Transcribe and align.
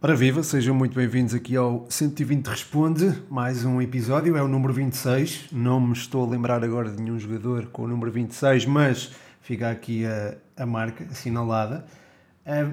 Ora 0.00 0.14
viva, 0.14 0.44
sejam 0.44 0.76
muito 0.76 0.94
bem-vindos 0.94 1.34
aqui 1.34 1.56
ao 1.56 1.84
120 1.90 2.46
Responde, 2.46 3.20
mais 3.28 3.64
um 3.64 3.82
episódio, 3.82 4.36
é 4.36 4.40
o 4.40 4.46
número 4.46 4.72
26. 4.72 5.46
Não 5.50 5.80
me 5.80 5.92
estou 5.92 6.24
a 6.24 6.30
lembrar 6.30 6.62
agora 6.62 6.88
de 6.88 7.02
nenhum 7.02 7.18
jogador 7.18 7.66
com 7.66 7.82
o 7.82 7.88
número 7.88 8.12
26, 8.12 8.64
mas 8.66 9.10
fica 9.42 9.68
aqui 9.68 10.06
a, 10.06 10.36
a 10.56 10.64
marca 10.64 11.02
assinalada. 11.10 11.84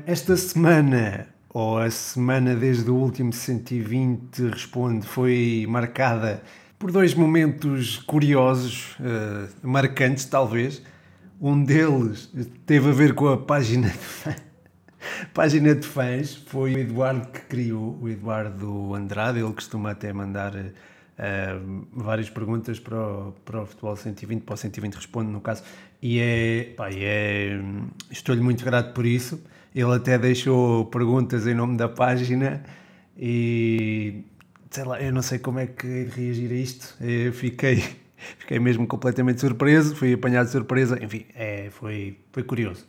Esta 0.05 0.38
semana, 0.38 1.25
ou 1.49 1.79
a 1.79 1.89
semana 1.89 2.53
desde 2.53 2.91
o 2.91 2.96
último 2.96 3.34
120 3.34 4.50
Responde, 4.50 5.07
foi 5.07 5.66
marcada 5.68 6.44
por 6.78 6.92
dois 6.92 7.16
momentos 7.16 7.98
curiosos, 7.98 8.96
uh, 9.00 9.68
marcantes 9.68 10.26
talvez. 10.26 10.80
Um 11.42 11.64
deles 11.64 12.32
teve 12.68 12.88
a 12.88 12.94
ver 12.94 13.16
com 13.16 13.30
a 13.30 13.36
página 13.36 13.89
de 13.89 14.45
página 15.33 15.75
de 15.75 15.85
fãs 15.85 16.35
foi 16.35 16.75
o 16.75 16.79
Eduardo 16.79 17.27
que 17.27 17.41
criou, 17.41 17.97
o 18.01 18.09
Eduardo 18.09 18.93
Andrade, 18.95 19.39
ele 19.39 19.54
costuma 19.54 19.91
até 19.91 20.11
mandar 20.13 20.55
uh, 20.55 21.87
várias 21.93 22.29
perguntas 22.29 22.79
para 22.79 22.97
o, 22.97 23.33
para 23.43 23.61
o 23.61 23.65
Futebol 23.65 23.96
120, 23.96 24.41
para 24.43 24.54
o 24.54 24.57
120 24.57 24.93
Responde, 24.96 25.32
no 25.32 25.41
caso, 25.41 25.63
e 26.01 26.19
é, 26.19 26.73
pá, 26.75 26.89
é 26.91 27.60
estou-lhe 28.11 28.41
muito 28.41 28.63
grato 28.63 28.93
por 28.93 29.05
isso. 29.05 29.41
Ele 29.73 29.93
até 29.93 30.18
deixou 30.18 30.86
perguntas 30.86 31.46
em 31.47 31.54
nome 31.54 31.77
da 31.77 31.89
página 31.89 32.63
e 33.17 34.23
sei 34.75 34.83
lá, 34.83 35.02
eu 35.02 35.11
não 35.13 35.22
sei 35.22 35.39
como 35.39 35.59
é 35.59 35.67
que 35.67 36.03
reagir 36.16 36.52
a 36.52 36.55
isto. 36.55 36.95
Eu 37.02 37.33
fiquei, 37.33 37.83
fiquei 38.38 38.59
mesmo 38.59 38.85
completamente 38.88 39.41
surpreso, 39.41 39.95
fui 39.95 40.13
apanhado 40.13 40.45
de 40.45 40.52
surpresa, 40.52 41.02
enfim, 41.03 41.25
é, 41.33 41.69
foi, 41.72 42.17
foi 42.31 42.44
curioso. 42.44 42.85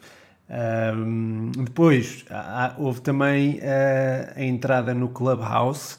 Um, 0.49 1.51
depois 1.65 2.25
há, 2.31 2.75
houve 2.79 3.01
também 3.01 3.61
a, 3.61 4.39
a 4.39 4.45
entrada 4.45 4.95
no 4.95 5.09
Clubhouse 5.09 5.99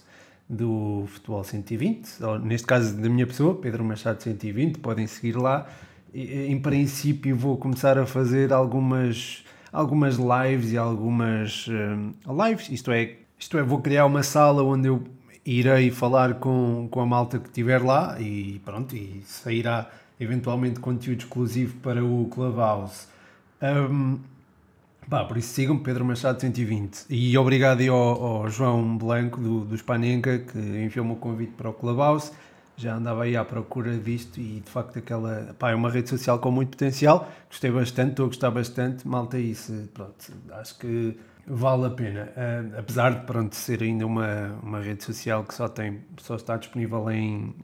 do 0.49 1.03
Futebol 1.07 1.43
120, 1.43 2.23
ou, 2.23 2.39
neste 2.39 2.65
caso 2.65 2.95
da 2.95 3.09
minha 3.09 3.27
pessoa, 3.27 3.55
Pedro 3.55 3.83
Machado 3.83 4.23
120, 4.23 4.79
podem 4.79 5.05
seguir 5.05 5.35
lá. 5.35 5.67
Em 6.13 6.57
princípio 6.59 7.35
vou 7.35 7.57
começar 7.57 7.97
a 7.97 8.05
fazer 8.05 8.53
algumas, 8.53 9.43
algumas 9.71 10.15
lives 10.15 10.71
e 10.71 10.77
algumas 10.77 11.67
um, 11.67 12.13
lives, 12.45 12.69
isto 12.69 12.91
é, 12.91 13.17
isto 13.37 13.57
é, 13.57 13.63
vou 13.63 13.81
criar 13.81 14.05
uma 14.05 14.23
sala 14.23 14.63
onde 14.63 14.87
eu 14.87 15.03
irei 15.45 15.91
falar 15.91 16.35
com, 16.35 16.87
com 16.89 17.01
a 17.01 17.05
malta 17.05 17.37
que 17.39 17.49
estiver 17.49 17.83
lá 17.83 18.19
e 18.19 18.59
pronto, 18.63 18.95
e 18.95 19.21
sairá 19.25 19.89
eventualmente 20.19 20.79
conteúdo 20.79 21.19
exclusivo 21.19 21.75
para 21.79 22.03
o 22.03 22.25
Clubhouse. 22.31 23.07
Um, 23.61 24.19
Pá, 25.09 25.23
por 25.23 25.37
isso 25.37 25.53
sigam 25.53 25.77
Pedro 25.79 26.03
Machado 26.03 26.41
120. 26.41 27.05
E 27.09 27.37
obrigado 27.37 27.81
ao, 27.89 27.95
ao 27.95 28.49
João 28.49 28.97
Blanco 28.97 29.39
do, 29.39 29.63
do 29.63 29.77
Spanenka 29.77 30.39
que 30.39 30.57
enviou-me 30.57 31.13
o 31.13 31.15
convite 31.15 31.53
para 31.53 31.69
o 31.69 31.73
Clubhouse. 31.73 32.33
Já 32.75 32.95
andava 32.95 33.23
aí 33.23 33.37
à 33.37 33.45
procura 33.45 33.97
disto 33.97 34.37
e 34.37 34.59
de 34.59 34.69
facto 34.69 34.99
aquela 34.99 35.55
pá, 35.57 35.71
é 35.71 35.75
uma 35.75 35.89
rede 35.89 36.09
social 36.09 36.39
com 36.39 36.51
muito 36.51 36.71
potencial. 36.71 37.31
Gostei 37.49 37.71
bastante, 37.71 38.11
estou 38.11 38.25
a 38.25 38.27
gostar 38.27 38.51
bastante. 38.51 39.07
Malta, 39.07 39.39
isso, 39.39 39.89
pronto, 39.93 40.33
acho 40.51 40.77
que 40.77 41.17
vale 41.47 41.85
a 41.85 41.89
pena. 41.89 42.29
Uh, 42.35 42.79
apesar 42.79 43.11
de 43.11 43.25
pronto, 43.25 43.55
ser 43.55 43.81
ainda 43.81 44.05
uma, 44.05 44.59
uma 44.61 44.81
rede 44.81 45.05
social 45.05 45.45
que 45.45 45.53
só, 45.53 45.69
tem, 45.69 46.01
só 46.17 46.35
está 46.35 46.57
disponível 46.57 47.09
em, 47.09 47.55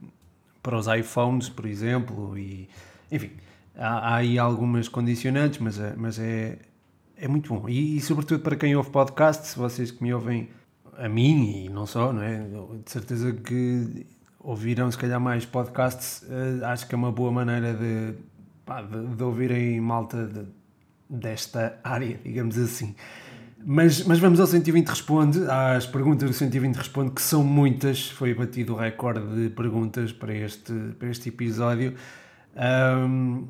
para 0.63 0.77
os 0.77 0.87
iPhones, 0.87 1.49
por 1.49 1.65
exemplo, 1.65 2.37
e 2.37 2.69
enfim, 3.11 3.31
há, 3.75 4.13
há 4.13 4.15
aí 4.15 4.39
algumas 4.39 4.87
condicionantes, 4.87 5.59
mas, 5.59 5.77
é, 5.77 5.93
mas 5.97 6.17
é 6.17 6.57
é 7.17 7.27
muito 7.27 7.53
bom. 7.53 7.67
E, 7.69 7.97
e, 7.97 8.01
sobretudo 8.01 8.41
para 8.41 8.55
quem 8.55 8.75
ouve 8.75 8.89
podcast, 8.89 9.57
vocês 9.57 9.91
que 9.91 10.03
me 10.03 10.13
ouvem 10.13 10.49
a 10.97 11.07
mim 11.07 11.65
e 11.65 11.69
não 11.69 11.85
só, 11.85 12.13
não 12.13 12.21
é? 12.21 12.39
De 12.83 12.91
certeza 12.91 13.31
que 13.31 14.05
ouviram 14.39 14.91
se 14.91 14.97
calhar 14.97 15.19
mais 15.19 15.45
podcasts, 15.45 16.23
uh, 16.23 16.65
acho 16.65 16.87
que 16.87 16.93
é 16.93 16.97
uma 16.97 17.11
boa 17.11 17.31
maneira 17.31 17.73
de, 17.73 18.13
pá, 18.65 18.81
de, 18.81 19.15
de 19.15 19.23
ouvirem 19.23 19.79
malta 19.79 20.25
de, 20.25 20.45
desta 21.09 21.79
área, 21.83 22.19
digamos 22.23 22.57
assim. 22.57 22.95
Mas, 23.65 24.03
mas 24.05 24.19
vamos 24.19 24.41
ao 24.41 24.47
120 24.47 24.87
Responde, 24.89 25.39
às 25.49 25.85
perguntas 25.85 26.29
do 26.29 26.33
120 26.35 26.75
Responde, 26.75 27.11
que 27.11 27.21
são 27.21 27.43
muitas, 27.43 28.09
foi 28.09 28.33
batido 28.33 28.73
o 28.73 28.75
recorde 28.75 29.43
de 29.43 29.49
perguntas 29.49 30.11
para 30.11 30.33
este, 30.33 30.73
para 30.99 31.09
este 31.09 31.29
episódio. 31.29 31.95
Um, 32.55 33.47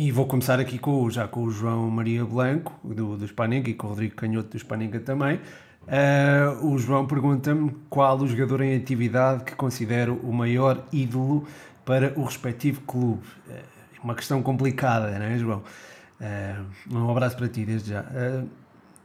e 0.00 0.10
vou 0.10 0.24
começar 0.24 0.58
aqui 0.58 0.78
com, 0.78 1.10
já 1.10 1.28
com 1.28 1.42
o 1.42 1.50
João 1.50 1.90
Maria 1.90 2.24
Blanco, 2.24 2.72
do, 2.82 3.18
do 3.18 3.28
Spanenga, 3.28 3.68
e 3.68 3.74
com 3.74 3.86
o 3.86 3.90
Rodrigo 3.90 4.14
Canhoto, 4.14 4.48
do 4.48 4.58
Spanenga 4.58 4.98
também. 4.98 5.38
Uh, 5.82 6.66
o 6.66 6.78
João 6.78 7.06
pergunta-me 7.06 7.76
qual 7.90 8.18
o 8.18 8.26
jogador 8.26 8.62
em 8.62 8.74
atividade 8.74 9.44
que 9.44 9.54
considero 9.54 10.14
o 10.22 10.32
maior 10.32 10.86
ídolo 10.90 11.46
para 11.84 12.18
o 12.18 12.24
respectivo 12.24 12.80
clube. 12.86 13.26
Uh, 13.46 13.52
uma 14.02 14.14
questão 14.14 14.42
complicada, 14.42 15.18
não 15.18 15.26
é, 15.26 15.38
João? 15.38 15.62
Uh, 16.18 16.96
um 16.96 17.10
abraço 17.10 17.36
para 17.36 17.48
ti 17.48 17.66
desde 17.66 17.90
já. 17.90 18.02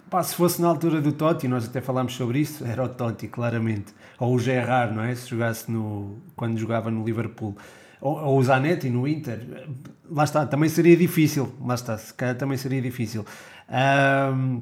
Pá, 0.10 0.24
se 0.24 0.34
fosse 0.34 0.62
na 0.62 0.70
altura 0.70 1.02
do 1.02 1.12
Totti, 1.12 1.46
nós 1.46 1.66
até 1.66 1.82
falámos 1.82 2.16
sobre 2.16 2.40
isso, 2.40 2.64
era 2.64 2.82
o 2.82 2.88
Totti, 2.88 3.28
claramente. 3.28 3.94
Ou 4.18 4.34
o 4.34 4.40
Gerrard, 4.40 4.96
não 4.96 5.04
é? 5.04 5.14
Se 5.14 5.28
jogasse 5.28 5.70
no, 5.70 6.20
quando 6.38 6.58
jogava 6.58 6.90
no 6.90 7.04
Liverpool 7.04 7.54
ou, 8.06 8.24
ou 8.24 8.38
o 8.38 8.44
Zanetti 8.44 8.88
no 8.88 9.08
Inter, 9.08 9.40
lá 10.08 10.24
está, 10.24 10.46
também 10.46 10.70
seria 10.70 10.96
difícil, 10.96 11.52
lá 11.60 11.74
está, 11.74 11.98
se 11.98 12.14
calhar 12.14 12.36
também 12.36 12.56
seria 12.56 12.80
difícil. 12.80 13.26
Um, 13.68 14.62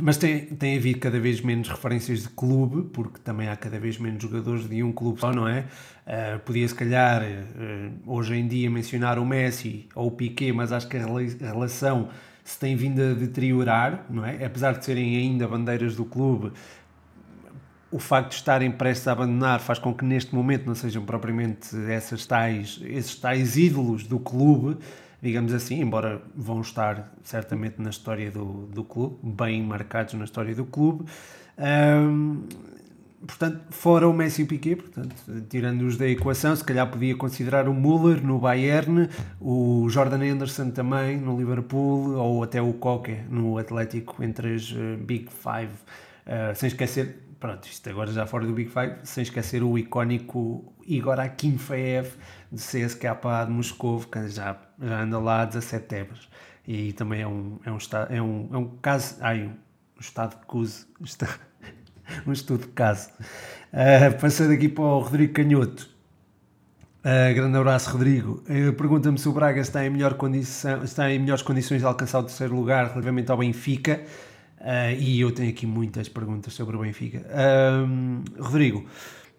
mas 0.00 0.16
tem, 0.16 0.46
tem 0.46 0.76
havido 0.76 1.00
cada 1.00 1.18
vez 1.18 1.40
menos 1.40 1.68
referências 1.68 2.22
de 2.22 2.28
clube, 2.28 2.88
porque 2.92 3.18
também 3.18 3.48
há 3.48 3.56
cada 3.56 3.80
vez 3.80 3.98
menos 3.98 4.22
jogadores 4.22 4.68
de 4.68 4.80
um 4.84 4.92
clube 4.92 5.18
só, 5.18 5.32
não 5.32 5.48
é? 5.48 5.64
Uh, 6.06 6.38
podia 6.44 6.68
se 6.68 6.74
calhar 6.74 7.20
uh, 7.20 7.92
hoje 8.06 8.36
em 8.36 8.46
dia 8.46 8.70
mencionar 8.70 9.18
o 9.18 9.26
Messi 9.26 9.88
ou 9.96 10.06
o 10.06 10.10
Piquet, 10.12 10.52
mas 10.52 10.70
acho 10.70 10.86
que 10.86 10.96
a 10.96 11.52
relação 11.52 12.10
se 12.44 12.58
tem 12.60 12.76
vindo 12.76 13.02
a 13.02 13.12
deteriorar, 13.12 14.06
não 14.08 14.24
é? 14.24 14.44
Apesar 14.44 14.78
de 14.78 14.84
serem 14.84 15.16
ainda 15.16 15.48
bandeiras 15.48 15.96
do 15.96 16.04
clube, 16.04 16.52
o 17.90 17.98
facto 17.98 18.30
de 18.30 18.36
estarem 18.36 18.70
prestes 18.70 19.08
a 19.08 19.12
abandonar 19.12 19.60
faz 19.60 19.78
com 19.78 19.94
que 19.94 20.04
neste 20.04 20.34
momento 20.34 20.66
não 20.66 20.74
sejam 20.74 21.04
propriamente 21.04 21.74
essas 21.90 22.26
tais, 22.26 22.80
esses 22.84 23.16
tais 23.16 23.56
ídolos 23.56 24.04
do 24.04 24.18
clube, 24.18 24.76
digamos 25.22 25.52
assim, 25.54 25.80
embora 25.80 26.20
vão 26.36 26.60
estar 26.60 27.12
certamente 27.22 27.80
na 27.80 27.90
história 27.90 28.30
do, 28.30 28.66
do 28.66 28.84
clube, 28.84 29.16
bem 29.22 29.62
marcados 29.62 30.14
na 30.14 30.24
história 30.24 30.54
do 30.54 30.66
clube. 30.66 31.06
Um, 31.58 32.42
portanto, 33.26 33.60
fora 33.70 34.06
o 34.06 34.12
Messi 34.12 34.42
e 34.42 34.44
o 34.44 34.46
Piquet, 34.46 34.76
portanto, 34.76 35.16
tirando-os 35.48 35.96
da 35.96 36.06
equação, 36.06 36.54
se 36.54 36.62
calhar 36.62 36.86
podia 36.90 37.16
considerar 37.16 37.68
o 37.68 37.74
Müller 37.74 38.22
no 38.22 38.38
Bayern, 38.38 39.08
o 39.40 39.88
Jordan 39.88 40.30
Anderson 40.30 40.70
também 40.70 41.16
no 41.16 41.38
Liverpool, 41.38 42.16
ou 42.16 42.42
até 42.42 42.60
o 42.60 42.74
Koke 42.74 43.16
no 43.30 43.56
Atlético, 43.56 44.22
entre 44.22 44.54
as 44.54 44.70
uh, 44.72 44.98
Big 45.00 45.28
Five, 45.30 45.72
uh, 46.26 46.54
sem 46.54 46.66
esquecer 46.66 47.27
pronto, 47.38 47.66
isto 47.66 47.88
agora 47.90 48.12
já 48.12 48.26
fora 48.26 48.46
do 48.46 48.52
Big 48.52 48.70
Five, 48.70 48.96
sem 49.04 49.22
esquecer 49.22 49.62
o 49.62 49.78
icónico 49.78 50.74
Igor 50.86 51.20
Akinfeev 51.20 52.12
de 52.50 52.60
CSKA 52.60 53.44
de 53.46 53.52
Moscou, 53.52 54.00
que 54.00 54.28
já, 54.28 54.56
já 54.80 55.02
anda 55.02 55.18
lá 55.18 55.42
há 55.42 55.44
17 55.44 55.94
épocas. 55.94 56.28
E 56.66 56.92
também 56.92 57.22
é 57.22 57.26
um, 57.26 57.58
é 57.64 57.70
um, 57.70 57.78
é 58.10 58.22
um, 58.22 58.48
é 58.52 58.56
um 58.58 58.68
caso, 58.82 59.16
ai, 59.20 59.44
um 59.44 60.00
estado 60.00 60.38
de 60.38 60.46
cuso, 60.46 60.86
um 62.26 62.32
estudo 62.32 62.66
de 62.66 62.72
caso. 62.72 63.10
Uh, 63.72 64.18
passando 64.20 64.52
aqui 64.52 64.68
para 64.68 64.84
o 64.84 64.98
Rodrigo 65.00 65.32
Canhoto. 65.32 65.88
Uh, 67.00 67.34
grande 67.34 67.56
abraço, 67.56 67.90
Rodrigo. 67.90 68.42
Uh, 68.48 68.72
Pergunta-me 68.72 69.18
se 69.18 69.28
o 69.28 69.32
Braga 69.32 69.60
está 69.60 69.84
em, 69.84 69.90
melhor 69.90 70.14
condição, 70.14 70.82
está 70.82 71.10
em 71.10 71.18
melhores 71.18 71.42
condições 71.42 71.78
de 71.78 71.86
alcançar 71.86 72.18
o 72.18 72.24
terceiro 72.24 72.54
lugar 72.54 72.88
relativamente 72.88 73.30
ao 73.30 73.38
Benfica. 73.38 74.02
Uh, 74.60 74.98
e 74.98 75.20
eu 75.20 75.30
tenho 75.30 75.50
aqui 75.50 75.66
muitas 75.66 76.08
perguntas 76.08 76.52
sobre 76.52 76.76
o 76.76 76.80
Benfica. 76.80 77.24
Rodrigo, 78.38 78.84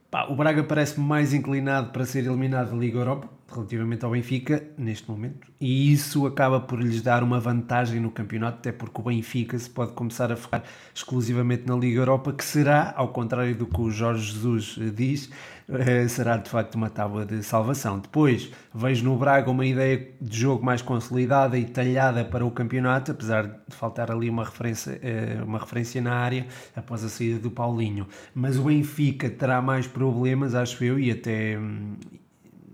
pá, 0.09 0.27
o 0.29 0.35
Braga 0.35 0.63
parece 0.63 0.99
mais 0.99 1.33
inclinado 1.33 1.91
para 1.91 2.05
ser 2.05 2.25
eliminado 2.25 2.71
da 2.71 2.77
Liga 2.77 2.99
Europa 2.99 3.29
relativamente 3.51 4.05
ao 4.05 4.11
Benfica 4.11 4.63
neste 4.77 5.09
momento, 5.09 5.47
e 5.59 5.91
isso 5.91 6.25
acaba 6.27 6.59
por 6.59 6.79
lhes 6.79 7.01
dar 7.01 7.23
uma 7.23 7.39
vantagem 7.39 7.99
no 7.99 8.11
campeonato, 8.11 8.59
até 8.59 8.71
porque 8.71 9.01
o 9.01 9.03
Benfica 9.05 9.57
se 9.57 9.69
pode 9.69 9.94
começar 9.94 10.31
a 10.31 10.35
focar 10.35 10.63
exclusivamente 10.94 11.63
na 11.65 11.75
Liga 11.75 11.99
Europa, 11.99 12.31
que 12.31 12.44
será, 12.44 12.94
ao 12.95 13.07
contrário 13.09 13.55
do 13.55 13.65
que 13.65 13.81
o 13.81 13.89
Jorge 13.89 14.33
Jesus 14.33 14.77
diz, 14.95 15.31
será 16.07 16.38
de 16.38 16.50
facto 16.50 16.75
uma 16.75 16.89
tábua 16.89 17.25
de 17.25 17.44
salvação. 17.44 18.00
Depois 18.00 18.51
vejo 18.74 19.04
no 19.06 19.16
Braga 19.18 19.50
uma 19.51 19.66
ideia 19.66 20.10
de 20.19 20.38
jogo 20.39 20.66
mais 20.66 20.81
consolidada 20.81 21.57
e 21.57 21.66
talhada 21.66 22.25
para 22.25 22.45
o 22.45 22.51
campeonato, 22.51 23.12
apesar 23.12 23.48
de 23.48 23.75
faltar 23.75 24.12
ali 24.12 24.30
uma 24.30 24.44
referência, 24.44 25.00
eh, 25.04 25.39
uma 25.44 25.60
referência 25.60 26.01
na 26.01 26.13
área 26.13 26.48
após 26.75 27.04
a 27.04 27.10
saída 27.10 27.39
do 27.39 27.51
Paulinho. 27.51 28.07
Mas 28.33 28.57
o 28.57 28.63
Benfica 28.63 29.30
terá 29.30 29.62
mais 29.62 29.86
problemas, 29.88 30.56
acho 30.56 30.83
eu, 30.83 31.00
e 31.00 31.12
até 31.12 31.57
hum, 31.57 31.95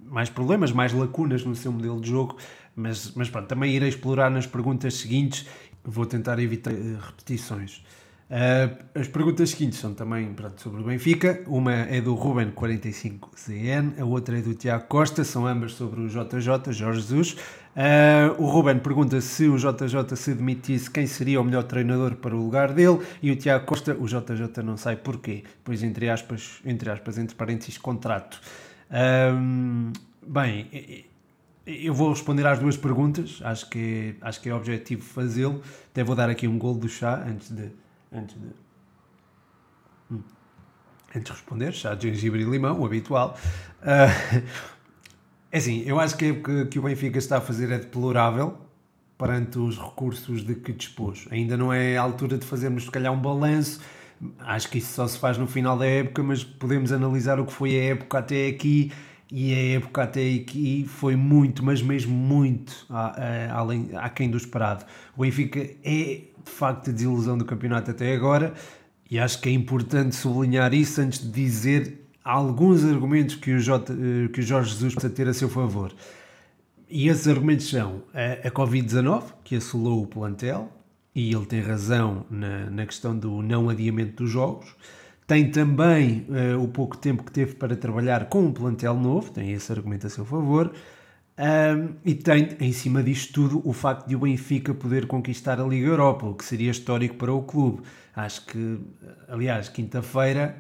mais 0.06 0.30
problemas, 0.30 0.72
mais 0.72 0.94
lacunas 0.94 1.44
no 1.44 1.56
seu 1.56 1.72
modelo 1.72 2.00
de 2.00 2.10
jogo, 2.10 2.38
mas, 2.76 3.14
mas 3.16 3.30
pronto, 3.30 3.48
também 3.48 3.74
irei 3.74 3.90
explorar 3.90 4.30
nas 4.30 4.48
perguntas 4.48 4.96
seguintes, 4.96 5.46
vou 5.84 6.06
tentar 6.06 6.40
evitar 6.40 6.72
eh, 6.72 6.98
repetições. 7.00 7.84
Uh, 8.28 9.00
as 9.00 9.08
perguntas 9.08 9.52
seguintes 9.52 9.78
são 9.78 9.94
também 9.94 10.34
pronto, 10.34 10.60
sobre 10.60 10.82
o 10.82 10.84
Benfica. 10.84 11.44
Uma 11.46 11.74
é 11.74 12.02
do 12.02 12.16
Ruben45ZN, 12.16 14.00
a 14.00 14.06
outra 14.06 14.40
é 14.40 14.42
do 14.42 14.56
Tiago 14.56 14.86
Costa, 14.88 15.24
são 15.24 15.46
ambas 15.46 15.74
sobre 15.74 16.02
o 16.02 16.08
JJ, 16.08 16.72
Jorge 16.72 17.02
Jesus. 17.02 17.38
Uh, 17.76 18.42
o 18.42 18.48
Ruben 18.48 18.80
pergunta 18.80 19.22
se 19.22 19.48
o 19.48 19.58
JJ 19.58 20.16
se 20.16 20.34
demitisse, 20.34 20.90
quem 20.90 21.06
seria 21.06 21.40
o 21.40 21.44
melhor 21.44 21.64
treinador 21.64 22.16
para 22.16 22.36
o 22.36 22.40
lugar 22.40 22.74
dele? 22.74 23.00
E 23.22 23.30
o 23.30 23.36
Tiago 23.36 23.66
Costa, 23.66 23.96
o 24.00 24.08
JJ 24.08 24.64
não 24.64 24.76
sai 24.76 24.96
porquê. 24.96 25.44
Pois, 25.64 25.84
entre 25.84 26.10
aspas, 26.10 26.62
entre 26.66 26.90
aspas, 26.90 27.20
entre 27.20 27.36
parênteses, 27.36 27.78
contrato. 27.78 28.42
Um, 28.92 29.94
bem, 30.26 31.06
eu 31.68 31.94
vou 31.94 32.10
responder 32.10 32.48
às 32.48 32.58
duas 32.58 32.76
perguntas, 32.78 33.40
acho 33.44 33.70
que, 33.70 34.16
é, 34.22 34.28
acho 34.28 34.42
que 34.42 34.50
é 34.50 34.54
objetivo 34.54 35.04
fazê-lo. 35.04 35.62
Até 35.92 36.04
vou 36.04 36.16
dar 36.16 36.30
aqui 36.30 36.48
um 36.48 36.58
gol 36.58 36.74
do 36.74 36.90
chá 36.90 37.24
antes 37.28 37.52
de 37.52 37.70
antes 38.16 38.36
de, 38.36 38.48
hum, 40.12 40.22
antes 41.10 41.24
de 41.24 41.32
responder, 41.32 41.74
chá 41.74 41.94
de 41.94 42.10
gengibre 42.10 42.42
e 42.42 42.46
limão, 42.46 42.80
o 42.80 42.86
habitual. 42.86 43.38
Uh, 43.82 44.46
é 45.52 45.58
assim, 45.58 45.84
eu 45.86 46.00
acho 46.00 46.16
que 46.18 46.26
época 46.26 46.66
que 46.66 46.80
o 46.80 46.84
Benfica 46.84 47.18
está 47.18 47.38
a 47.38 47.42
fazer 47.42 47.72
é 47.72 47.78
deplorável 47.78 48.58
perante 49.18 49.60
os 49.60 49.78
recursos 49.78 50.44
de 50.46 50.56
que 50.56 50.74
dispôs. 50.74 51.28
Ainda 51.32 51.56
não 51.56 51.72
é 51.72 51.98
a 51.98 52.02
altura 52.02 52.38
de 52.38 52.46
fazermos, 52.46 52.86
se 52.86 52.92
calhar, 52.92 53.14
um 53.14 53.20
balanço. 53.20 53.80
Acho 54.40 54.70
que 54.70 54.78
isso 54.78 54.94
só 54.94 55.08
se 55.08 55.18
faz 55.20 55.38
no 55.38 55.48
final 55.48 55.78
da 55.78 55.86
época, 55.86 56.24
mas 56.24 56.44
podemos 56.44 56.92
analisar 56.92 57.40
o 57.40 57.46
que 57.46 57.54
foi 57.54 57.78
a 57.78 57.84
época 57.92 58.20
até 58.20 58.48
aqui. 58.48 58.92
E 59.32 59.54
a 59.54 59.78
época 59.78 60.04
até 60.04 60.36
aqui 60.36 60.86
foi 60.88 61.16
muito, 61.16 61.66
mas 61.66 61.82
mesmo 61.82 62.14
muito 62.14 62.86
além, 63.52 63.90
aquém 63.96 64.30
do 64.30 64.38
esperado. 64.38 64.86
O 65.18 65.22
Benfica 65.22 65.60
é 65.84 66.22
de 66.46 66.52
facto 66.52 66.90
a 66.90 66.94
desilusão 66.94 67.38
do 67.38 67.46
campeonato 67.46 67.92
até 67.92 68.14
agora 68.14 68.54
e 69.10 69.20
acho 69.20 69.40
que 69.40 69.50
é 69.50 69.52
importante 69.52 70.16
sublinhar 70.16 70.74
isso 70.74 71.00
antes 71.02 71.20
de 71.20 71.30
dizer 71.30 72.06
alguns 72.24 72.84
argumentos 72.84 73.36
que 73.36 73.54
o, 73.54 73.60
J, 73.60 73.94
eh, 73.94 74.28
que 74.30 74.40
o 74.40 74.44
Jorge 74.44 74.72
Jesus 74.72 74.96
precisa 74.96 75.14
ter 75.14 75.28
a 75.28 75.34
seu 75.34 75.48
favor. 75.48 75.94
E 76.90 77.08
esses 77.08 77.28
argumentos 77.28 77.70
são 77.70 78.02
a, 78.14 78.48
a 78.48 78.52
Covid-19, 78.52 79.24
que 79.44 79.56
assolou 79.56 80.02
o 80.02 80.08
plantel, 80.08 80.72
e 81.14 81.32
ele 81.34 81.46
tem 81.46 81.62
razão 81.62 82.26
na, 82.30 82.70
na 82.70 82.86
questão 82.86 83.18
do 83.18 83.42
não 83.42 83.70
adiamento 83.70 84.24
dos 84.24 84.32
jogos. 84.32 84.76
Tem 85.28 85.50
também 85.50 86.26
uh, 86.30 86.62
o 86.62 86.68
pouco 86.68 86.98
tempo 86.98 87.24
que 87.24 87.32
teve 87.32 87.56
para 87.56 87.76
trabalhar 87.76 88.26
com 88.26 88.44
um 88.44 88.52
plantel 88.52 88.96
novo, 88.96 89.32
tem 89.32 89.52
esse 89.52 89.72
argumento 89.72 90.06
a 90.08 90.10
seu 90.10 90.26
favor. 90.26 90.72
Um, 91.38 91.96
e 92.06 92.16
tem, 92.16 92.56
em 92.62 92.72
cima 92.72 93.04
disto 93.04 93.34
tudo, 93.34 93.62
o 93.68 93.74
facto 93.74 94.08
de 94.08 94.16
o 94.16 94.20
Benfica 94.20 94.74
poder 94.74 95.06
conquistar 95.06 95.60
a 95.60 95.66
Liga 95.66 95.88
Europa, 95.88 96.26
o 96.26 96.34
que 96.34 96.46
seria 96.46 96.72
histórico 96.72 97.16
para 97.16 97.34
o 97.34 97.44
clube. 97.44 97.84
Acho 98.16 98.46
que, 98.46 98.80
aliás, 99.28 99.68
quinta-feira 99.68 100.56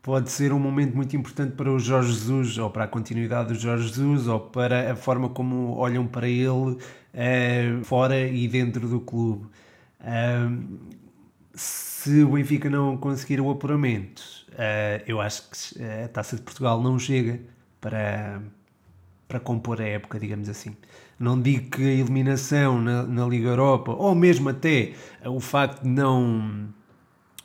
pode 0.00 0.30
ser 0.30 0.52
um 0.52 0.58
momento 0.58 0.94
muito 0.94 1.16
importante 1.16 1.54
para 1.54 1.70
o 1.70 1.78
Jorge 1.78 2.12
Jesus, 2.12 2.58
ou 2.58 2.70
para 2.70 2.84
a 2.84 2.88
continuidade 2.88 3.52
do 3.52 3.54
Jorge 3.58 3.88
Jesus, 3.88 4.28
ou 4.28 4.38
para 4.38 4.92
a 4.92 4.96
forma 4.96 5.28
como 5.28 5.76
olham 5.76 6.06
para 6.06 6.28
ele 6.28 6.50
uh, 6.52 7.84
fora 7.84 8.20
e 8.20 8.46
dentro 8.46 8.88
do 8.88 9.00
clube. 9.00 9.46
Um, 10.00 10.78
se 11.54 12.22
o 12.22 12.32
Benfica 12.32 12.70
não 12.70 12.96
conseguir 12.96 13.40
o 13.40 13.50
apuramento, 13.50 14.22
uh, 14.52 15.02
eu 15.06 15.20
acho 15.20 15.50
que 15.50 15.82
a 15.82 16.08
Taça 16.08 16.36
de 16.36 16.42
Portugal 16.42 16.80
não 16.80 16.98
chega 16.98 17.40
para 17.80 18.40
para 19.32 19.40
compor 19.40 19.80
a 19.80 19.84
época, 19.84 20.20
digamos 20.20 20.46
assim. 20.50 20.76
Não 21.18 21.40
digo 21.40 21.70
que 21.70 21.82
a 21.82 21.92
eliminação 21.92 22.78
na, 22.78 23.02
na 23.04 23.24
Liga 23.26 23.48
Europa, 23.48 23.92
ou 23.92 24.14
mesmo 24.14 24.50
até 24.50 24.92
o 25.24 25.40
facto 25.40 25.82
de 25.82 25.88
não. 25.88 26.68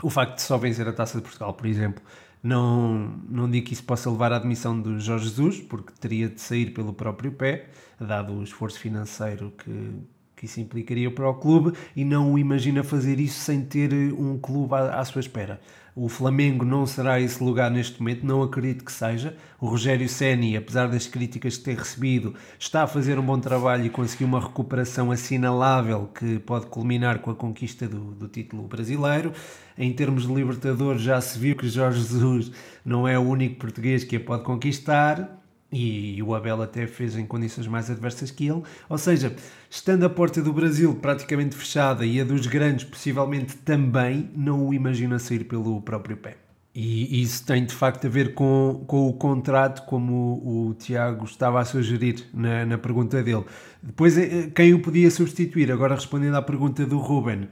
O 0.03 0.09
facto 0.09 0.35
de 0.35 0.41
só 0.41 0.57
vencer 0.57 0.85
a 0.87 0.91
taça 0.91 1.17
de 1.17 1.23
Portugal, 1.23 1.53
por 1.53 1.65
exemplo, 1.65 2.03
não, 2.43 3.13
não 3.29 3.49
digo 3.49 3.67
que 3.67 3.73
isso 3.73 3.83
possa 3.83 4.11
levar 4.11 4.33
à 4.33 4.35
admissão 4.35 4.79
do 4.79 4.99
Jorge 4.99 5.25
Jesus, 5.25 5.61
porque 5.61 5.93
teria 5.99 6.27
de 6.27 6.41
sair 6.41 6.71
pelo 6.71 6.93
próprio 6.93 7.31
pé, 7.31 7.69
dado 7.99 8.33
o 8.33 8.43
esforço 8.43 8.79
financeiro 8.79 9.53
que, 9.57 9.93
que 10.37 10.45
isso 10.45 10.61
implicaria 10.61 11.09
para 11.09 11.27
o 11.27 11.33
clube, 11.33 11.75
e 11.95 12.05
não 12.05 12.37
imagina 12.37 12.83
fazer 12.83 13.19
isso 13.19 13.39
sem 13.39 13.61
ter 13.61 13.91
um 14.13 14.37
clube 14.37 14.75
à, 14.75 14.99
à 14.99 15.03
sua 15.03 15.19
espera. 15.19 15.59
O 15.99 16.07
Flamengo 16.07 16.63
não 16.63 16.85
será 16.85 17.19
esse 17.19 17.43
lugar 17.43 17.71
neste 17.71 17.99
momento, 17.99 18.23
não 18.23 18.43
acredito 18.43 18.85
que 18.85 18.91
seja. 18.91 19.35
O 19.59 19.65
Rogério 19.65 20.07
Ceni, 20.07 20.55
apesar 20.55 20.87
das 20.87 21.07
críticas 21.07 21.57
que 21.57 21.63
tem 21.63 21.73
recebido, 21.73 22.35
está 22.59 22.83
a 22.83 22.87
fazer 22.87 23.17
um 23.17 23.23
bom 23.23 23.39
trabalho 23.39 23.83
e 23.83 23.89
conseguiu 23.89 24.27
uma 24.27 24.39
recuperação 24.39 25.09
assinalável 25.09 26.07
que 26.13 26.37
pode 26.37 26.67
culminar 26.67 27.17
com 27.17 27.31
a 27.31 27.35
conquista 27.35 27.87
do, 27.87 28.11
do 28.11 28.27
título 28.27 28.67
brasileiro. 28.67 29.33
Em 29.75 29.91
termos 29.91 30.27
de 30.27 30.33
Libertadores, 30.35 31.01
já 31.01 31.19
se 31.19 31.39
viu 31.39 31.55
que 31.55 31.67
Jorge 31.67 31.97
Jesus 31.97 32.51
não 32.85 33.07
é 33.07 33.17
o 33.17 33.23
único 33.23 33.55
português 33.55 34.03
que 34.03 34.17
a 34.17 34.19
pode 34.19 34.43
conquistar 34.43 35.36
e 35.71 36.21
o 36.23 36.33
Abel 36.33 36.61
até 36.61 36.87
fez 36.87 37.17
em 37.17 37.25
condições 37.25 37.67
mais 37.67 37.89
adversas 37.89 38.31
que 38.31 38.47
ele. 38.47 38.63
Ou 38.87 38.97
seja, 38.97 39.35
estando 39.69 40.05
a 40.05 40.09
porta 40.09 40.41
do 40.41 40.53
Brasil 40.53 40.95
praticamente 40.95 41.55
fechada 41.55 42.05
e 42.05 42.21
a 42.21 42.23
dos 42.23 42.47
grandes 42.47 42.85
possivelmente 42.85 43.57
também, 43.57 44.29
não 44.35 44.67
o 44.67 44.73
imagina 44.73 45.19
sair 45.19 45.43
pelo 45.43 45.81
próprio 45.81 46.15
pé. 46.17 46.37
E 46.73 47.21
isso 47.21 47.43
tem 47.43 47.65
de 47.65 47.73
facto 47.73 48.05
a 48.05 48.09
ver 48.09 48.35
com, 48.35 48.83
com 48.85 49.09
o 49.09 49.13
contrato, 49.13 49.83
como 49.87 50.39
o, 50.43 50.67
o 50.67 50.73
Tiago 50.75 51.25
estava 51.25 51.59
a 51.59 51.65
sugerir 51.65 52.27
na, 52.31 52.65
na 52.65 52.77
pergunta 52.77 53.21
dele. 53.23 53.43
Depois, 53.81 54.15
eh, 54.17 54.51
quem 54.53 54.75
o 54.75 54.81
podia 54.81 55.09
substituir? 55.09 55.71
Agora 55.71 55.95
respondendo 55.95 56.35
à 56.35 56.41
pergunta 56.41 56.85
do 56.85 56.99
Ruben. 56.99 57.49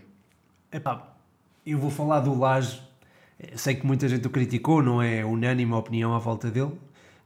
Epá, 0.72 1.16
eu 1.66 1.80
vou 1.80 1.90
falar 1.90 2.20
do 2.20 2.38
Laje. 2.38 2.80
Sei 3.56 3.74
que 3.76 3.86
muita 3.86 4.08
gente 4.08 4.28
o 4.28 4.30
criticou, 4.30 4.84
não 4.84 5.02
é 5.02 5.26
unânime 5.26 5.74
a 5.74 5.78
opinião 5.78 6.14
à 6.14 6.20
volta 6.20 6.52
dele 6.52 6.74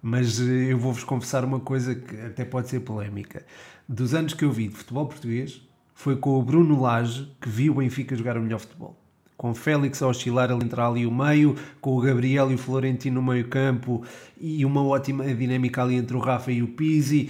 mas 0.01 0.39
eh, 0.39 0.71
eu 0.71 0.77
vou-vos 0.77 1.03
confessar 1.03 1.43
uma 1.43 1.59
coisa 1.59 1.95
que 1.95 2.15
até 2.21 2.45
pode 2.45 2.69
ser 2.69 2.81
polémica. 2.81 3.45
Dos 3.87 4.13
anos 4.13 4.33
que 4.33 4.45
eu 4.45 4.51
vi 4.51 4.67
de 4.67 4.75
futebol 4.75 5.07
português, 5.07 5.61
foi 5.93 6.15
com 6.15 6.39
o 6.39 6.41
Bruno 6.41 6.79
Lage 6.81 7.29
que 7.41 7.49
vi 7.49 7.69
o 7.69 7.73
Benfica 7.73 8.15
jogar 8.15 8.37
o 8.37 8.41
melhor 8.41 8.59
futebol. 8.59 8.97
Com 9.35 9.51
o 9.51 9.55
Félix 9.55 10.01
a 10.01 10.07
oscilar 10.07 10.51
ali 10.51 10.63
entre 10.63 10.79
ali 10.79 11.05
o 11.05 11.11
meio, 11.11 11.55
com 11.81 11.97
o 11.97 12.01
Gabriel 12.01 12.51
e 12.51 12.55
o 12.55 12.57
Florentino 12.57 13.21
no 13.21 13.31
meio 13.31 13.47
campo 13.47 14.03
e 14.39 14.65
uma 14.65 14.81
ótima 14.81 15.25
dinâmica 15.33 15.83
ali 15.83 15.95
entre 15.95 16.15
o 16.15 16.19
Rafa 16.19 16.51
e 16.51 16.63
o 16.63 16.69
Pizzi 16.69 17.29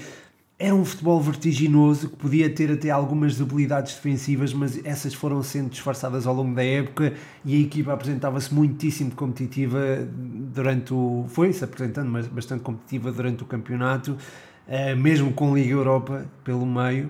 era 0.62 0.76
um 0.76 0.84
futebol 0.84 1.22
vertiginoso 1.22 2.10
que 2.10 2.18
podia 2.18 2.50
ter 2.50 2.70
até 2.70 2.90
algumas 2.90 3.38
debilidades 3.38 3.96
defensivas, 3.96 4.54
mas 4.54 4.86
essas 4.86 5.14
foram 5.14 5.42
sendo 5.42 5.70
disfarçadas 5.70 6.28
ao 6.28 6.36
longo 6.36 6.54
da 6.54 6.64
época 6.64 7.14
e 7.46 7.56
a 7.56 7.60
equipa 7.62 7.94
apresentava-se 7.94 8.54
muitíssimo 8.54 9.12
competitiva 9.16 10.06
durante 10.12 10.94
o. 10.94 11.24
foi-se 11.30 11.64
apresentando, 11.64 12.12
mas 12.12 12.28
bastante 12.28 12.62
competitiva 12.62 13.10
durante 13.10 13.42
o 13.42 13.46
campeonato, 13.46 14.18
uh, 14.68 14.98
mesmo 14.98 15.32
com 15.32 15.56
Liga 15.56 15.72
Europa 15.72 16.26
pelo 16.44 16.66
meio. 16.66 17.08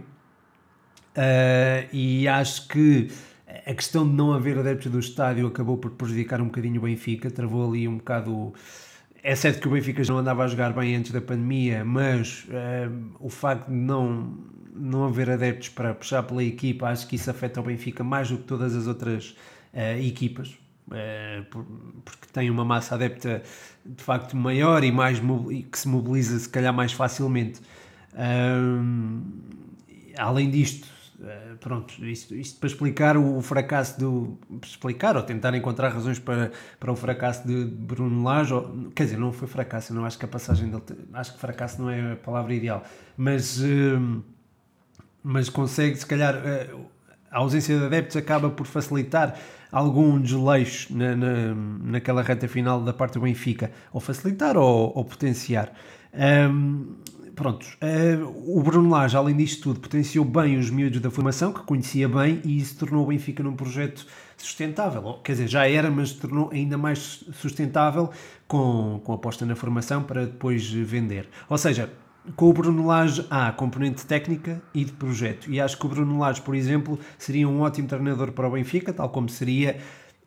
Uh, 1.18 1.90
e 1.92 2.28
acho 2.28 2.68
que 2.68 3.08
a 3.66 3.74
questão 3.74 4.08
de 4.08 4.14
não 4.14 4.32
haver 4.32 4.60
adeptos 4.60 4.92
do 4.92 5.00
estádio 5.00 5.48
acabou 5.48 5.76
por 5.76 5.90
prejudicar 5.90 6.40
um 6.40 6.46
bocadinho 6.46 6.80
o 6.80 6.84
Benfica, 6.84 7.32
travou 7.32 7.68
ali 7.68 7.88
um 7.88 7.98
bocado 7.98 8.54
é 9.24 9.36
certo 9.36 9.62
que 9.62 9.68
o 9.68 9.72
Benfica 9.72 10.02
não 10.08 10.18
andava 10.18 10.44
a 10.44 10.48
jogar 10.48 10.74
bem 10.74 10.96
antes 10.96 11.12
da 11.12 11.22
pandemia, 11.22 11.84
mas 11.84 12.46
uh, 12.46 13.16
o 13.20 13.30
facto 13.30 13.68
de 13.68 13.74
não, 13.74 14.38
não 14.74 15.06
haver 15.06 15.30
adeptos 15.30 15.70
para 15.70 15.94
puxar 15.94 16.24
pela 16.24 16.44
equipa, 16.44 16.88
acho 16.88 17.08
que 17.08 17.16
isso 17.16 17.30
afeta 17.30 17.60
o 17.60 17.64
Benfica 17.64 18.04
mais 18.04 18.30
do 18.30 18.38
que 18.38 18.44
todas 18.44 18.76
as 18.76 18.88
outras 18.88 19.36
uh, 19.74 20.00
equipas, 20.02 20.50
uh, 20.88 21.46
porque 22.04 22.28
tem 22.32 22.50
uma 22.50 22.64
massa 22.64 22.96
adepta 22.96 23.44
de 23.86 24.04
facto 24.04 24.36
maior 24.36 24.84
e 24.84 24.92
mais 24.92 25.20
que 25.72 25.80
se 25.80 25.88
mobiliza 25.88 26.38
se 26.40 26.50
calhar 26.50 26.74
mais 26.74 26.94
facilmente. 26.94 27.60
além 30.18 30.50
disto, 30.50 30.88
pronto, 31.60 32.06
isto, 32.06 32.34
isto, 32.36 32.60
para 32.60 32.68
explicar 32.68 33.18
o, 33.18 33.42
fracasso 33.42 34.00
do. 34.00 34.40
explicar 34.64 35.18
ou 35.18 35.24
tentar 35.24 35.54
encontrar 35.56 35.90
razões 35.90 36.20
para, 36.20 36.52
para 36.80 36.92
o 36.92 36.96
fracasso 36.96 37.48
de 37.48 37.66
Bruno 37.66 38.24
Lage, 38.24 38.54
ou, 38.54 38.92
quer 38.96 39.04
dizer, 39.04 39.18
não 39.18 39.32
foi 39.32 39.48
fracasso, 39.48 39.94
não 39.94 40.06
acho 40.06 40.18
que 40.18 40.26
a 40.26 40.28
passagem 40.28 40.70
dele. 40.70 40.84
Acho 41.14 41.34
que 41.34 41.40
fracasso 41.40 41.82
não 41.82 41.90
é 41.90 42.14
a 42.14 42.16
palavra 42.16 42.54
ideal, 42.54 42.84
mas, 43.18 43.60
uh, 43.60 44.24
mas 45.24 45.50
consegue, 45.50 45.96
se 45.98 46.06
calhar, 46.06 46.36
uh, 46.36 46.86
a 47.32 47.40
ausência 47.40 47.78
de 47.78 47.86
adeptos 47.86 48.16
acaba 48.16 48.50
por 48.50 48.66
facilitar 48.66 49.38
algum 49.72 50.20
desleixo 50.20 50.96
na, 50.96 51.16
na, 51.16 51.56
naquela 51.84 52.22
reta 52.24 52.48
final 52.48 52.82
da 52.82 52.94
parte 52.94 53.14
do 53.14 53.22
Benfica, 53.22 53.72
ou 53.92 54.00
facilitar 54.00 54.58
ou, 54.58 54.92
ou 54.96 55.06
potenciar. 55.06 55.72
Um, 56.14 56.96
Pronto, 57.40 57.66
uh, 57.66 58.58
o 58.58 58.62
Bruno 58.62 58.90
Lage, 58.90 59.16
além 59.16 59.34
disto 59.34 59.64
tudo, 59.64 59.80
potenciou 59.80 60.26
bem 60.26 60.58
os 60.58 60.70
miúdos 60.70 61.00
da 61.00 61.10
formação, 61.10 61.54
que 61.54 61.62
conhecia 61.62 62.10
bem, 62.10 62.42
e 62.44 62.60
isso 62.60 62.78
tornou 62.78 63.06
o 63.06 63.08
Benfica 63.08 63.42
num 63.42 63.56
projeto 63.56 64.06
sustentável. 64.36 65.22
Quer 65.24 65.32
dizer, 65.32 65.48
já 65.48 65.66
era, 65.66 65.90
mas 65.90 66.12
tornou 66.12 66.50
ainda 66.52 66.78
mais 66.78 67.24
sustentável 67.32 68.10
com, 68.46 69.00
com 69.06 69.14
aposta 69.14 69.46
na 69.46 69.56
formação 69.56 70.04
para 70.04 70.26
depois 70.26 70.70
vender. 70.70 71.30
Ou 71.48 71.58
seja, 71.58 71.90
com 72.36 72.50
o 72.50 72.52
Bruno 72.52 72.86
Lage 72.86 73.26
há 73.30 73.54
componente 73.54 74.06
técnica 74.06 74.62
e 74.74 74.84
de 74.84 74.92
projeto. 74.92 75.50
E 75.50 75.62
acho 75.62 75.78
que 75.78 75.86
o 75.86 75.90
Bruno 75.90 76.20
Lage, 76.20 76.42
por 76.42 76.54
exemplo, 76.54 77.00
seria 77.18 77.48
um 77.48 77.62
ótimo 77.62 77.88
treinador 77.88 78.34
para 78.34 78.50
o 78.50 78.52
Benfica, 78.52 78.92
tal 78.92 79.08
como 79.08 79.30
seria 79.30 79.78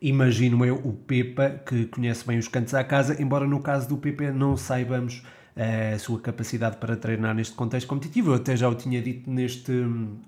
imagino 0.01 0.65
eu, 0.65 0.77
o 0.83 0.93
Pepa, 0.93 1.61
que 1.63 1.85
conhece 1.85 2.25
bem 2.25 2.39
os 2.39 2.47
cantos 2.47 2.73
à 2.73 2.83
casa, 2.83 3.21
embora 3.21 3.45
no 3.45 3.59
caso 3.59 3.87
do 3.87 3.97
Pepa 3.97 4.31
não 4.31 4.57
saibamos 4.57 5.21
a 5.55 5.99
sua 5.99 6.19
capacidade 6.19 6.77
para 6.77 6.95
treinar 6.95 7.35
neste 7.35 7.53
contexto 7.53 7.87
competitivo. 7.87 8.31
Eu 8.31 8.35
até 8.35 8.55
já 8.55 8.67
o 8.67 8.75
tinha 8.75 9.01
dito 9.01 9.29
neste, 9.29 9.71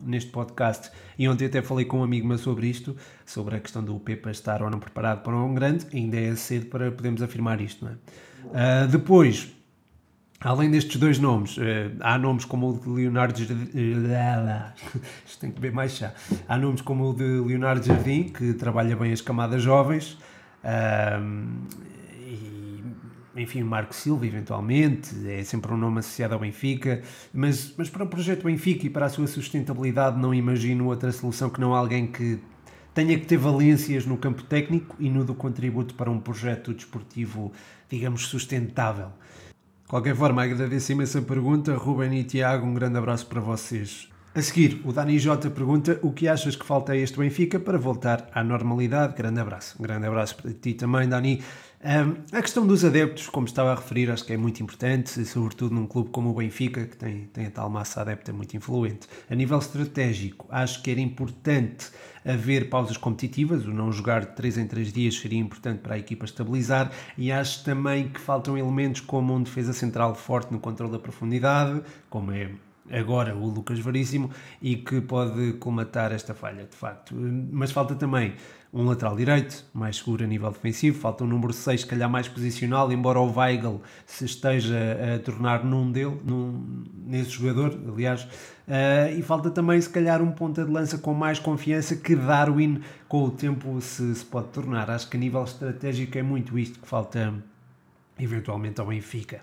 neste 0.02 0.30
podcast 0.30 0.92
e 1.18 1.28
ontem 1.28 1.46
até 1.46 1.62
falei 1.62 1.86
com 1.86 2.00
um 2.00 2.04
amigo 2.04 2.28
meu 2.28 2.38
sobre 2.38 2.68
isto, 2.68 2.96
sobre 3.26 3.56
a 3.56 3.60
questão 3.60 3.84
do 3.84 4.00
Pepa 4.00 4.30
estar 4.30 4.62
ou 4.62 4.70
não 4.70 4.80
preparado 4.80 5.24
para 5.24 5.36
um 5.36 5.54
grande. 5.54 5.86
Ainda 5.94 6.20
é 6.20 6.36
cedo 6.36 6.68
para 6.68 6.92
podermos 6.92 7.22
afirmar 7.22 7.60
isto, 7.60 7.88
é? 7.88 7.92
Uh, 8.46 8.88
depois, 8.88 9.52
além 10.40 10.70
destes 10.70 10.98
dois 10.98 11.18
nomes, 11.18 11.58
uh, 11.58 11.62
há 12.00 12.18
nomes 12.20 12.46
como 12.46 12.70
o 12.70 12.80
de 12.80 12.88
Leonardo 12.88 13.38
Jardim. 13.40 13.66
Que 15.40 15.48
beber 15.48 15.72
mais 15.72 15.92
chá. 15.92 16.14
Há 16.48 16.58
nomes 16.58 16.82
como 16.82 17.10
o 17.10 17.14
de 17.14 17.24
Leonardo 17.24 17.86
Jardim, 17.86 18.30
que 18.30 18.54
trabalha 18.54 18.96
bem 18.96 19.12
as 19.12 19.22
camadas 19.22 19.62
jovens. 19.62 20.18
Enfim, 23.36 23.64
o 23.64 23.66
Marco 23.66 23.94
Silva, 23.94 24.26
eventualmente, 24.26 25.10
é 25.30 25.44
sempre 25.44 25.74
um 25.74 25.78
nome 25.78 26.00
associado 26.00 26.34
ao 26.34 26.40
Benfica, 26.40 27.02
mas, 27.34 27.74
mas 27.78 27.90
para 27.90 28.06
o 28.06 28.08
projeto 28.08 28.46
Benfica 28.46 28.86
e 28.86 28.90
para 28.90 29.08
a 29.08 29.10
sua 29.10 29.28
sustentabilidade 29.28 30.18
não 30.18 30.34
imagino 30.34 30.86
outra 30.86 31.12
solução 31.12 31.50
que 31.50 31.60
não 31.60 31.76
alguém 31.76 32.08
que 32.08 32.40
tenha 32.94 33.20
que 33.20 33.26
ter 33.26 33.38
valências 33.38 34.06
no 34.06 34.18
campo 34.18 34.42
técnico 34.44 34.96
e 34.98 35.10
no 35.10 35.26
do 35.26 35.36
contributo 35.36 35.94
para 35.96 36.10
um 36.10 36.18
projeto 36.18 36.74
desportivo, 36.74 37.52
digamos, 37.90 38.28
sustentável. 38.28 39.10
De 39.84 39.90
qualquer 39.90 40.16
forma, 40.16 40.42
agradeço 40.42 40.94
imenso 40.94 41.18
a 41.18 41.22
pergunta. 41.22 41.76
Ruben 41.76 42.18
e 42.18 42.24
Tiago, 42.24 42.66
um 42.66 42.74
grande 42.74 42.98
abraço 42.98 43.28
para 43.28 43.42
vocês. 43.42 44.10
A 44.34 44.42
seguir, 44.42 44.82
o 44.84 44.92
Dani 44.92 45.18
J 45.18 45.50
pergunta 45.50 46.00
o 46.02 46.12
que 46.12 46.28
achas 46.28 46.56
que 46.56 46.66
falta 46.66 46.92
a 46.92 46.98
este 46.98 47.18
Benfica 47.18 47.60
para 47.60 47.78
voltar 47.78 48.30
à 48.34 48.44
normalidade. 48.44 49.16
Grande 49.16 49.40
abraço. 49.40 49.78
Um 49.80 49.84
grande 49.84 50.08
abraço 50.08 50.36
para 50.36 50.52
ti 50.52 50.74
também, 50.74 51.08
Dani. 51.08 51.42
Um, 51.86 52.24
a 52.36 52.42
questão 52.42 52.66
dos 52.66 52.84
adeptos, 52.84 53.28
como 53.30 53.46
estava 53.46 53.72
a 53.72 53.76
referir, 53.76 54.10
acho 54.10 54.26
que 54.26 54.34
é 54.34 54.38
muito 54.38 54.64
importante, 54.64 55.24
sobretudo 55.24 55.76
num 55.76 55.86
clube 55.86 56.10
como 56.10 56.32
o 56.32 56.34
Benfica, 56.34 56.84
que 56.84 56.98
tem, 56.98 57.26
tem 57.28 57.46
a 57.46 57.52
tal 57.52 57.70
massa 57.70 58.02
adepta 58.02 58.34
muito 58.34 58.58
influente. 58.58 59.08
A 59.30 59.36
nível 59.36 59.60
estratégico, 59.60 60.48
acho 60.50 60.82
que 60.82 60.90
era 60.90 61.00
importante 61.00 61.92
haver 62.26 62.72
pausas 62.72 62.98
competitivas, 62.98 63.68
o 63.68 63.72
não 63.72 63.92
jogar 63.92 64.22
de 64.22 64.36
3 64.36 64.58
em 64.58 64.68
3 64.68 64.92
dias 64.92 65.16
seria 65.16 65.38
importante 65.38 65.82
para 65.82 65.94
a 65.94 66.00
equipa 66.00 66.26
estabilizar, 66.26 66.92
e 67.16 67.32
acho 67.32 67.64
também 67.64 68.08
que 68.08 68.20
faltam 68.20 68.58
elementos 68.58 69.02
como 69.02 69.36
um 69.36 69.44
defesa 69.44 69.72
central 69.72 70.16
forte 70.16 70.52
no 70.52 70.60
controle 70.60 70.92
da 70.92 70.98
profundidade, 70.98 71.84
como 72.10 72.32
é 72.32 72.50
agora 72.92 73.36
o 73.36 73.48
Lucas 73.48 73.80
Veríssimo 73.80 74.30
e 74.62 74.76
que 74.76 75.02
pode 75.02 75.54
colmatar 75.54 76.12
esta 76.12 76.34
falha, 76.34 76.66
de 76.66 76.76
facto. 76.76 77.16
Mas 77.16 77.72
falta 77.72 77.96
também 77.96 78.34
um 78.76 78.84
lateral 78.84 79.16
direito, 79.16 79.66
mais 79.74 79.96
seguro 79.96 80.26
a 80.26 80.28
nível 80.28 80.52
defensivo, 80.52 81.00
falta 81.00 81.24
um 81.24 81.28
número 81.28 81.54
6, 81.54 81.82
se 81.82 81.88
calhar 81.88 82.10
mais 82.10 82.28
posicional, 82.28 82.92
embora 82.92 83.22
o 83.22 83.34
Weigl 83.34 83.82
se 84.06 84.26
esteja 84.26 84.76
a 85.16 85.20
tornar 85.20 85.64
num 85.64 85.90
dele, 85.90 86.20
num, 86.26 86.84
nesse 87.08 87.30
jogador, 87.30 87.80
aliás, 87.88 88.24
uh, 88.24 89.18
e 89.18 89.22
falta 89.22 89.50
também 89.50 89.80
se 89.80 89.90
calhar 89.90 90.22
um 90.22 90.30
ponta 90.30 90.66
de 90.66 90.70
lança 90.70 90.98
com 90.98 91.14
mais 91.14 91.40
confiança 91.40 91.96
que 91.96 92.18
Darwin 92.18 92.82
com 93.08 93.24
o 93.24 93.32
tempo 93.32 93.80
se, 93.80 94.14
se 94.14 94.26
pode 94.26 94.50
tornar. 94.50 94.92
Acho 94.92 95.10
que 95.10 95.16
a 95.16 95.20
nível 95.22 95.46
estratégico 95.46 96.18
é 96.18 96.22
muito 96.22 96.60
isto 96.60 96.78
que 96.78 96.88
falta 96.88 97.34
eventualmente 98.20 98.82
ao 98.82 98.88
Benfica. 98.88 99.42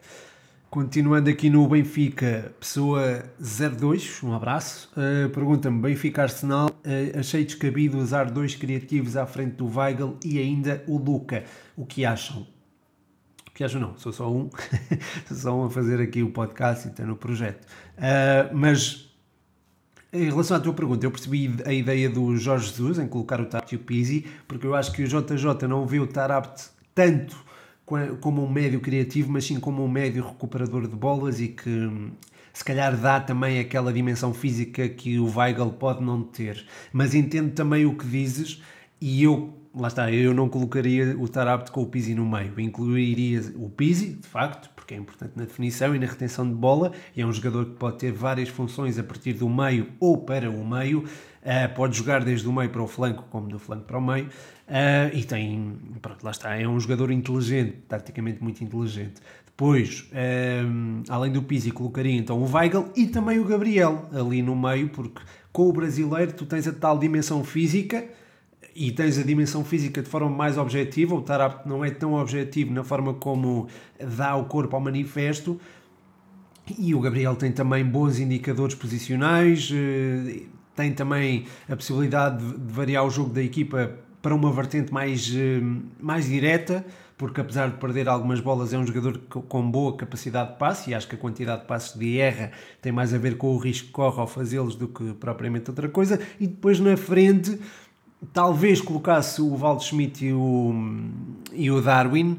Continuando 0.73 1.29
aqui 1.29 1.51
no 1.51 1.69
Benfica, 1.69 2.51
pessoa 2.59 3.27
02, 3.39 4.23
um 4.23 4.33
abraço. 4.33 4.91
Uh, 4.97 5.29
Pergunta-me: 5.29 5.79
Benfica 5.79 6.23
Arsenal, 6.23 6.71
uh, 6.71 7.19
achei 7.19 7.45
descabido 7.45 7.99
usar 7.99 8.31
dois 8.31 8.55
criativos 8.55 9.15
à 9.15 9.27
frente 9.27 9.57
do 9.57 9.67
Weigl 9.67 10.17
e 10.25 10.39
ainda 10.39 10.83
o 10.89 10.97
Luca. 10.97 11.45
O 11.77 11.85
que 11.85 12.07
acham? 12.07 12.47
O 13.47 13.51
que 13.51 13.63
acham? 13.63 13.83
Não, 13.83 13.99
sou 13.99 14.15
só 14.15 14.33
um. 14.33 14.49
sou 15.29 15.37
só 15.37 15.55
um 15.55 15.67
a 15.67 15.71
fazer 15.71 16.01
aqui 16.01 16.23
o 16.23 16.31
podcast 16.31 16.89
e 16.89 16.91
estou 16.91 17.05
no 17.05 17.17
projeto. 17.17 17.67
Uh, 17.99 18.57
mas 18.57 19.15
em 20.11 20.25
relação 20.25 20.57
à 20.57 20.61
tua 20.61 20.73
pergunta, 20.73 21.05
eu 21.05 21.11
percebi 21.11 21.55
a 21.67 21.73
ideia 21.75 22.09
do 22.09 22.35
Jorge 22.39 22.69
Jesus 22.69 22.99
em 22.99 23.07
colocar 23.07 23.43
o 23.43 23.45
Tarapte 23.45 23.75
e 23.75 23.77
o 23.77 23.81
Pizzi, 23.81 24.25
porque 24.49 24.67
eu 24.67 24.75
acho 24.75 24.91
que 24.91 25.03
o 25.03 25.07
JJ 25.07 25.69
não 25.69 25.87
vê 25.87 26.01
o 26.01 26.07
Tarapte 26.07 26.71
tanto 26.95 27.52
como 28.21 28.45
um 28.45 28.51
médio 28.51 28.81
criativo, 28.81 29.31
mas 29.31 29.45
sim 29.45 29.59
como 29.59 29.85
um 29.85 29.89
médio 29.89 30.25
recuperador 30.25 30.89
de 30.89 30.97
bolas 30.97 31.41
e 31.41 31.49
que 31.49 31.69
hum, 31.69 32.11
se 32.53 32.65
calhar 32.65 32.97
dá 32.97 33.21
também 33.21 33.59
aquela 33.59 33.93
dimensão 33.93 34.33
física 34.33 34.89
que 34.89 35.19
o 35.19 35.27
Weigl 35.37 35.71
pode 35.73 36.03
não 36.03 36.23
ter. 36.23 36.65
Mas 36.93 37.15
entendo 37.15 37.53
também 37.53 37.87
o 37.87 37.97
que 37.97 38.07
dizes 38.07 38.63
e 39.01 39.25
eu, 39.25 39.53
lá 39.75 39.89
está, 39.89 40.13
eu 40.13 40.33
não 40.33 40.49
colocaria 40.49 41.19
o 41.19 41.27
Tarapte 41.27 41.73
com 41.73 41.83
o 41.83 41.87
Pizzi 41.87 42.15
no 42.15 42.25
meio, 42.25 42.59
incluiria 42.61 43.41
o 43.57 43.69
Pizzi, 43.69 44.11
de 44.15 44.29
facto, 44.29 44.71
porque 44.77 44.95
é 44.95 44.97
importante 44.97 45.33
na 45.35 45.45
definição 45.45 45.93
e 45.93 45.99
na 45.99 46.07
retenção 46.07 46.47
de 46.47 46.55
bola, 46.55 46.93
é 47.17 47.27
um 47.27 47.33
jogador 47.33 47.65
que 47.65 47.73
pode 47.73 47.99
ter 47.99 48.13
várias 48.13 48.49
funções 48.49 49.01
a 49.01 49.03
partir 49.03 49.33
do 49.33 49.49
meio 49.49 49.89
ou 49.99 50.19
para 50.19 50.49
o 50.49 50.65
meio, 50.65 51.01
uh, 51.01 51.75
pode 51.75 51.97
jogar 51.97 52.23
desde 52.23 52.47
o 52.47 52.53
meio 52.53 52.71
para 52.71 52.81
o 52.81 52.87
flanco 52.87 53.25
como 53.29 53.49
do 53.49 53.59
flanco 53.59 53.87
para 53.87 53.99
o 53.99 54.01
meio, 54.01 54.29
Uh, 54.73 55.15
e 55.15 55.23
tem, 55.23 55.77
pronto, 56.01 56.25
lá 56.25 56.31
está, 56.31 56.59
é 56.59 56.67
um 56.67 56.81
jogador 56.81 57.11
inteligente, 57.11 57.77
taticamente 57.87 58.43
muito 58.43 58.65
inteligente. 58.65 59.21
Depois, 59.45 60.09
um, 60.67 61.03
além 61.11 61.31
do 61.31 61.43
Pizzi, 61.43 61.71
colocaria 61.71 62.17
então 62.17 62.39
o 62.43 62.51
Weigl 62.51 62.89
e 62.97 63.07
também 63.07 63.39
o 63.39 63.45
Gabriel 63.45 64.09
ali 64.11 64.41
no 64.41 64.57
meio, 64.57 64.89
porque 64.89 65.21
com 65.53 65.69
o 65.69 65.73
brasileiro 65.75 66.33
tu 66.33 66.47
tens 66.47 66.67
a 66.67 66.73
tal 66.73 66.99
dimensão 66.99 67.45
física 67.45 68.03
e 68.75 68.91
tens 68.91 69.19
a 69.19 69.23
dimensão 69.23 69.63
física 69.63 70.01
de 70.01 70.09
forma 70.09 70.31
mais 70.31 70.57
objetiva. 70.57 71.15
O 71.15 71.21
Tarap 71.21 71.67
não 71.67 71.85
é 71.85 71.91
tão 71.91 72.15
objetivo 72.15 72.73
na 72.73 72.83
forma 72.83 73.13
como 73.13 73.69
dá 74.17 74.35
o 74.37 74.47
corpo 74.47 74.75
ao 74.75 74.81
manifesto. 74.81 75.61
E 76.79 76.95
o 76.95 77.01
Gabriel 77.01 77.37
tem 77.37 77.53
também 77.53 77.85
bons 77.85 78.19
indicadores 78.19 78.75
posicionais, 78.75 79.71
eh, 79.71 80.45
tem 80.75 80.95
também 80.95 81.45
a 81.69 81.77
possibilidade 81.77 82.43
de 82.43 82.73
variar 82.73 83.05
o 83.05 83.11
jogo 83.11 83.31
da 83.31 83.43
equipa 83.43 83.99
para 84.23 84.35
uma 84.35 84.51
vertente 84.53 84.93
mais, 84.93 85.31
eh, 85.35 85.61
mais 86.01 86.27
direta, 86.27 86.87
porque 87.19 87.41
apesar 87.41 87.69
de 87.71 87.77
perder 87.77 88.09
algumas 88.09 88.41
bolas 88.41 88.73
é 88.73 88.79
um 88.79 88.87
jogador 88.87 89.19
com 89.29 89.71
boa 89.71 89.97
capacidade 89.97 90.53
de 90.53 90.59
passe 90.59 90.91
e 90.91 90.95
acho 90.95 91.09
que 91.09 91.17
a 91.17 91.19
quantidade 91.19 91.63
de 91.63 91.67
passes 91.67 91.99
de 91.99 92.19
erra 92.19 92.53
tem 92.81 92.93
mais 92.93 93.13
a 93.13 93.19
ver 93.19 93.37
com 93.37 93.49
o 93.49 93.59
risco 93.59 93.89
que 93.89 93.93
corre 93.93 94.21
ao 94.21 94.27
fazê-los 94.27 94.77
do 94.77 94.89
que 94.89 95.13
propriamente 95.15 95.69
outra 95.71 95.89
coisa. 95.89 96.21
E 96.41 96.47
depois 96.47 96.81
na 96.81 96.97
frente, 96.97 97.59
talvez 98.33 98.81
colocasse 98.81 99.43
o 99.43 99.55
Valdo 99.57 99.83
Schmidt 99.83 100.25
e 100.25 100.33
o, 100.33 100.73
e 101.53 101.71
o 101.71 101.81
Darwin, 101.81 102.33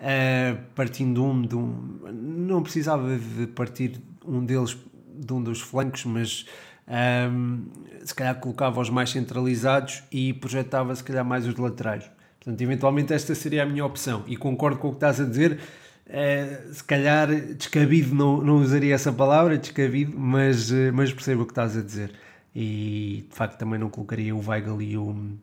uh, 0.00 0.58
partindo 0.74 1.24
um 1.24 1.42
de 1.42 1.54
um. 1.54 1.98
Não 2.12 2.62
precisava 2.62 3.16
de 3.16 3.46
partir 3.48 4.00
um 4.26 4.44
deles 4.44 4.76
de 5.14 5.32
um 5.32 5.42
dos 5.42 5.60
flancos, 5.60 6.04
mas 6.04 6.46
um, 6.88 7.64
se 8.04 8.14
calhar 8.14 8.34
colocava 8.36 8.80
os 8.80 8.88
mais 8.88 9.10
centralizados 9.10 10.04
e 10.10 10.32
projetava 10.32 10.94
se 10.94 11.02
calhar 11.02 11.24
mais 11.24 11.46
os 11.46 11.56
laterais. 11.56 12.10
Portanto, 12.38 12.60
eventualmente 12.60 13.12
esta 13.12 13.34
seria 13.34 13.64
a 13.64 13.66
minha 13.66 13.84
opção 13.84 14.22
e 14.26 14.36
concordo 14.36 14.78
com 14.78 14.88
o 14.88 14.90
que 14.92 14.96
estás 14.98 15.20
a 15.20 15.24
dizer. 15.24 15.58
Uh, 16.06 16.72
se 16.72 16.84
calhar 16.84 17.28
descabido 17.56 18.14
não, 18.14 18.40
não 18.40 18.56
usaria 18.58 18.94
essa 18.94 19.12
palavra, 19.12 19.58
descabido, 19.58 20.16
mas, 20.16 20.70
uh, 20.70 20.92
mas 20.94 21.12
percebo 21.12 21.42
o 21.42 21.46
que 21.46 21.50
estás 21.50 21.76
a 21.76 21.82
dizer. 21.82 22.12
E 22.54 23.26
de 23.28 23.34
facto 23.34 23.58
também 23.58 23.78
não 23.78 23.90
colocaria 23.90 24.34
o 24.34 24.48
Weigl 24.48 24.80
e 24.80 24.96
o. 24.96 25.36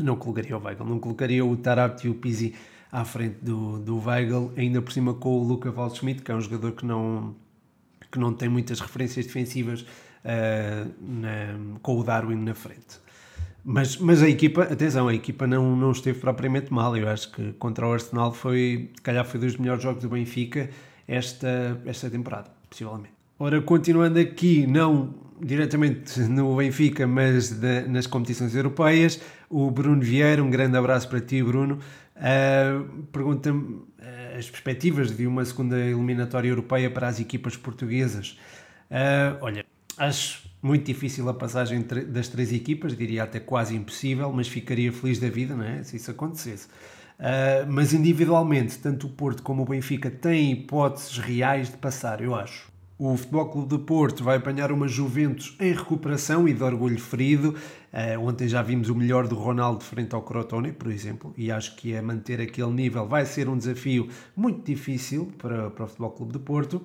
Não 0.00 0.16
colocaria 0.16 0.56
o 0.56 0.64
Weigl, 0.64 0.84
não 0.84 0.98
colocaria 0.98 1.44
o 1.44 1.56
Tarapti 1.56 2.06
e 2.06 2.10
o 2.10 2.14
Pizzi 2.14 2.54
à 2.90 3.04
frente 3.04 3.36
do, 3.42 3.78
do 3.78 3.98
Weigl, 3.98 4.52
ainda 4.56 4.80
por 4.80 4.92
cima 4.92 5.14
com 5.14 5.38
o 5.38 5.44
Luca 5.44 5.70
Waldschmidt, 5.70 6.22
que 6.22 6.32
é 6.32 6.34
um 6.34 6.40
jogador 6.40 6.72
que 6.72 6.86
não, 6.86 7.34
que 8.14 8.20
não 8.20 8.32
tem 8.32 8.48
muitas 8.48 8.78
referências 8.78 9.26
defensivas 9.26 9.80
uh, 9.80 10.94
na, 11.00 11.78
com 11.82 11.98
o 11.98 12.04
Darwin 12.04 12.36
na 12.36 12.54
frente. 12.54 13.02
Mas, 13.64 13.96
mas 13.96 14.22
a 14.22 14.28
equipa, 14.28 14.62
atenção, 14.62 15.08
a 15.08 15.14
equipa 15.14 15.48
não, 15.48 15.74
não 15.74 15.90
esteve 15.90 16.20
propriamente 16.20 16.72
mal. 16.72 16.96
Eu 16.96 17.08
acho 17.08 17.32
que 17.32 17.52
contra 17.54 17.88
o 17.88 17.92
Arsenal 17.92 18.32
foi, 18.32 18.90
se 18.94 19.02
calhar, 19.02 19.24
foi 19.24 19.40
dos 19.40 19.56
melhores 19.56 19.82
jogos 19.82 20.02
do 20.02 20.08
Benfica 20.08 20.70
esta, 21.08 21.80
esta 21.84 22.08
temporada, 22.08 22.50
possivelmente. 22.70 23.14
Ora, 23.36 23.60
continuando 23.60 24.20
aqui, 24.20 24.64
não 24.64 25.12
diretamente 25.42 26.20
no 26.30 26.54
Benfica, 26.56 27.04
mas 27.04 27.50
de, 27.50 27.82
nas 27.88 28.06
competições 28.06 28.54
europeias, 28.54 29.20
o 29.50 29.70
Bruno 29.72 30.02
Vieira, 30.02 30.42
um 30.42 30.50
grande 30.50 30.76
abraço 30.76 31.08
para 31.08 31.20
ti, 31.20 31.42
Bruno, 31.42 31.80
uh, 32.16 33.04
pergunta-me 33.10 33.60
uh, 33.62 33.84
as 34.36 34.50
perspectivas 34.50 35.16
de 35.16 35.26
uma 35.26 35.44
segunda 35.44 35.78
eliminatória 35.78 36.48
europeia 36.48 36.90
para 36.90 37.08
as 37.08 37.20
equipas 37.20 37.56
portuguesas. 37.56 38.38
Uh, 38.90 39.38
olha, 39.40 39.64
Acho 39.96 40.42
muito 40.60 40.86
difícil 40.86 41.28
a 41.28 41.34
passagem 41.34 41.82
das 42.08 42.28
três 42.28 42.52
equipas, 42.52 42.96
diria 42.96 43.22
até 43.22 43.38
quase 43.38 43.76
impossível, 43.76 44.32
mas 44.32 44.48
ficaria 44.48 44.92
feliz 44.92 45.20
da 45.20 45.28
vida 45.28 45.54
não 45.54 45.64
é? 45.64 45.82
se 45.84 45.96
isso 45.96 46.10
acontecesse. 46.10 46.66
Uh, 46.66 47.64
mas 47.68 47.92
individualmente, 47.92 48.78
tanto 48.78 49.06
o 49.06 49.10
Porto 49.10 49.42
como 49.42 49.62
o 49.62 49.64
Benfica 49.64 50.10
têm 50.10 50.50
hipóteses 50.50 51.18
reais 51.18 51.70
de 51.70 51.76
passar, 51.76 52.20
eu 52.20 52.34
acho. 52.34 52.73
O 53.06 53.18
Futebol 53.18 53.50
Clube 53.50 53.68
do 53.68 53.78
Porto 53.80 54.24
vai 54.24 54.38
apanhar 54.38 54.72
uma 54.72 54.88
Juventus 54.88 55.54
em 55.60 55.74
recuperação 55.74 56.48
e 56.48 56.54
de 56.54 56.62
orgulho 56.62 56.98
ferido. 56.98 57.54
Uh, 57.92 58.18
ontem 58.26 58.48
já 58.48 58.62
vimos 58.62 58.88
o 58.88 58.94
melhor 58.94 59.28
do 59.28 59.34
Ronaldo 59.34 59.84
frente 59.84 60.14
ao 60.14 60.22
Crotone, 60.22 60.72
por 60.72 60.90
exemplo, 60.90 61.34
e 61.36 61.52
acho 61.52 61.76
que 61.76 61.94
a 61.94 62.00
manter 62.00 62.40
aquele 62.40 62.70
nível 62.70 63.06
vai 63.06 63.26
ser 63.26 63.46
um 63.46 63.58
desafio 63.58 64.08
muito 64.34 64.64
difícil 64.64 65.30
para, 65.36 65.68
para 65.68 65.84
o 65.84 65.86
Futebol 65.86 66.12
Clube 66.12 66.32
do 66.32 66.40
Porto. 66.40 66.76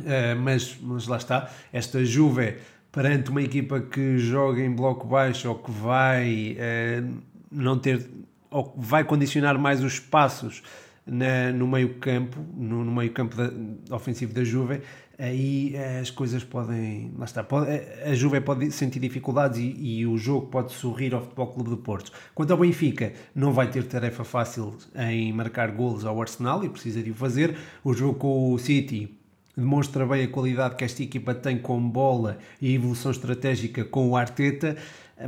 Uh, 0.00 0.38
mas, 0.42 0.76
mas 0.82 1.06
lá 1.06 1.16
está, 1.16 1.50
esta 1.72 2.04
Juve 2.04 2.58
perante 2.92 3.30
uma 3.30 3.40
equipa 3.40 3.80
que 3.80 4.18
joga 4.18 4.60
em 4.60 4.70
bloco 4.70 5.06
baixo 5.06 5.48
ou 5.48 5.54
que 5.54 5.70
vai 5.70 6.58
uh, 6.60 7.22
não 7.50 7.78
ter 7.78 8.06
ou 8.50 8.74
vai 8.76 9.04
condicionar 9.04 9.58
mais 9.58 9.82
os 9.82 9.94
espaços 9.94 10.62
na, 11.06 11.52
no 11.52 11.66
meio 11.66 11.94
campo, 11.94 12.38
no, 12.56 12.84
no 12.84 12.92
meio 12.92 13.10
campo 13.12 13.36
da, 13.36 13.50
ofensivo 13.94 14.32
da 14.32 14.42
Juve, 14.42 14.80
aí 15.18 15.74
eh, 15.74 16.00
as 16.00 16.10
coisas 16.10 16.42
podem. 16.44 17.12
Lá 17.16 17.24
está. 17.24 17.42
Pode, 17.42 17.70
eh, 17.70 18.08
a 18.10 18.14
Juve 18.14 18.40
pode 18.40 18.70
sentir 18.70 18.98
dificuldades 18.98 19.58
e, 19.58 20.00
e, 20.00 20.06
o 20.06 20.16
jogo 20.16 20.46
pode 20.46 20.72
sorrir 20.72 21.14
ao 21.14 21.22
Futebol 21.22 21.46
Clube 21.48 21.70
do 21.70 21.76
Porto. 21.76 22.12
Quanto 22.34 22.50
ao 22.50 22.58
Benfica, 22.58 23.12
não 23.34 23.52
vai 23.52 23.70
ter 23.70 23.84
tarefa 23.84 24.24
fácil 24.24 24.76
em 24.96 25.32
marcar 25.32 25.70
golos 25.70 26.04
ao 26.04 26.20
Arsenal 26.20 26.64
e 26.64 26.68
precisa 26.68 27.02
de 27.02 27.10
o 27.10 27.14
fazer. 27.14 27.56
O 27.82 27.92
jogo 27.94 28.18
com 28.18 28.52
o 28.52 28.58
City 28.58 29.16
demonstra 29.56 30.04
bem 30.04 30.24
a 30.24 30.28
qualidade 30.28 30.74
que 30.74 30.84
esta 30.84 31.02
equipa 31.02 31.34
tem 31.34 31.58
com 31.58 31.80
bola 31.88 32.38
e 32.60 32.72
a 32.72 32.72
evolução 32.72 33.10
estratégica 33.10 33.84
com 33.84 34.08
o 34.10 34.16
Arteta. 34.16 34.76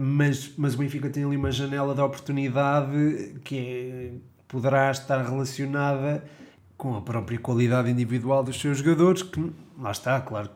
Mas, 0.01 0.53
mas 0.57 0.75
o 0.75 0.79
Benfica 0.79 1.09
tem 1.09 1.23
ali 1.23 1.37
uma 1.37 1.53
janela 1.53 1.95
de 1.95 2.01
oportunidade 2.01 3.41
que 3.45 3.57
é, 3.57 4.11
poderá 4.49 4.91
estar 4.91 5.23
relacionada 5.23 6.25
com 6.77 6.97
a 6.97 7.01
própria 7.01 7.39
qualidade 7.39 7.91
individual 7.91 8.43
dos 8.43 8.61
seus 8.61 8.79
jogadores, 8.79 9.23
que 9.23 9.53
lá 9.79 9.91
está, 9.91 10.21
claro, 10.21 10.51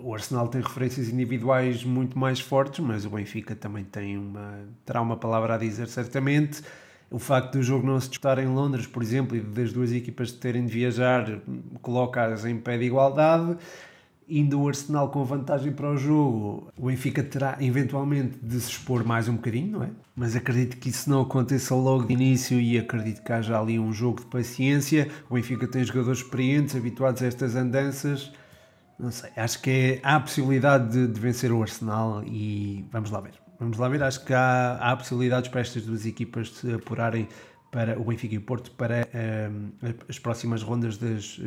o 0.00 0.14
Arsenal 0.14 0.48
tem 0.48 0.60
referências 0.60 1.08
individuais 1.08 1.84
muito 1.84 2.18
mais 2.18 2.40
fortes, 2.40 2.80
mas 2.80 3.04
o 3.04 3.10
Benfica 3.10 3.54
também 3.54 3.84
tem 3.84 4.16
uma, 4.16 4.60
terá 4.84 5.00
uma 5.00 5.16
palavra 5.16 5.54
a 5.54 5.58
dizer 5.58 5.88
certamente. 5.88 6.62
O 7.10 7.18
facto 7.18 7.52
do 7.52 7.62
jogo 7.62 7.86
não 7.86 8.00
se 8.00 8.08
disputar 8.08 8.38
em 8.38 8.46
Londres, 8.46 8.86
por 8.86 9.02
exemplo, 9.02 9.36
e 9.36 9.40
das 9.40 9.72
duas 9.72 9.92
equipas 9.92 10.32
terem 10.32 10.64
de 10.64 10.72
viajar, 10.72 11.38
coloca-as 11.82 12.44
em 12.44 12.56
pé 12.56 12.78
de 12.78 12.84
igualdade 12.84 13.56
indo 14.28 14.60
o 14.60 14.68
Arsenal 14.68 15.08
com 15.10 15.24
vantagem 15.24 15.72
para 15.72 15.90
o 15.90 15.96
jogo, 15.96 16.68
o 16.76 16.86
Benfica 16.86 17.22
terá 17.22 17.56
eventualmente 17.60 18.38
de 18.42 18.60
se 18.60 18.70
expor 18.70 19.04
mais 19.04 19.28
um 19.28 19.36
bocadinho, 19.36 19.72
não 19.72 19.82
é? 19.82 19.90
Mas 20.16 20.34
acredito 20.36 20.76
que 20.78 20.88
isso 20.88 21.10
não 21.10 21.22
aconteça 21.22 21.74
logo 21.74 22.04
de 22.04 22.12
início 22.12 22.60
e 22.60 22.78
acredito 22.78 23.22
que 23.22 23.32
haja 23.32 23.58
ali 23.58 23.78
um 23.78 23.92
jogo 23.92 24.20
de 24.20 24.26
paciência. 24.26 25.08
O 25.28 25.34
Benfica 25.34 25.66
tem 25.66 25.84
jogadores 25.84 26.20
experientes, 26.20 26.76
habituados 26.76 27.22
a 27.22 27.26
estas 27.26 27.56
andanças. 27.56 28.32
Não 28.98 29.10
sei, 29.10 29.30
acho 29.36 29.60
que 29.60 29.70
é, 29.70 30.00
há 30.02 30.16
a 30.16 30.20
possibilidade 30.20 30.92
de, 30.92 31.12
de 31.12 31.20
vencer 31.20 31.50
o 31.52 31.60
Arsenal 31.60 32.22
e 32.24 32.84
vamos 32.92 33.10
lá 33.10 33.20
ver. 33.20 33.32
Vamos 33.58 33.78
lá 33.78 33.88
ver, 33.88 34.02
acho 34.02 34.24
que 34.24 34.32
há, 34.32 34.78
há 34.80 34.96
possibilidades 34.96 35.48
para 35.48 35.60
estas 35.60 35.84
duas 35.84 36.06
equipas 36.06 36.50
se 36.50 36.72
apurarem 36.72 37.28
para 37.74 38.00
o 38.00 38.04
Benfica 38.04 38.36
e 38.36 38.38
o 38.38 38.40
Porto 38.40 38.70
para 38.70 39.02
uh, 39.02 39.94
as 40.08 40.16
próximas 40.16 40.62
rondas 40.62 40.96
das, 40.96 41.38
uh, 41.38 41.42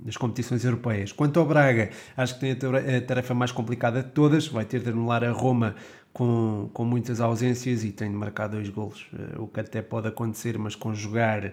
das, 0.00 0.16
competições 0.16 0.64
europeias. 0.64 1.12
Quanto 1.12 1.38
ao 1.38 1.44
Braga, 1.44 1.90
acho 2.16 2.38
que 2.38 2.40
tem 2.40 2.52
a 2.52 3.00
tarefa 3.02 3.34
mais 3.34 3.52
complicada 3.52 4.02
de 4.02 4.08
todas, 4.08 4.46
vai 4.46 4.64
ter 4.64 4.80
de 4.80 4.88
anular 4.88 5.22
a 5.22 5.30
Roma 5.30 5.76
com, 6.14 6.70
com 6.72 6.82
muitas 6.82 7.20
ausências 7.20 7.84
e 7.84 7.92
tem 7.92 8.10
de 8.10 8.16
marcar 8.16 8.48
dois 8.48 8.70
golos, 8.70 9.06
uh, 9.12 9.42
o 9.42 9.48
que 9.48 9.60
até 9.60 9.82
pode 9.82 10.08
acontecer, 10.08 10.56
mas 10.58 10.74
conjugar 10.74 11.52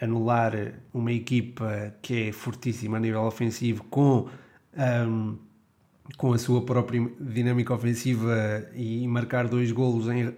anular 0.00 0.52
uma 0.94 1.10
equipa 1.10 1.92
que 2.00 2.28
é 2.28 2.32
fortíssima 2.32 2.96
a 2.96 3.00
nível 3.00 3.22
ofensivo 3.22 3.82
com 3.90 4.28
com 6.16 6.32
a 6.32 6.38
sua 6.38 6.64
própria 6.64 7.10
dinâmica 7.20 7.74
ofensiva 7.74 8.68
e 8.72 9.06
marcar 9.08 9.48
dois 9.48 9.72
golos 9.72 10.06
em, 10.08 10.32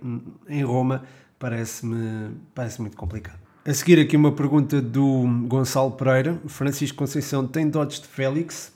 em 0.48 0.64
Roma 0.64 1.04
parece-me 1.42 2.37
parece 2.54 2.80
muito 2.80 2.96
complicado. 2.96 3.40
A 3.66 3.75
seguir 3.75 3.99
aqui 3.99 4.16
uma 4.16 4.30
pergunta 4.30 4.80
do 4.80 5.25
Gonçalo 5.49 5.90
Pereira. 5.90 6.40
Francisco 6.46 6.96
Conceição 6.96 7.48
tem 7.48 7.68
dotes 7.68 8.00
de 8.00 8.07
Félix? 8.07 8.72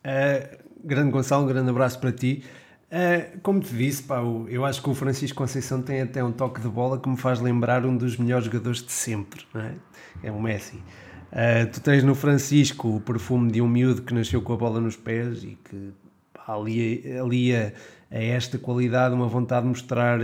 Uh, 0.00 0.58
grande 0.82 1.10
Gonçalo, 1.10 1.44
um 1.44 1.46
grande 1.46 1.68
abraço 1.68 2.00
para 2.00 2.10
ti. 2.10 2.42
Uh, 2.90 3.38
como 3.42 3.60
te 3.60 3.74
disse, 3.74 4.02
pá, 4.02 4.22
eu 4.48 4.64
acho 4.64 4.82
que 4.82 4.88
o 4.88 4.94
Francisco 4.94 5.36
Conceição 5.36 5.82
tem 5.82 6.00
até 6.00 6.24
um 6.24 6.32
toque 6.32 6.62
de 6.62 6.68
bola 6.68 6.98
que 6.98 7.08
me 7.10 7.16
faz 7.18 7.40
lembrar 7.40 7.84
um 7.84 7.94
dos 7.94 8.16
melhores 8.16 8.46
jogadores 8.46 8.82
de 8.82 8.92
sempre, 8.92 9.42
é? 9.54 10.28
é? 10.28 10.32
o 10.32 10.40
Messi. 10.40 10.76
Uh, 10.76 11.70
tu 11.70 11.82
tens 11.82 12.02
no 12.02 12.14
Francisco 12.14 12.96
o 12.96 13.00
perfume 13.00 13.52
de 13.52 13.60
um 13.60 13.68
miúdo 13.68 14.00
que 14.00 14.14
nasceu 14.14 14.40
com 14.40 14.54
a 14.54 14.56
bola 14.56 14.80
nos 14.80 14.96
pés 14.96 15.44
e 15.44 15.58
que 15.62 15.92
pá, 16.32 16.54
alia, 16.54 17.22
alia 17.22 17.74
a 18.10 18.18
esta 18.18 18.58
qualidade 18.58 19.14
uma 19.14 19.26
vontade 19.26 19.62
de 19.62 19.68
mostrar 19.68 20.18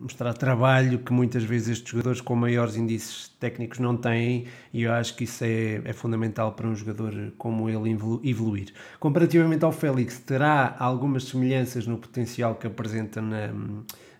mostrar 0.00 0.32
trabalho 0.34 1.00
que 1.00 1.12
muitas 1.12 1.42
vezes 1.42 1.68
estes 1.68 1.90
jogadores 1.90 2.20
com 2.20 2.36
maiores 2.36 2.76
índices 2.76 3.28
técnicos 3.40 3.78
não 3.78 3.96
têm 3.96 4.46
e 4.72 4.82
eu 4.82 4.92
acho 4.92 5.16
que 5.16 5.24
isso 5.24 5.42
é, 5.42 5.80
é 5.84 5.92
fundamental 5.92 6.52
para 6.52 6.68
um 6.68 6.74
jogador 6.74 7.32
como 7.36 7.68
ele 7.68 7.90
evoluir. 8.22 8.72
Comparativamente 9.00 9.64
ao 9.64 9.72
Félix, 9.72 10.20
terá 10.20 10.76
algumas 10.78 11.24
semelhanças 11.24 11.86
no 11.86 11.98
potencial 11.98 12.54
que 12.54 12.66
apresenta 12.66 13.20
na, 13.20 13.50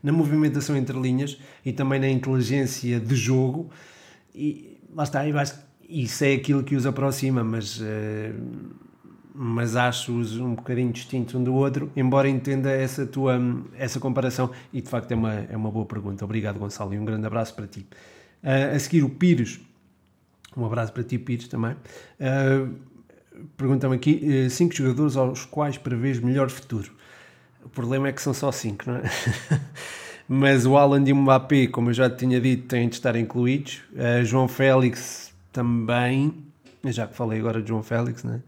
na 0.02 0.12
movimentação 0.12 0.76
entre 0.76 0.98
linhas 0.98 1.38
e 1.64 1.72
também 1.72 2.00
na 2.00 2.08
inteligência 2.08 2.98
de 2.98 3.14
jogo 3.14 3.70
e 4.34 4.80
lá 4.94 5.04
está, 5.04 5.28
eu 5.28 5.38
acho 5.38 5.68
isso 5.88 6.22
é 6.24 6.34
aquilo 6.34 6.62
que 6.62 6.76
os 6.76 6.84
aproxima, 6.84 7.42
mas... 7.42 7.80
Uh, 7.80 8.87
mas 9.40 9.76
acho-os 9.76 10.36
um 10.36 10.56
bocadinho 10.56 10.92
distintos 10.92 11.32
um 11.36 11.44
do 11.44 11.54
outro, 11.54 11.92
embora 11.94 12.28
entenda 12.28 12.72
essa 12.72 13.06
tua 13.06 13.38
essa 13.78 14.00
comparação 14.00 14.50
e 14.72 14.80
de 14.80 14.88
facto 14.88 15.12
é 15.12 15.14
uma, 15.14 15.32
é 15.32 15.56
uma 15.56 15.70
boa 15.70 15.86
pergunta. 15.86 16.24
Obrigado, 16.24 16.58
Gonçalo, 16.58 16.92
e 16.92 16.98
um 16.98 17.04
grande 17.04 17.24
abraço 17.24 17.54
para 17.54 17.68
ti. 17.68 17.86
Uh, 18.42 18.74
a 18.74 18.78
seguir, 18.80 19.04
o 19.04 19.08
Pires, 19.08 19.60
um 20.56 20.64
abraço 20.64 20.92
para 20.92 21.04
ti, 21.04 21.18
Pires, 21.18 21.46
também. 21.46 21.76
Uh, 22.18 22.74
Pergunta-me 23.56 23.94
aqui: 23.94 24.20
uh, 24.24 24.50
cinco 24.50 24.74
jogadores 24.74 25.16
aos 25.16 25.44
quais 25.44 25.78
prevês 25.78 26.18
melhor 26.18 26.50
futuro. 26.50 26.90
O 27.64 27.68
problema 27.68 28.08
é 28.08 28.12
que 28.12 28.20
são 28.20 28.34
só 28.34 28.50
cinco, 28.50 28.90
não 28.90 28.96
é? 28.96 29.02
mas 30.28 30.66
o 30.66 30.76
Alan 30.76 31.04
e 31.06 31.12
o 31.12 31.16
Mbappé, 31.16 31.68
como 31.68 31.90
eu 31.90 31.94
já 31.94 32.10
tinha 32.10 32.40
dito, 32.40 32.66
têm 32.66 32.88
de 32.88 32.96
estar 32.96 33.14
incluídos. 33.14 33.82
João 34.24 34.48
Félix 34.48 35.32
também, 35.52 36.34
já 36.86 37.06
que 37.06 37.14
falei 37.14 37.38
agora 37.38 37.62
de 37.62 37.68
João 37.68 37.82
Félix, 37.82 38.24
não 38.24 38.34
é? 38.34 38.40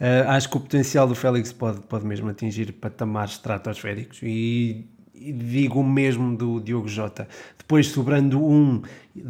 Uh, 0.00 0.28
acho 0.28 0.48
que 0.48 0.56
o 0.56 0.60
potencial 0.60 1.08
do 1.08 1.14
Félix 1.14 1.52
pode, 1.52 1.80
pode 1.80 2.06
mesmo 2.06 2.28
atingir 2.28 2.72
patamares 2.72 3.32
estratosféricos 3.32 4.20
e, 4.22 4.86
e 5.12 5.32
digo 5.32 5.80
o 5.80 5.84
mesmo 5.84 6.36
do 6.36 6.60
Diogo 6.60 6.86
Jota. 6.86 7.26
Depois, 7.58 7.88
sobrando 7.88 8.40
um, 8.40 8.80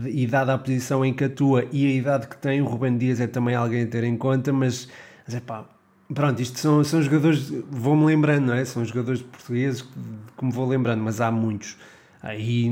e 0.07 0.27
dada 0.27 0.53
a 0.53 0.59
posição 0.59 1.03
em 1.05 1.15
que 1.15 1.25
atua 1.25 1.65
e 1.73 1.87
a 1.87 1.91
idade 1.91 2.29
que 2.29 2.37
tem, 2.37 2.61
o 2.61 2.67
Ruben 2.67 2.99
Dias 2.99 3.19
é 3.19 3.27
também 3.27 3.55
alguém 3.55 3.85
a 3.85 3.87
ter 3.87 4.05
em 4.05 4.17
conta, 4.17 4.53
mas, 4.53 4.89
mas 5.27 5.41
pá, 5.41 5.65
pronto, 6.15 6.43
isto 6.43 6.59
são, 6.59 6.85
são 6.85 7.01
jogadores, 7.01 7.51
vou-me 7.71 8.05
lembrando, 8.05 8.49
não 8.49 8.55
é? 8.55 8.65
São 8.67 8.85
jogadores 8.85 9.23
portugueses 9.23 9.81
que 9.81 10.45
me 10.45 10.53
vou 10.53 10.69
lembrando, 10.69 11.03
mas 11.03 11.21
há 11.21 11.31
muitos 11.31 11.79
aí 12.23 12.71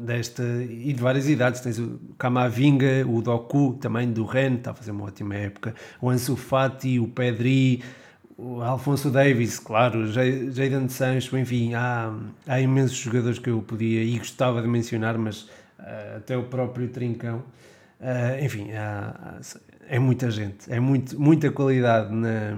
desta 0.00 0.42
e 0.42 0.92
de 0.92 1.02
várias 1.02 1.28
idades 1.28 1.60
tens 1.60 1.78
o 1.78 1.98
Camavinga, 2.18 3.06
o 3.06 3.20
Doku 3.20 3.74
também 3.80 4.12
do 4.12 4.24
Ren, 4.24 4.54
está 4.54 4.70
a 4.70 4.74
fazer 4.74 4.90
uma 4.92 5.04
ótima 5.04 5.34
época. 5.34 5.74
O 6.00 6.08
Ansu 6.08 6.36
Fati, 6.36 6.98
o 6.98 7.08
Pedri 7.08 7.82
o 8.36 8.60
Alfonso 8.60 9.10
Davis, 9.10 9.58
claro 9.58 10.06
Jadon 10.10 10.88
Sancho, 10.88 11.36
enfim 11.38 11.74
há, 11.74 12.12
há 12.46 12.60
imensos 12.60 12.96
jogadores 12.96 13.38
que 13.38 13.50
eu 13.50 13.62
podia 13.62 14.02
e 14.02 14.18
gostava 14.18 14.60
de 14.60 14.68
mencionar, 14.68 15.16
mas 15.16 15.42
uh, 15.42 16.16
até 16.16 16.36
o 16.36 16.44
próprio 16.44 16.88
Trincão. 16.88 17.44
Uh, 18.00 18.44
enfim, 18.44 18.72
há, 18.72 19.14
há, 19.16 19.40
é 19.88 19.98
muita 19.98 20.30
gente 20.30 20.72
é 20.72 20.80
muito, 20.80 21.20
muita 21.20 21.50
qualidade 21.50 22.12
na, 22.12 22.56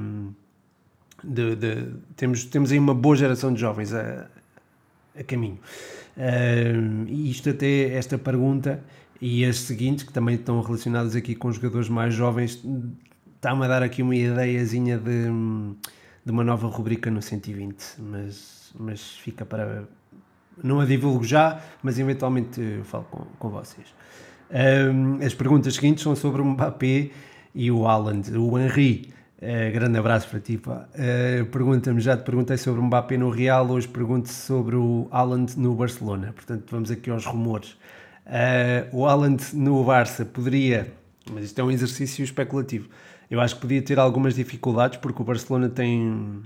de, 1.23 1.57
de, 1.57 1.87
temos, 2.17 2.45
temos 2.45 2.73
aí 2.73 2.79
uma 2.79 2.95
boa 2.95 3.17
geração 3.17 3.53
de 3.53 3.61
jovens. 3.61 3.93
A, 3.93 4.27
a 5.19 5.23
caminho. 5.23 5.59
Uh, 6.17 7.09
isto 7.09 7.51
até, 7.51 7.95
esta 7.95 8.19
pergunta 8.19 8.83
e 9.21 9.45
as 9.45 9.59
seguintes, 9.59 10.05
que 10.05 10.13
também 10.13 10.35
estão 10.35 10.61
relacionadas 10.61 11.17
aqui 11.17 11.35
com 11.35 11.51
jogadores 11.51 11.89
mais 11.89 12.15
jovens, 12.15 12.63
está-me 13.37 13.65
a 13.65 13.69
dar 13.69 13.83
aqui 13.83 14.03
uma 14.03 14.15
ideiazinha 14.15 14.99
de, 14.99 15.27
de 16.25 16.31
uma 16.31 16.45
nova 16.45 16.69
rubrica 16.69 17.11
no 17.11 17.23
120, 17.23 17.97
mas, 17.99 18.73
mas 18.79 19.17
fica 19.17 19.45
para... 19.45 19.85
Não 20.63 20.79
a 20.79 20.85
divulgo 20.85 21.25
já, 21.25 21.61
mas 21.83 21.99
eventualmente 21.99 22.81
falo 22.85 23.05
com, 23.11 23.25
com 23.39 23.51
vocês. 23.51 23.89
Uh, 24.51 25.25
as 25.25 25.35
perguntas 25.35 25.75
seguintes 25.75 26.05
são 26.05 26.15
sobre 26.15 26.41
o 26.41 26.45
Mbappé 26.45 27.11
e 27.55 27.71
o 27.71 27.87
Haaland. 27.87 28.37
O 28.37 28.59
Henry 28.59 29.13
Uh, 29.39 29.73
grande 29.73 29.99
abraço 29.99 30.29
para 30.29 30.41
ti. 30.41 30.57
Uh, 30.57 31.45
Pergunta-me, 31.47 32.01
já 32.01 32.17
te 32.17 32.23
perguntei 32.23 32.57
sobre 32.57 32.81
o 32.81 32.85
Mbappé 32.85 33.19
no 33.19 33.31
Real, 33.31 33.69
hoje 33.69 33.89
pergunto 33.89 34.29
sobre 34.29 34.77
o 34.77 35.09
Haaland 35.11 35.59
no 35.59 35.75
Barcelona. 35.75 36.33
Portanto, 36.33 36.65
vamos 36.71 36.91
aqui 36.91 37.11
aos 37.11 37.27
rumores. 37.27 37.77
Uh, 38.27 38.89
o 38.97 39.07
Haaland 39.07 39.43
no 39.53 39.85
Barça 39.85 40.25
poderia, 40.25 40.93
mas 41.31 41.45
isto 41.45 41.61
é 41.61 41.65
um 41.65 41.71
exercício 41.71 42.23
especulativo, 42.23 42.89
Eu 43.31 43.41
acho 43.41 43.57
que 43.57 43.61
podia 43.61 43.83
ter 43.83 43.99
algumas 43.99 44.35
dificuldades 44.35 44.99
porque 44.99 45.21
o 45.21 45.25
Barcelona 45.25 45.69
tem 45.69 46.43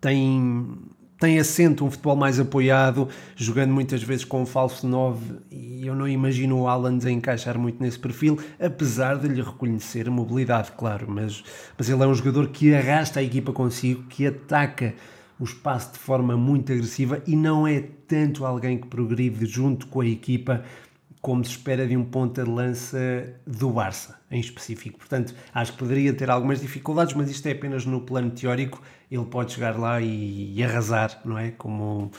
tem 0.00 0.78
tem 1.18 1.38
assento 1.38 1.84
um 1.84 1.90
futebol 1.90 2.16
mais 2.16 2.40
apoiado, 2.40 3.08
jogando 3.36 3.72
muitas 3.72 4.02
vezes 4.02 4.24
com 4.24 4.42
um 4.42 4.46
falso 4.46 4.86
9 4.86 5.36
e 5.50 5.86
eu 5.86 5.94
não 5.94 6.08
imagino 6.08 6.60
o 6.60 6.68
Alan 6.68 6.98
a 7.04 7.10
encaixar 7.10 7.58
muito 7.58 7.82
nesse 7.82 7.98
perfil, 7.98 8.38
apesar 8.60 9.16
de 9.18 9.28
lhe 9.28 9.40
reconhecer 9.40 10.08
a 10.08 10.10
mobilidade, 10.10 10.72
claro, 10.76 11.06
mas, 11.08 11.42
mas 11.78 11.88
ele 11.88 12.02
é 12.02 12.06
um 12.06 12.14
jogador 12.14 12.48
que 12.48 12.74
arrasta 12.74 13.20
a 13.20 13.22
equipa 13.22 13.52
consigo, 13.52 14.02
que 14.04 14.26
ataca 14.26 14.94
o 15.38 15.44
espaço 15.44 15.92
de 15.92 15.98
forma 15.98 16.36
muito 16.36 16.72
agressiva 16.72 17.22
e 17.26 17.34
não 17.34 17.66
é 17.66 17.82
tanto 18.06 18.46
alguém 18.46 18.78
que 18.78 18.86
progride 18.86 19.46
junto 19.46 19.86
com 19.88 20.00
a 20.00 20.06
equipa 20.06 20.62
como 21.24 21.42
se 21.42 21.52
espera 21.52 21.86
de 21.86 21.96
um 21.96 22.04
ponta 22.04 22.44
de 22.44 22.50
lança 22.50 23.34
do 23.46 23.70
Barça, 23.70 24.20
em 24.30 24.38
específico. 24.38 24.98
Portanto, 24.98 25.34
acho 25.54 25.72
que 25.72 25.78
poderia 25.78 26.12
ter 26.12 26.28
algumas 26.28 26.60
dificuldades, 26.60 27.14
mas 27.14 27.30
isto 27.30 27.46
é 27.46 27.52
apenas 27.52 27.86
no 27.86 28.02
plano 28.02 28.30
teórico. 28.30 28.82
Ele 29.10 29.24
pode 29.24 29.54
chegar 29.54 29.78
lá 29.78 30.02
e, 30.02 30.52
e 30.54 30.62
arrasar, 30.62 31.18
não 31.24 31.38
é? 31.38 31.50
Como, 31.52 32.12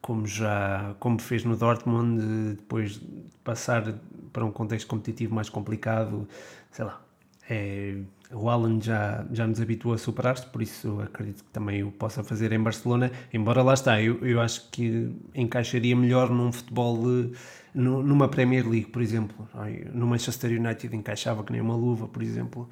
como 0.00 0.24
já 0.24 0.94
como 1.00 1.20
fez 1.20 1.42
no 1.42 1.56
Dortmund, 1.56 2.54
depois 2.54 2.92
de 2.92 3.24
passar 3.42 3.92
para 4.32 4.44
um 4.44 4.52
contexto 4.52 4.86
competitivo 4.86 5.34
mais 5.34 5.48
complicado, 5.48 6.28
sei 6.70 6.84
lá. 6.84 7.00
É, 7.48 7.96
o 8.32 8.48
Alan 8.48 8.80
já, 8.80 9.24
já 9.30 9.46
nos 9.46 9.60
habituou 9.60 9.94
a 9.94 9.98
superar-se, 9.98 10.46
por 10.46 10.62
isso 10.62 11.00
acredito 11.00 11.44
que 11.44 11.50
também 11.50 11.82
o 11.82 11.92
possa 11.92 12.24
fazer 12.24 12.52
em 12.52 12.60
Barcelona. 12.60 13.10
Embora 13.32 13.62
lá 13.62 13.74
está, 13.74 14.00
eu, 14.00 14.24
eu 14.26 14.40
acho 14.40 14.70
que 14.70 15.14
encaixaria 15.34 15.94
melhor 15.94 16.30
num 16.30 16.50
futebol. 16.50 16.96
De, 17.02 17.32
numa 17.74 18.28
Premier 18.28 18.66
League, 18.68 18.86
por 18.86 19.02
exemplo. 19.02 19.48
No 19.92 20.06
Manchester 20.06 20.50
United 20.50 20.94
encaixava 20.94 21.42
que 21.42 21.52
nem 21.52 21.60
uma 21.60 21.74
luva, 21.74 22.06
por 22.06 22.22
exemplo. 22.22 22.68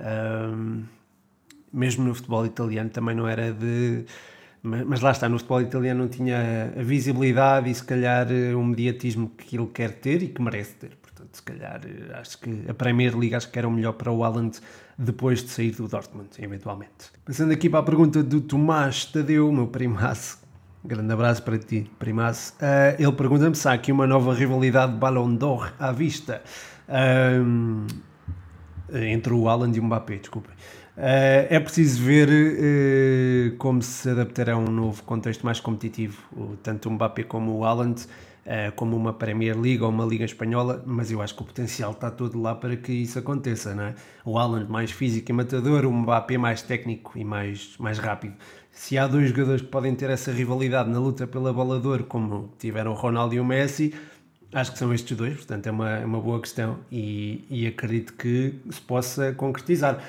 Um, 0.00 0.82
mesmo 1.72 2.04
no 2.04 2.14
futebol 2.14 2.44
italiano 2.44 2.90
também 2.90 3.14
não 3.14 3.28
era 3.28 3.52
de. 3.52 4.04
Mas 4.62 5.00
lá 5.00 5.12
está, 5.12 5.28
no 5.28 5.38
futebol 5.38 5.62
italiano 5.62 6.00
não 6.00 6.08
tinha 6.08 6.74
a 6.76 6.82
visibilidade 6.82 7.70
e 7.70 7.74
se 7.74 7.82
calhar 7.82 8.26
o 8.54 8.62
mediatismo 8.62 9.30
que 9.30 9.56
ele 9.56 9.68
quer 9.68 9.92
ter 9.92 10.22
e 10.22 10.28
que 10.28 10.42
merece 10.42 10.74
ter. 10.74 10.99
Portanto, 11.20 11.36
se 11.36 11.42
calhar 11.42 11.80
acho 12.18 12.38
que 12.38 12.64
a 12.68 12.72
Premier 12.72 13.16
League 13.16 13.34
acho 13.34 13.50
que 13.50 13.58
era 13.58 13.68
o 13.68 13.70
melhor 13.70 13.92
para 13.92 14.10
o 14.10 14.24
Haaland 14.24 14.58
depois 14.96 15.42
de 15.42 15.50
sair 15.50 15.72
do 15.72 15.86
Dortmund, 15.86 16.30
eventualmente. 16.38 17.10
Passando 17.24 17.52
aqui 17.52 17.68
para 17.68 17.80
a 17.80 17.82
pergunta 17.82 18.22
do 18.22 18.40
Tomás 18.40 19.04
Tadeu, 19.04 19.52
meu 19.52 19.66
primaço, 19.66 20.38
Grande 20.82 21.12
abraço 21.12 21.42
para 21.42 21.58
ti, 21.58 21.90
primaço. 21.98 22.54
Uh, 22.54 22.96
ele 22.98 23.12
pergunta-me 23.12 23.54
se 23.54 23.68
há 23.68 23.72
aqui 23.74 23.92
uma 23.92 24.06
nova 24.06 24.32
rivalidade 24.32 24.94
Ballon 24.94 25.34
d'Or 25.34 25.74
à 25.78 25.92
vista 25.92 26.42
uh, 26.88 27.86
entre 28.96 29.34
o 29.34 29.46
Alan 29.46 29.70
e 29.74 29.78
o 29.78 29.84
Mbappé, 29.84 30.16
desculpem. 30.16 30.54
Uh, 30.96 31.46
é 31.50 31.60
preciso 31.60 32.02
ver 32.02 32.30
uh, 32.30 33.56
como 33.58 33.82
se 33.82 34.08
adaptará 34.08 34.54
a 34.54 34.56
um 34.56 34.70
novo 34.70 35.02
contexto 35.02 35.44
mais 35.44 35.60
competitivo, 35.60 36.16
tanto 36.62 36.88
o 36.88 36.92
Mbappé 36.92 37.24
como 37.24 37.58
o 37.58 37.64
Haaland, 37.64 38.06
como 38.76 38.96
uma 38.96 39.12
Premier 39.12 39.58
League 39.58 39.82
ou 39.82 39.90
uma 39.90 40.04
Liga 40.04 40.24
Espanhola, 40.24 40.82
mas 40.86 41.10
eu 41.10 41.22
acho 41.22 41.34
que 41.34 41.42
o 41.42 41.44
potencial 41.44 41.92
está 41.92 42.10
todo 42.10 42.40
lá 42.40 42.54
para 42.54 42.76
que 42.76 42.92
isso 42.92 43.18
aconteça, 43.18 43.74
não 43.74 43.84
é? 43.84 43.94
O 44.24 44.38
Haaland 44.38 44.70
mais 44.70 44.90
físico 44.90 45.30
e 45.30 45.34
matador, 45.34 45.84
o 45.84 45.92
Mbappé 45.92 46.36
mais 46.38 46.62
técnico 46.62 47.18
e 47.18 47.24
mais, 47.24 47.76
mais 47.78 47.98
rápido 47.98 48.34
se 48.72 48.96
há 48.96 49.06
dois 49.06 49.28
jogadores 49.28 49.62
que 49.62 49.68
podem 49.68 49.94
ter 49.94 50.10
essa 50.10 50.32
rivalidade 50.32 50.88
na 50.88 50.98
luta 50.98 51.26
pela 51.26 51.52
ouro, 51.52 52.04
como 52.04 52.52
tiveram 52.58 52.92
o 52.92 52.94
Ronaldo 52.94 53.34
e 53.34 53.40
o 53.40 53.44
Messi, 53.44 53.92
acho 54.52 54.72
que 54.72 54.78
são 54.78 54.92
estes 54.94 55.16
dois, 55.16 55.36
portanto 55.36 55.66
é 55.66 55.70
uma, 55.70 55.90
é 55.98 56.04
uma 56.04 56.20
boa 56.20 56.40
questão 56.40 56.78
e, 56.90 57.44
e 57.50 57.66
acredito 57.66 58.14
que 58.14 58.54
se 58.70 58.80
possa 58.80 59.32
concretizar. 59.32 60.02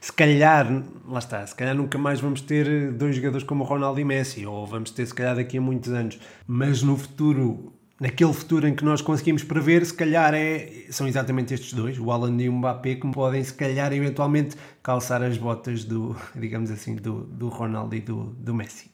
Se 0.00 0.12
calhar, 0.12 0.66
lá 1.08 1.18
está, 1.18 1.44
se 1.46 1.54
calhar 1.54 1.74
nunca 1.74 1.98
mais 1.98 2.20
vamos 2.20 2.40
ter 2.40 2.92
dois 2.92 3.16
jogadores 3.16 3.44
como 3.44 3.64
Ronaldo 3.64 3.98
e 3.98 4.04
Messi, 4.04 4.46
ou 4.46 4.66
vamos 4.66 4.90
ter 4.90 5.06
se 5.06 5.14
calhar 5.14 5.34
daqui 5.34 5.58
a 5.58 5.60
muitos 5.60 5.90
anos, 5.90 6.18
mas 6.46 6.82
no 6.82 6.96
futuro 6.96 7.72
naquele 8.00 8.32
futuro 8.32 8.66
em 8.66 8.74
que 8.74 8.82
nós 8.82 9.02
conseguimos 9.02 9.44
prever, 9.44 9.84
se 9.84 9.92
calhar 9.92 10.32
é, 10.32 10.86
são 10.90 11.06
exatamente 11.06 11.52
estes 11.52 11.74
dois, 11.74 11.98
o 11.98 12.10
Alan 12.10 12.34
e 12.40 12.48
o 12.48 12.52
Mbappé, 12.52 12.94
que 12.94 13.06
podem, 13.12 13.44
se 13.44 13.52
calhar, 13.52 13.92
eventualmente 13.92 14.56
calçar 14.82 15.22
as 15.22 15.36
botas 15.36 15.84
do, 15.84 16.16
digamos 16.34 16.70
assim, 16.70 16.96
do, 16.96 17.24
do 17.24 17.48
Ronaldo 17.48 17.94
e 17.94 18.00
do, 18.00 18.34
do 18.38 18.54
Messi. 18.54 18.88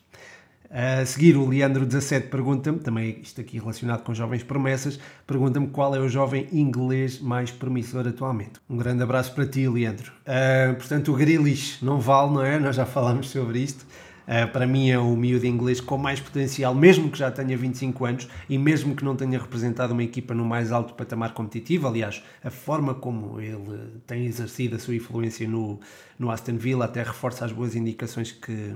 A 0.68 1.06
seguir, 1.06 1.36
o 1.36 1.46
Leandro17 1.46 2.28
pergunta-me, 2.28 2.80
também 2.80 3.20
isto 3.22 3.40
aqui 3.40 3.56
relacionado 3.56 4.02
com 4.02 4.12
jovens 4.12 4.42
promessas, 4.42 4.98
pergunta-me 5.24 5.68
qual 5.68 5.94
é 5.94 6.00
o 6.00 6.08
jovem 6.08 6.48
inglês 6.52 7.20
mais 7.20 7.52
promissor 7.52 8.06
atualmente. 8.08 8.54
Um 8.68 8.76
grande 8.76 9.00
abraço 9.00 9.32
para 9.32 9.46
ti, 9.46 9.68
Leandro. 9.68 10.12
Uh, 10.22 10.74
portanto, 10.74 11.12
o 11.12 11.14
Grealish 11.14 11.84
não 11.84 12.00
vale, 12.00 12.32
não 12.32 12.44
é? 12.44 12.58
Nós 12.58 12.74
já 12.74 12.84
falámos 12.84 13.30
sobre 13.30 13.60
isto. 13.60 13.86
Uh, 14.26 14.50
para 14.50 14.66
mim 14.66 14.90
é 14.90 14.98
o 14.98 15.16
miúdo 15.16 15.46
inglês 15.46 15.80
com 15.80 15.96
mais 15.96 16.18
potencial, 16.18 16.74
mesmo 16.74 17.10
que 17.10 17.18
já 17.18 17.30
tenha 17.30 17.56
25 17.56 18.04
anos 18.04 18.28
e 18.48 18.58
mesmo 18.58 18.96
que 18.96 19.04
não 19.04 19.14
tenha 19.14 19.38
representado 19.38 19.92
uma 19.92 20.02
equipa 20.02 20.34
no 20.34 20.44
mais 20.44 20.72
alto 20.72 20.94
patamar 20.94 21.32
competitivo. 21.32 21.86
Aliás, 21.86 22.22
a 22.42 22.50
forma 22.50 22.94
como 22.94 23.40
ele 23.40 24.00
tem 24.06 24.26
exercido 24.26 24.76
a 24.76 24.78
sua 24.78 24.96
influência 24.96 25.46
no, 25.48 25.78
no 26.18 26.30
Aston 26.30 26.56
Villa 26.56 26.86
até 26.86 27.02
reforça 27.02 27.44
as 27.44 27.52
boas 27.52 27.76
indicações 27.76 28.32
que, 28.32 28.74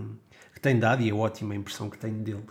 que 0.54 0.60
tem 0.60 0.78
dado 0.78 1.02
e 1.02 1.10
a 1.10 1.14
ótima 1.14 1.54
impressão 1.54 1.90
que 1.90 1.98
tenho 1.98 2.18
dele. 2.18 2.44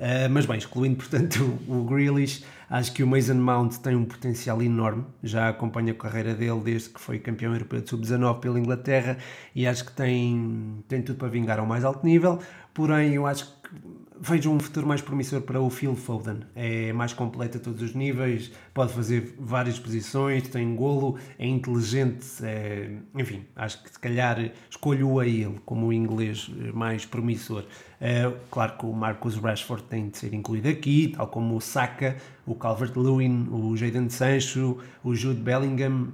Uh, 0.00 0.30
mas 0.30 0.46
bem, 0.46 0.56
excluindo 0.56 0.96
portanto 0.96 1.60
o, 1.68 1.80
o 1.80 1.84
Grealish, 1.84 2.42
acho 2.70 2.90
que 2.94 3.02
o 3.02 3.06
Mason 3.06 3.34
Mount 3.34 3.76
tem 3.82 3.94
um 3.94 4.06
potencial 4.06 4.62
enorme. 4.62 5.04
Já 5.22 5.50
acompanho 5.50 5.90
a 5.90 5.94
carreira 5.94 6.34
dele 6.34 6.58
desde 6.64 6.88
que 6.88 6.98
foi 6.98 7.18
campeão 7.18 7.52
europeu 7.52 7.82
de 7.82 7.90
sub-19 7.90 8.40
pela 8.40 8.58
Inglaterra 8.58 9.18
e 9.54 9.66
acho 9.66 9.84
que 9.84 9.92
tem, 9.92 10.82
tem 10.88 11.02
tudo 11.02 11.18
para 11.18 11.28
vingar 11.28 11.58
ao 11.58 11.66
mais 11.66 11.84
alto 11.84 12.06
nível. 12.06 12.38
Porém, 12.72 13.12
eu 13.12 13.26
acho 13.26 13.44
que 13.44 13.76
vejo 14.20 14.50
um 14.50 14.60
futuro 14.60 14.86
mais 14.86 15.00
promissor 15.00 15.40
para 15.40 15.60
o 15.60 15.70
Phil 15.70 15.96
Foden. 15.96 16.40
É 16.54 16.92
mais 16.92 17.12
completo 17.12 17.56
a 17.56 17.60
todos 17.60 17.80
os 17.80 17.94
níveis, 17.94 18.52
pode 18.74 18.92
fazer 18.92 19.34
várias 19.38 19.78
posições, 19.78 20.46
tem 20.48 20.74
golo, 20.76 21.16
é 21.38 21.46
inteligente, 21.46 22.26
é... 22.42 22.90
enfim, 23.14 23.44
acho 23.56 23.82
que 23.82 23.90
se 23.90 23.98
calhar 23.98 24.52
escolho 24.68 25.18
a 25.18 25.26
ele 25.26 25.58
como 25.64 25.86
o 25.86 25.92
inglês 25.92 26.50
mais 26.74 27.06
promissor. 27.06 27.64
É, 28.00 28.32
claro 28.50 28.78
que 28.78 28.86
o 28.86 28.92
Marcus 28.92 29.36
Rashford 29.36 29.84
tem 29.84 30.08
de 30.08 30.18
ser 30.18 30.34
incluído 30.34 30.68
aqui, 30.68 31.12
tal 31.16 31.26
como 31.26 31.56
o 31.56 31.60
Saka, 31.60 32.16
o 32.46 32.54
Calvert-Lewin, 32.54 33.48
o 33.50 33.76
Jadon 33.76 34.08
Sancho, 34.08 34.78
o 35.02 35.14
Jude 35.14 35.40
Bellingham, 35.40 36.08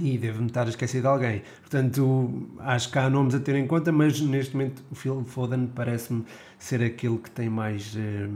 e 0.00 0.16
devo-me 0.16 0.46
estar 0.46 0.66
a 0.66 0.70
esquecer 0.70 1.00
de 1.00 1.06
alguém. 1.06 1.42
Portanto, 1.60 2.48
acho 2.60 2.90
que 2.90 2.98
há 2.98 3.10
nomes 3.10 3.34
a 3.34 3.40
ter 3.40 3.54
em 3.56 3.66
conta, 3.66 3.92
mas 3.92 4.20
neste 4.20 4.54
momento 4.54 4.82
o 4.90 4.94
Phil 4.94 5.24
Foden 5.24 5.66
parece-me 5.74 6.24
ser 6.58 6.82
aquele 6.82 7.18
que 7.18 7.30
tem 7.30 7.48
mais 7.48 7.94
eh, 7.96 8.28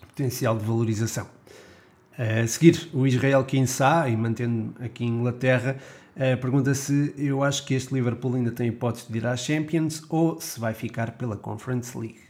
potencial 0.00 0.58
de 0.58 0.64
valorização. 0.64 1.26
a 2.18 2.46
seguir, 2.46 2.88
o 2.92 3.06
Israel 3.06 3.44
Kinsá, 3.44 4.08
e 4.08 4.16
mantendo 4.16 4.74
aqui 4.80 5.04
em 5.04 5.08
Inglaterra, 5.08 5.76
uh, 6.16 6.36
pergunta 6.40 6.74
se 6.74 7.14
eu 7.16 7.44
acho 7.44 7.64
que 7.64 7.74
este 7.74 7.94
Liverpool 7.94 8.34
ainda 8.34 8.50
tem 8.50 8.68
hipótese 8.68 9.10
de 9.10 9.18
ir 9.18 9.26
à 9.26 9.36
Champions 9.36 10.02
ou 10.08 10.40
se 10.40 10.58
vai 10.58 10.74
ficar 10.74 11.12
pela 11.12 11.36
Conference 11.36 11.96
League. 11.96 12.27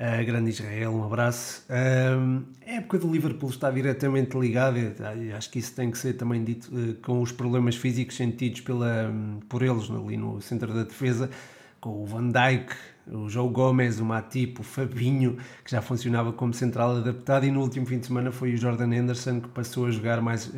Uh, 0.00 0.24
grande 0.24 0.48
Israel, 0.48 0.94
um 0.94 1.04
abraço. 1.04 1.62
Uh, 1.68 2.42
a 2.66 2.70
época 2.76 2.98
do 3.00 3.12
Liverpool 3.12 3.50
está 3.50 3.70
diretamente 3.70 4.34
ligada, 4.34 4.96
acho 5.36 5.50
que 5.50 5.58
isso 5.58 5.74
tem 5.74 5.90
que 5.90 5.98
ser 5.98 6.14
também 6.14 6.42
dito, 6.42 6.74
uh, 6.74 6.94
com 7.02 7.20
os 7.20 7.30
problemas 7.30 7.76
físicos 7.76 8.16
sentidos 8.16 8.62
pela, 8.62 9.10
um, 9.10 9.40
por 9.46 9.62
eles 9.62 9.90
ali 9.90 10.16
no 10.16 10.40
centro 10.40 10.72
da 10.72 10.84
defesa, 10.84 11.28
com 11.82 12.02
o 12.02 12.06
Van 12.06 12.28
Dijk, 12.28 12.74
o 13.12 13.28
João 13.28 13.52
Gomes, 13.52 14.00
o 14.00 14.04
Matip, 14.06 14.60
o 14.60 14.62
Fabinho, 14.62 15.36
que 15.62 15.70
já 15.70 15.82
funcionava 15.82 16.32
como 16.32 16.54
central 16.54 16.96
adaptado, 16.96 17.44
e 17.44 17.50
no 17.50 17.60
último 17.60 17.84
fim 17.84 17.98
de 17.98 18.06
semana 18.06 18.32
foi 18.32 18.54
o 18.54 18.56
Jordan 18.56 18.94
Henderson 18.94 19.38
que 19.42 19.48
passou 19.48 19.84
a 19.84 19.90
jogar 19.90 20.22
mais, 20.22 20.50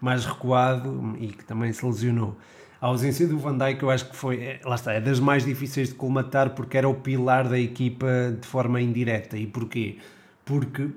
mais 0.00 0.24
recuado 0.24 1.14
e 1.20 1.26
que 1.26 1.44
também 1.44 1.74
se 1.74 1.84
lesionou. 1.84 2.34
A 2.80 2.86
ausência 2.88 3.26
do 3.26 3.38
Van 3.38 3.56
Dijk 3.56 3.82
eu 3.82 3.90
acho 3.90 4.10
que 4.10 4.16
foi, 4.16 4.36
é, 4.36 4.60
lá 4.64 4.74
está, 4.74 4.92
é 4.92 5.00
das 5.00 5.18
mais 5.18 5.44
difíceis 5.44 5.88
de 5.88 5.94
colmatar 5.94 6.50
porque 6.50 6.76
era 6.76 6.88
o 6.88 6.94
pilar 6.94 7.48
da 7.48 7.58
equipa 7.58 8.36
de 8.38 8.46
forma 8.46 8.80
indireta. 8.80 9.38
E 9.38 9.46
porquê? 9.46 9.96
Porque 10.44 10.90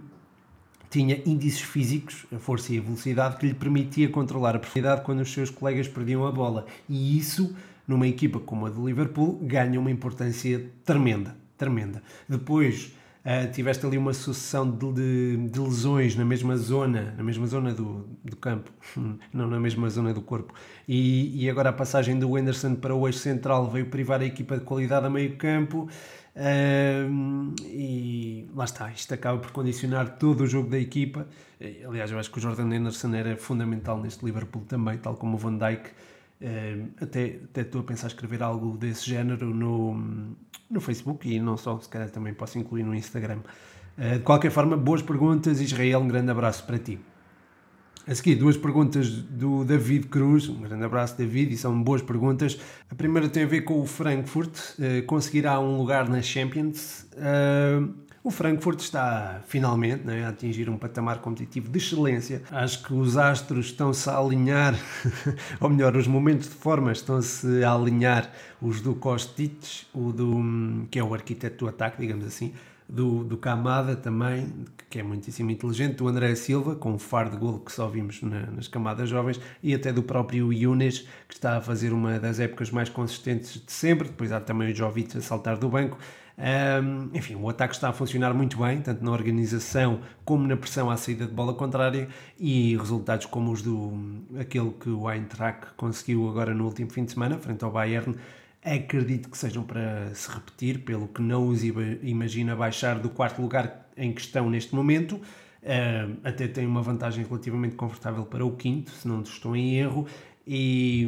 tinha 0.90 1.22
índices 1.26 1.62
físicos, 1.62 2.26
a 2.36 2.40
força 2.40 2.74
e 2.74 2.80
a 2.80 2.82
velocidade, 2.82 3.38
que 3.38 3.48
lhe 3.48 3.54
permitia 3.54 4.10
controlar 4.10 4.56
a 4.56 4.60
profundidade 4.60 5.04
quando 5.04 5.22
os 5.22 5.32
seus 5.32 5.50
colegas 5.50 5.88
perdiam 5.88 6.26
a 6.26 6.32
bola. 6.32 6.66
E 6.88 7.18
isso, 7.18 7.56
numa 7.88 8.08
equipa 8.08 8.40
como 8.40 8.66
a 8.66 8.70
do 8.70 8.86
Liverpool, 8.86 9.40
ganha 9.42 9.80
uma 9.80 9.92
importância 9.92 10.70
tremenda, 10.84 11.36
tremenda. 11.58 12.04
Depois, 12.28 12.92
Uh, 13.20 13.52
tiveste 13.52 13.86
ali 13.86 13.98
uma 13.98 14.14
sucessão 14.14 14.70
de, 14.70 14.94
de, 14.94 15.50
de, 15.50 15.60
lesões 15.60 16.16
na 16.16 16.24
mesma 16.24 16.56
zona, 16.56 17.14
na 17.18 17.24
mesma 17.24 17.46
zona 17.48 17.74
do, 17.74 18.08
do 18.24 18.38
campo, 18.38 18.72
não 19.34 19.48
na 19.48 19.60
mesma 19.60 19.90
zona 19.90 20.14
do 20.14 20.22
corpo. 20.22 20.54
E, 20.88 21.44
e, 21.44 21.50
agora 21.50 21.70
a 21.70 21.74
passagem 21.74 22.18
do 22.18 22.36
Anderson 22.38 22.76
para 22.76 22.96
o 22.96 23.06
eixo 23.06 23.20
central 23.20 23.70
veio 23.70 23.88
privar 23.88 24.22
a 24.22 24.26
equipa 24.26 24.58
de 24.58 24.64
qualidade 24.64 25.06
a 25.06 25.10
meio 25.10 25.36
campo. 25.36 25.90
Uh, 26.34 27.54
e 27.66 28.48
lá 28.56 28.64
está, 28.64 28.90
isto 28.90 29.14
acaba 29.14 29.38
por 29.38 29.52
condicionar 29.52 30.18
todo 30.18 30.42
o 30.42 30.48
jogo 30.48 30.70
da 30.70 30.80
equipa. 30.80 31.28
Aliás, 31.86 32.10
eu 32.12 32.18
acho 32.18 32.32
que 32.32 32.38
o 32.38 32.42
Jordan 32.42 32.74
Anderson 32.74 33.14
era 33.14 33.36
fundamental 33.36 34.00
neste 34.00 34.24
Liverpool 34.24 34.64
também, 34.66 34.98
tal 34.98 35.16
como 35.16 35.36
o 35.36 35.38
Van 35.38 35.58
Dijk. 35.58 35.90
Até, 37.02 37.40
até 37.44 37.62
estou 37.62 37.82
a 37.82 37.84
pensar 37.84 38.08
escrever 38.08 38.42
algo 38.42 38.78
desse 38.78 39.10
género 39.10 39.54
no, 39.54 40.36
no 40.70 40.82
Facebook 40.82 41.30
e 41.30 41.40
não 41.40 41.58
só, 41.58 41.80
se 41.80 41.90
calhar 41.90 42.10
também 42.10 42.34
posso 42.34 42.58
incluir 42.58 42.84
no 42.84 42.96
Instagram. 42.96 43.40
de 43.98 44.20
qualquer 44.20 44.52
forma, 44.52 44.78
boas 44.78 45.02
perguntas, 45.02 45.60
Israel, 45.60 46.00
um 46.00 46.08
grande 46.08 46.32
abraço 46.32 46.66
para 46.66 46.78
ti. 46.78 47.00
A 48.10 48.16
seguir, 48.16 48.34
duas 48.34 48.58
perguntas 48.58 49.08
do 49.08 49.64
David 49.64 50.08
Cruz. 50.08 50.50
Um 50.50 50.62
grande 50.62 50.84
abraço, 50.84 51.16
David, 51.16 51.54
e 51.54 51.58
são 51.58 51.80
boas 51.84 52.02
perguntas. 52.02 52.60
A 52.90 52.96
primeira 52.96 53.30
tem 53.30 53.44
a 53.44 53.46
ver 53.46 53.62
com 53.62 53.80
o 53.80 53.86
Frankfurt. 53.86 54.58
Uh, 54.80 55.06
conseguirá 55.06 55.60
um 55.60 55.78
lugar 55.78 56.10
na 56.10 56.20
Champions? 56.20 57.06
Uh, 57.14 57.94
o 58.24 58.30
Frankfurt 58.32 58.82
está 58.82 59.42
finalmente 59.48 60.06
né, 60.06 60.26
a 60.26 60.30
atingir 60.30 60.70
um 60.70 60.78
patamar 60.78 61.20
competitivo 61.20 61.70
de 61.70 61.78
excelência. 61.78 62.42
Acho 62.52 62.84
que 62.84 62.94
os 62.94 63.16
astros 63.18 63.68
estão-se 63.68 64.10
a 64.10 64.18
alinhar, 64.18 64.76
ou 65.60 65.70
melhor, 65.70 65.96
os 65.96 66.08
momentos 66.08 66.50
de 66.50 66.56
forma 66.56 66.92
estão-se 66.92 67.64
a 67.64 67.74
alinhar. 67.74 68.30
Os 68.62 68.82
do 68.82 68.94
Kostic, 68.94 69.86
o 69.94 70.12
do, 70.12 70.88
que 70.92 71.00
é 71.00 71.04
o 71.04 71.14
arquiteto 71.14 71.66
do 71.66 71.70
ataque, 71.70 72.02
digamos 72.02 72.26
assim, 72.26 72.54
do, 72.90 73.24
do 73.24 73.38
Camada 73.38 73.96
também, 73.96 74.66
que 74.90 75.00
é 75.00 75.04
muitíssimo 75.04 75.52
inteligente, 75.52 75.98
do 75.98 76.08
André 76.08 76.34
Silva, 76.34 76.76
com 76.76 76.94
um 76.94 77.00
faro 77.00 77.30
de 77.30 77.38
golo 77.38 77.60
que 77.60 77.72
só 77.72 77.88
vimos 77.88 78.22
na, 78.24 78.48
nas 78.48 78.68
camadas 78.68 79.08
jovens, 79.08 79.40
e 79.62 79.76
até 79.76 79.94
do 79.94 80.02
próprio 80.02 80.52
Yunes, 80.52 81.08
que 81.28 81.36
está 81.36 81.58
a 81.58 81.62
fazer 81.62 81.94
uma 81.94 82.20
das 82.20 82.40
épocas 82.40 82.72
mais 82.72 82.90
consistentes 82.90 83.64
de 83.64 83.72
sempre. 83.72 84.08
Depois 84.08 84.32
há 84.32 84.42
também 84.42 84.72
o 84.72 84.76
Jovic 84.76 85.16
a 85.16 85.22
saltar 85.22 85.58
do 85.58 85.70
banco. 85.70 86.00
Um, 86.40 87.10
enfim, 87.14 87.36
o 87.36 87.50
ataque 87.50 87.76
está 87.76 87.90
a 87.90 87.94
funcionar 87.94 88.34
muito 88.34 88.58
bem, 88.58 88.82
tanto 88.82 89.04
na 89.04 89.12
organização 89.12 90.00
como 90.24 90.48
na 90.48 90.56
pressão 90.56 90.90
à 90.90 90.96
saída 90.96 91.26
de 91.26 91.34
bola 91.34 91.54
contrária 91.54 92.08
e 92.40 92.78
resultados 92.78 93.26
como 93.26 93.52
os 93.52 93.62
do 93.62 93.92
aquele 94.40 94.72
que 94.72 94.90
o 94.90 95.12
Eintracht 95.12 95.74
conseguiu 95.76 96.30
agora 96.30 96.54
no 96.54 96.64
último 96.64 96.90
fim 96.92 97.04
de 97.04 97.12
semana, 97.12 97.38
frente 97.38 97.64
ao 97.66 97.72
Bayern, 97.72 98.16
acredito 98.64 99.30
que 99.30 99.38
sejam 99.38 99.64
para 99.64 100.14
se 100.14 100.30
repetir, 100.32 100.84
pelo 100.84 101.08
que 101.08 101.22
não 101.22 101.48
os 101.48 101.64
imagina 101.64 102.56
baixar 102.56 103.00
do 103.00 103.10
quarto 103.10 103.42
lugar 103.42 103.90
em 103.96 104.14
questão 104.14 104.50
neste 104.50 104.76
momento. 104.76 105.20
Até 106.24 106.48
tem 106.48 106.66
uma 106.66 106.82
vantagem 106.82 107.26
relativamente 107.26 107.76
confortável 107.76 108.26
para 108.26 108.46
o 108.46 108.56
quinto, 108.56 108.92
se 108.92 109.08
não 109.08 109.22
estou 109.22 109.56
em 109.56 109.76
erro. 109.76 110.08
E, 110.52 111.08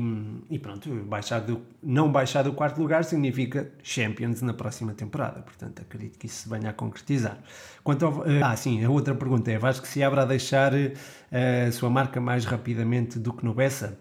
e 0.52 0.60
pronto, 0.60 0.88
baixar 1.06 1.40
do, 1.40 1.64
não 1.82 2.12
baixar 2.12 2.44
do 2.44 2.54
quarto 2.54 2.80
lugar 2.80 3.04
significa 3.04 3.72
Champions 3.82 4.44
na 4.44 4.54
próxima 4.54 4.94
temporada. 4.94 5.42
Portanto, 5.42 5.82
acredito 5.82 6.20
que 6.20 6.28
isso 6.28 6.44
se 6.44 6.50
venha 6.50 6.70
a 6.70 6.74
concretizar. 6.74 7.40
Quanto 7.84 8.06
ao, 8.06 8.20
uh, 8.20 8.44
ah, 8.44 8.56
sim, 8.56 8.86
a 8.86 8.90
outra 8.92 9.16
pergunta 9.16 9.52
é: 9.52 9.58
Vasco 9.58 9.88
se 9.88 10.04
abre 10.04 10.20
a 10.20 10.26
deixar 10.26 10.74
uh, 10.74 11.68
a 11.68 11.72
sua 11.72 11.90
marca 11.90 12.22
mais 12.22 12.46
rapidamente 12.46 13.18
do 13.18 13.34
que 13.34 13.44
no 13.44 13.56
Bessa? 13.56 13.98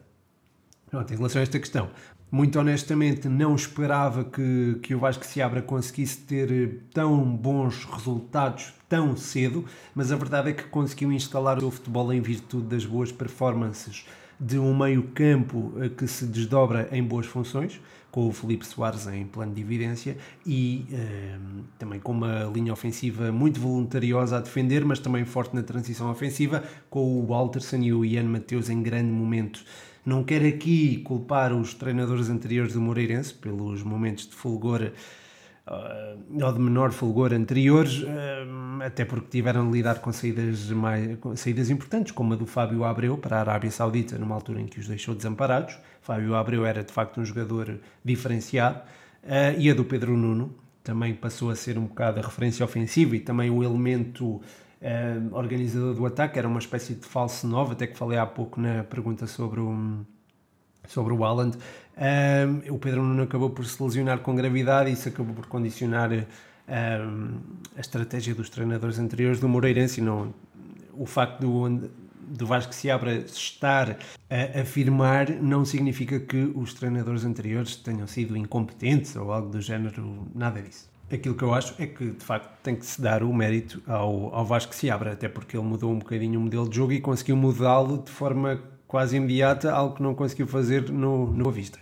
Pronto, 0.91 1.11
em 1.11 1.17
relação 1.17 1.41
a 1.41 1.43
esta 1.43 1.59
questão, 1.59 1.89
muito 2.31 2.59
honestamente 2.59 3.29
não 3.29 3.55
esperava 3.55 4.25
que, 4.25 4.79
que 4.83 4.95
o 4.95 4.99
Vasco 4.99 5.25
se 5.25 5.43
abra 5.43 5.61
conseguisse 5.61 6.19
ter 6.19 6.53
eh, 6.53 6.69
tão 6.93 7.25
bons 7.25 7.85
resultados 7.85 8.73
tão 8.89 9.17
cedo, 9.17 9.65
mas 9.95 10.11
a 10.11 10.17
verdade 10.17 10.51
é 10.51 10.53
que 10.53 10.65
conseguiu 10.65 11.13
instalar 11.13 11.63
o 11.63 11.71
futebol 11.71 12.13
em 12.13 12.21
virtude 12.21 12.67
das 12.67 12.85
boas 12.85 13.13
performances 13.13 14.05
de 14.39 14.59
um 14.59 14.77
meio 14.77 15.05
campo 15.15 15.73
eh, 15.79 15.89
que 15.89 16.07
se 16.07 16.27
desdobra 16.27 16.89
em 16.93 17.03
boas 17.03 17.27
funções, 17.27 17.81
com 18.11 18.27
o 18.27 18.33
Felipe 18.33 18.67
Soares 18.67 19.07
em 19.07 19.25
plano 19.25 19.55
de 19.55 19.61
evidência 19.61 20.17
e 20.45 20.87
eh, 20.93 21.39
também 21.79 22.01
com 22.01 22.13
uma 22.13 22.45
linha 22.45 22.73
ofensiva 22.73 23.31
muito 23.31 23.61
voluntariosa 23.61 24.39
a 24.39 24.41
defender, 24.41 24.85
mas 24.85 24.99
também 24.99 25.25
forte 25.25 25.55
na 25.55 25.63
transição 25.63 26.11
ofensiva, 26.11 26.65
com 26.89 27.01
o 27.01 27.27
Walterson 27.27 27.77
e 27.77 27.93
o 27.93 28.05
Ian 28.05 28.25
Mateus 28.25 28.69
em 28.69 28.83
grande 28.83 29.13
momento 29.13 29.65
não 30.05 30.25
quero 30.25 30.47
aqui 30.47 30.99
culpar 30.99 31.53
os 31.53 31.75
treinadores 31.75 32.29
anteriores 32.29 32.73
do 32.73 32.81
Moreirense 32.81 33.35
pelos 33.35 33.83
momentos 33.83 34.27
de 34.27 34.35
fulgor 34.35 34.93
uh, 35.67 36.45
ou 36.45 36.53
de 36.53 36.59
menor 36.59 36.93
fulgor 36.93 37.33
anteriores, 37.33 38.03
uh, 38.03 38.83
até 38.85 39.05
porque 39.05 39.29
tiveram 39.31 39.71
de 39.71 39.77
lidar 39.77 40.01
com 40.01 40.13
saídas, 40.13 40.71
mais, 40.71 41.19
com 41.19 41.37
saídas 41.37 41.71
importantes, 41.71 42.13
como 42.13 42.33
a 42.33 42.37
do 42.37 42.47
Fábio 42.47 42.85
Abreu 42.85 43.19
para 43.19 43.37
a 43.37 43.41
Arábia 43.41 43.71
Saudita, 43.71 44.19
numa 44.19 44.35
altura 44.35 44.61
em 44.61 44.67
que 44.67 44.81
os 44.81 44.89
deixou 44.89 45.15
desamparados. 45.15 45.79
Fábio 46.01 46.35
Abreu 46.35 46.65
era 46.65 46.83
de 46.83 46.93
facto 46.93 47.21
um 47.21 47.25
jogador 47.25 47.79
diferenciado, 48.05 48.81
uh, 49.25 49.59
e 49.59 49.71
a 49.71 49.75
do 49.75 49.85
Pedro 49.85 50.17
Nuno 50.17 50.55
também 50.83 51.15
passou 51.15 51.51
a 51.51 51.57
ser 51.57 51.79
um 51.79 51.85
bocado 51.85 52.21
a 52.21 52.23
referência 52.23 52.65
ofensiva 52.65 53.15
e 53.15 53.21
também 53.21 53.51
o 53.51 53.63
elemento 53.63 54.41
uh, 54.81 55.35
organizador 55.35 55.95
do 55.95 56.07
ataque, 56.07 56.39
era 56.39 56.49
uma 56.49 56.59
espécie 56.59 56.95
de 56.95 57.07
falso 57.07 57.47
novo, 57.47 57.73
até 57.73 57.87
que 57.87 57.97
falei 57.97 58.19
há 58.19 58.27
pouco 58.27 58.61
na 58.61 58.85
pergunta 58.85 59.27
sobre 59.27 59.61
o, 59.61 60.05
sobre 60.89 61.13
o 61.13 61.25
Haaland. 61.25 61.57
Uh, 61.57 62.73
o 62.75 62.79
Pedro 62.79 63.03
Nuno 63.03 63.23
acabou 63.23 63.51
por 63.51 63.65
se 63.65 63.83
lesionar 63.83 64.21
com 64.21 64.35
gravidade 64.35 64.91
e 64.91 64.95
isso 64.95 65.09
acabou 65.09 65.35
por 65.35 65.47
condicionar 65.47 66.11
uh, 66.13 66.25
a 67.77 67.81
estratégia 67.81 68.35
dos 68.35 68.49
treinadores 68.49 68.99
anteriores 68.99 69.41
do 69.41 69.49
Moreirense 69.49 70.01
não, 70.01 70.33
o 70.95 71.05
facto 71.05 71.41
do, 71.41 71.91
do 72.23 72.47
Vasco 72.47 72.75
se 72.75 72.91
abra 72.91 73.17
estar 73.17 73.99
a 74.31 74.61
afirmar 74.61 75.31
não 75.31 75.65
significa 75.65 76.19
que 76.19 76.51
os 76.55 76.73
treinadores 76.73 77.25
anteriores 77.25 77.77
tenham 77.77 78.07
sido 78.07 78.37
incompetentes 78.37 79.15
ou 79.17 79.33
algo 79.33 79.51
do 79.51 79.61
género, 79.61 80.27
nada 80.35 80.63
disso 80.63 80.90
aquilo 81.13 81.35
que 81.35 81.43
eu 81.43 81.53
acho 81.53 81.75
é 81.79 81.87
que 81.87 82.11
de 82.11 82.25
facto 82.25 82.51
tem 82.63 82.77
que 82.77 82.87
se 82.87 83.01
dar 83.01 83.23
o 83.23 83.33
mérito 83.33 83.83
ao, 83.87 84.35
ao 84.35 84.45
Vasco 84.45 84.75
se 84.75 84.91
abra, 84.91 85.13
até 85.13 85.29
porque 85.29 85.57
ele 85.57 85.67
mudou 85.67 85.93
um 85.93 85.99
bocadinho 85.99 86.39
o 86.39 86.43
modelo 86.43 86.69
de 86.69 86.77
jogo 86.77 86.93
e 86.93 87.01
conseguiu 87.01 87.37
mudá-lo 87.37 87.99
de 87.99 88.11
forma 88.11 88.61
quase 88.87 89.17
imediata, 89.17 89.73
algo 89.73 89.97
que 89.97 90.03
não 90.03 90.15
conseguiu 90.15 90.47
fazer 90.47 90.91
no, 90.91 91.27
no 91.33 91.45
Boa 91.45 91.53
Vista. 91.53 91.79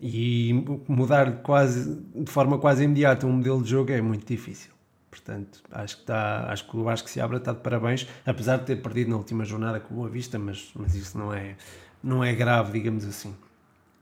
E 0.00 0.52
mudar 0.86 1.42
quase, 1.42 2.02
de 2.14 2.30
forma 2.30 2.58
quase 2.58 2.84
imediata 2.84 3.26
um 3.26 3.32
modelo 3.32 3.62
de 3.62 3.70
jogo 3.70 3.92
é 3.92 4.00
muito 4.00 4.26
difícil. 4.26 4.72
Portanto, 5.10 5.62
acho 5.70 5.96
que, 5.96 6.02
está, 6.02 6.50
acho 6.50 6.68
que 6.68 6.76
o 6.76 6.82
Vasco 6.82 7.08
se 7.08 7.20
abra 7.20 7.38
está 7.38 7.52
de 7.52 7.60
parabéns, 7.60 8.06
apesar 8.26 8.58
de 8.58 8.64
ter 8.64 8.76
perdido 8.82 9.10
na 9.10 9.16
última 9.16 9.44
jornada 9.44 9.78
com 9.80 9.94
o 9.94 9.96
Boa 9.98 10.08
Vista, 10.08 10.38
mas, 10.38 10.70
mas 10.74 10.94
isso 10.94 11.16
não 11.16 11.32
é, 11.32 11.56
não 12.02 12.22
é 12.22 12.34
grave, 12.34 12.72
digamos 12.72 13.04
assim. 13.04 13.34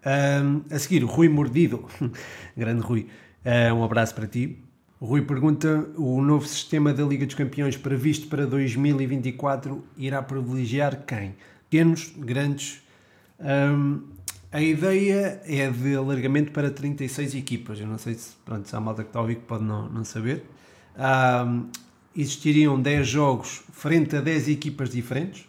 Um, 0.05 0.63
a 0.75 0.79
seguir, 0.79 1.05
Rui 1.05 1.29
Mordido, 1.29 1.87
grande 2.57 2.81
Rui, 2.81 3.07
Uh, 3.45 3.75
um 3.75 3.83
abraço 3.83 4.15
para 4.15 4.27
ti. 4.27 4.59
O 5.01 5.07
Rui 5.07 5.23
pergunta: 5.23 5.91
o 5.97 6.23
novo 6.23 6.47
sistema 6.47 6.93
da 6.93 7.03
Liga 7.03 7.27
dos 7.27 7.35
Campeões 7.35 7.77
previsto 7.77 8.29
para 8.29 8.47
2024 8.47 9.85
irá 9.97 10.23
privilegiar 10.23 11.05
quem? 11.05 11.35
Pequenos, 11.69 12.13
grandes? 12.17 12.83
Um, 13.41 14.03
a 14.53 14.61
ideia 14.61 15.41
é 15.45 15.69
de 15.71 15.97
alargamento 15.97 16.53
para 16.53 16.71
36 16.71 17.35
equipas. 17.35 17.81
Eu 17.81 17.87
não 17.89 17.99
sei 17.99 18.15
se, 18.15 18.33
pronto, 18.45 18.69
se 18.69 18.77
há 18.77 18.81
malta 18.81 19.03
que 19.03 19.09
está 19.09 19.19
a 19.19 19.23
ouvir 19.23 19.37
que 19.37 19.43
pode 19.43 19.65
não, 19.65 19.89
não 19.89 20.05
saber. 20.05 20.45
Um, 20.97 21.69
existiriam 22.15 22.81
10 22.81 23.09
jogos 23.09 23.63
frente 23.73 24.15
a 24.15 24.21
10 24.21 24.49
equipas 24.49 24.91
diferentes. 24.91 25.49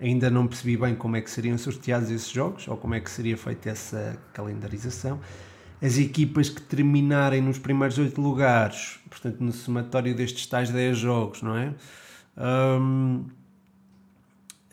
Ainda 0.00 0.30
não 0.30 0.46
percebi 0.46 0.76
bem 0.76 0.94
como 0.94 1.16
é 1.16 1.20
que 1.20 1.30
seriam 1.30 1.58
sorteados 1.58 2.10
esses 2.10 2.30
jogos 2.30 2.68
ou 2.68 2.76
como 2.76 2.94
é 2.94 3.00
que 3.00 3.10
seria 3.10 3.36
feita 3.36 3.68
essa 3.68 4.16
calendarização 4.32 5.20
as 5.80 5.98
equipas 5.98 6.48
que 6.48 6.60
terminarem 6.60 7.40
nos 7.40 7.58
primeiros 7.58 7.98
oito 7.98 8.20
lugares, 8.20 8.98
portanto, 9.08 9.40
no 9.40 9.52
somatório 9.52 10.14
destes 10.14 10.46
tais 10.46 10.70
10 10.70 10.98
jogos, 10.98 11.42
não 11.42 11.56
é? 11.56 11.74
Um, 12.36 13.24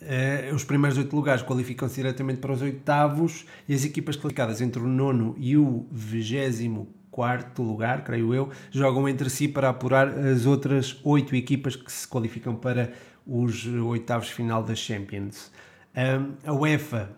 é, 0.01 0.51
os 0.53 0.63
primeiros 0.63 0.97
oito 0.97 1.15
lugares 1.15 1.41
qualificam-se 1.43 1.95
diretamente 1.95 2.39
para 2.39 2.51
os 2.51 2.61
oitavos 2.61 3.45
e 3.67 3.73
as 3.73 3.83
equipas 3.83 4.15
classificadas 4.15 4.61
entre 4.61 4.81
o 4.81 4.87
nono 4.87 5.35
e 5.37 5.57
o 5.57 5.87
vigésimo 5.91 6.87
quarto 7.09 7.63
lugar, 7.63 8.03
creio 8.03 8.33
eu, 8.33 8.49
jogam 8.69 9.07
entre 9.07 9.29
si 9.29 9.47
para 9.47 9.69
apurar 9.69 10.09
as 10.09 10.45
outras 10.45 10.99
oito 11.03 11.33
equipas 11.33 11.75
que 11.75 11.91
se 11.91 12.05
qualificam 12.07 12.55
para 12.55 12.91
os 13.25 13.65
oitavos 13.65 14.29
final 14.29 14.61
da 14.61 14.75
Champions. 14.75 15.49
Um, 15.95 16.33
a 16.45 16.53
UEFA 16.53 17.09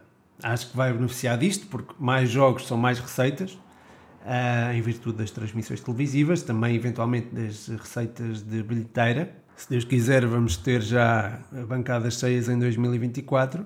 acho 0.43 0.69
que 0.69 0.77
vai 0.77 0.93
beneficiar 0.93 1.35
disto 1.37 1.65
porque 1.65 1.95
mais 1.99 2.29
jogos 2.29 2.67
são 2.67 2.77
mais 2.77 2.99
receitas, 2.99 3.57
uh, 4.27 4.73
em 4.73 4.81
virtude 4.81 5.17
das 5.17 5.31
transmissões 5.31 5.81
televisivas, 5.81 6.43
também 6.43 6.75
eventualmente 6.75 7.29
das 7.33 7.69
receitas 7.69 8.41
de 8.41 8.61
bilheteira. 8.61 9.31
Se 9.55 9.69
Deus 9.69 9.85
quiser, 9.85 10.25
vamos 10.25 10.57
ter 10.57 10.81
já 10.81 11.39
bancadas 11.67 12.19
cheias 12.19 12.47
em 12.49 12.59
2024. 12.59 13.61
Uh, 13.61 13.65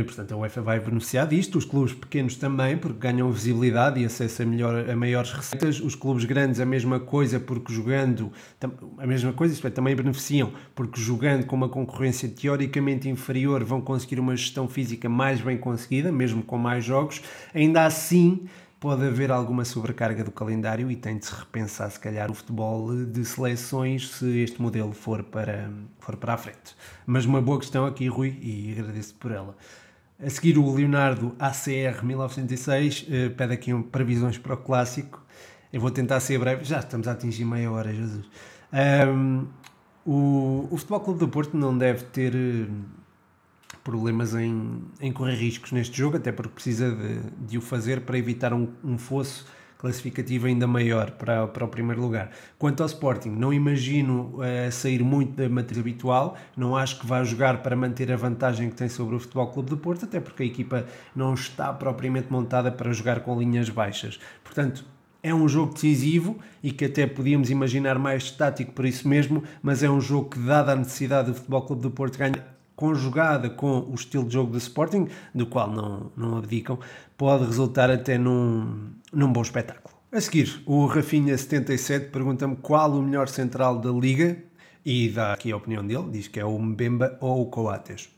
ah, 0.00 0.04
portanto, 0.04 0.32
a 0.32 0.36
UEFA 0.36 0.60
vai 0.62 0.80
beneficiar 0.80 1.28
disto, 1.28 1.56
os 1.56 1.64
clubes 1.64 1.94
pequenos 1.94 2.34
também, 2.34 2.76
porque 2.76 2.98
ganham 2.98 3.30
visibilidade 3.30 4.00
e 4.00 4.04
acesso 4.04 4.42
a, 4.42 4.44
melhor, 4.44 4.90
a 4.90 4.96
maiores 4.96 5.30
receitas. 5.30 5.80
Os 5.80 5.94
clubes 5.94 6.24
grandes, 6.24 6.58
a 6.58 6.66
mesma 6.66 6.98
coisa, 6.98 7.38
porque 7.38 7.72
jogando, 7.72 8.32
a 8.98 9.06
mesma 9.06 9.32
coisa, 9.32 9.54
isto 9.54 9.64
é, 9.64 9.70
também 9.70 9.94
beneficiam, 9.94 10.52
porque 10.74 11.00
jogando 11.00 11.46
com 11.46 11.54
uma 11.54 11.68
concorrência 11.68 12.28
teoricamente 12.28 13.08
inferior, 13.08 13.62
vão 13.62 13.80
conseguir 13.80 14.18
uma 14.18 14.34
gestão 14.34 14.66
física 14.68 15.08
mais 15.08 15.40
bem 15.40 15.56
conseguida, 15.56 16.10
mesmo 16.10 16.42
com 16.42 16.58
mais 16.58 16.84
jogos. 16.84 17.22
Ainda 17.54 17.86
assim, 17.86 18.48
pode 18.84 19.02
haver 19.02 19.32
alguma 19.32 19.64
sobrecarga 19.64 20.22
do 20.22 20.30
calendário 20.30 20.90
e 20.90 20.94
tem 20.94 21.16
de 21.16 21.24
se 21.24 21.34
repensar, 21.34 21.90
se 21.90 21.98
calhar, 21.98 22.30
o 22.30 22.34
futebol 22.34 22.94
de 23.06 23.24
seleções 23.24 24.10
se 24.10 24.40
este 24.40 24.60
modelo 24.60 24.92
for 24.92 25.22
para, 25.22 25.70
for 25.98 26.18
para 26.18 26.34
a 26.34 26.36
frente. 26.36 26.76
Mas 27.06 27.24
uma 27.24 27.40
boa 27.40 27.58
questão 27.58 27.86
aqui, 27.86 28.08
Rui, 28.08 28.38
e 28.42 28.76
agradeço 28.78 29.14
por 29.14 29.32
ela. 29.32 29.56
A 30.22 30.28
seguir, 30.28 30.58
o 30.58 30.74
Leonardo 30.74 31.34
ACR 31.38 32.04
1906 32.04 33.06
uh, 33.08 33.34
pede 33.34 33.54
aqui 33.54 33.72
um, 33.72 33.82
previsões 33.82 34.36
para 34.36 34.52
o 34.52 34.58
clássico. 34.58 35.24
Eu 35.72 35.80
vou 35.80 35.90
tentar 35.90 36.20
ser 36.20 36.38
breve, 36.38 36.62
já 36.62 36.80
estamos 36.80 37.08
a 37.08 37.12
atingir 37.12 37.46
meia 37.46 37.72
hora, 37.72 37.90
Jesus. 37.90 38.26
Um, 39.08 39.46
o, 40.04 40.68
o 40.70 40.76
Futebol 40.76 41.00
Clube 41.00 41.20
do 41.20 41.28
Porto 41.28 41.56
não 41.56 41.78
deve 41.78 42.04
ter 42.04 42.34
uh, 42.34 42.68
problemas 43.84 44.34
em, 44.34 44.82
em 45.00 45.12
correr 45.12 45.36
riscos 45.36 45.70
neste 45.70 45.96
jogo, 45.96 46.16
até 46.16 46.32
porque 46.32 46.54
precisa 46.54 46.90
de, 46.90 47.20
de 47.46 47.58
o 47.58 47.60
fazer 47.60 48.00
para 48.00 48.18
evitar 48.18 48.52
um, 48.54 48.66
um 48.82 48.96
fosso 48.98 49.46
classificativo 49.84 50.46
ainda 50.46 50.66
maior 50.66 51.10
para, 51.10 51.46
para 51.46 51.62
o 51.62 51.68
primeiro 51.68 52.00
lugar. 52.00 52.30
Quanto 52.58 52.82
ao 52.82 52.86
Sporting, 52.86 53.28
não 53.28 53.52
imagino 53.52 54.38
uh, 54.38 54.72
sair 54.72 55.04
muito 55.04 55.36
da 55.36 55.46
matriz 55.46 55.78
habitual, 55.78 56.38
não 56.56 56.74
acho 56.74 56.98
que 56.98 57.06
vá 57.06 57.22
jogar 57.22 57.62
para 57.62 57.76
manter 57.76 58.10
a 58.10 58.16
vantagem 58.16 58.70
que 58.70 58.76
tem 58.76 58.88
sobre 58.88 59.14
o 59.14 59.20
Futebol 59.20 59.48
Clube 59.48 59.68
do 59.68 59.76
Porto, 59.76 60.06
até 60.06 60.18
porque 60.20 60.42
a 60.42 60.46
equipa 60.46 60.86
não 61.14 61.34
está 61.34 61.70
propriamente 61.70 62.32
montada 62.32 62.72
para 62.72 62.90
jogar 62.94 63.20
com 63.20 63.38
linhas 63.38 63.68
baixas. 63.68 64.18
Portanto, 64.42 64.86
é 65.22 65.34
um 65.34 65.46
jogo 65.46 65.74
decisivo 65.74 66.38
e 66.62 66.70
que 66.70 66.86
até 66.86 67.06
podíamos 67.06 67.50
imaginar 67.50 67.98
mais 67.98 68.24
estático 68.24 68.72
por 68.72 68.86
isso 68.86 69.06
mesmo, 69.06 69.42
mas 69.62 69.82
é 69.82 69.90
um 69.90 70.00
jogo 70.00 70.30
que, 70.30 70.38
dada 70.38 70.72
a 70.72 70.76
necessidade 70.76 71.30
do 71.30 71.34
Futebol 71.34 71.62
Clube 71.62 71.82
do 71.82 71.90
Porto 71.90 72.18
ganhar, 72.18 72.53
conjugada 72.76 73.48
com 73.50 73.80
o 73.80 73.94
estilo 73.94 74.24
de 74.24 74.34
jogo 74.34 74.52
do 74.52 74.58
Sporting, 74.58 75.08
do 75.34 75.46
qual 75.46 75.70
não, 75.70 76.10
não 76.16 76.38
abdicam, 76.38 76.78
pode 77.16 77.44
resultar 77.44 77.90
até 77.90 78.18
num, 78.18 78.90
num 79.12 79.32
bom 79.32 79.42
espetáculo. 79.42 79.94
A 80.12 80.20
seguir, 80.20 80.62
o 80.64 80.86
Rafinha77 80.86 82.10
pergunta-me 82.10 82.56
qual 82.56 82.92
o 82.92 83.02
melhor 83.02 83.28
central 83.28 83.78
da 83.78 83.90
Liga 83.90 84.36
e 84.84 85.08
dá 85.08 85.32
aqui 85.32 85.50
a 85.50 85.56
opinião 85.56 85.84
dele, 85.84 86.10
diz 86.10 86.28
que 86.28 86.38
é 86.38 86.44
o 86.44 86.58
Mbemba 86.58 87.16
ou 87.20 87.42
o 87.42 87.46
Coates. 87.46 88.10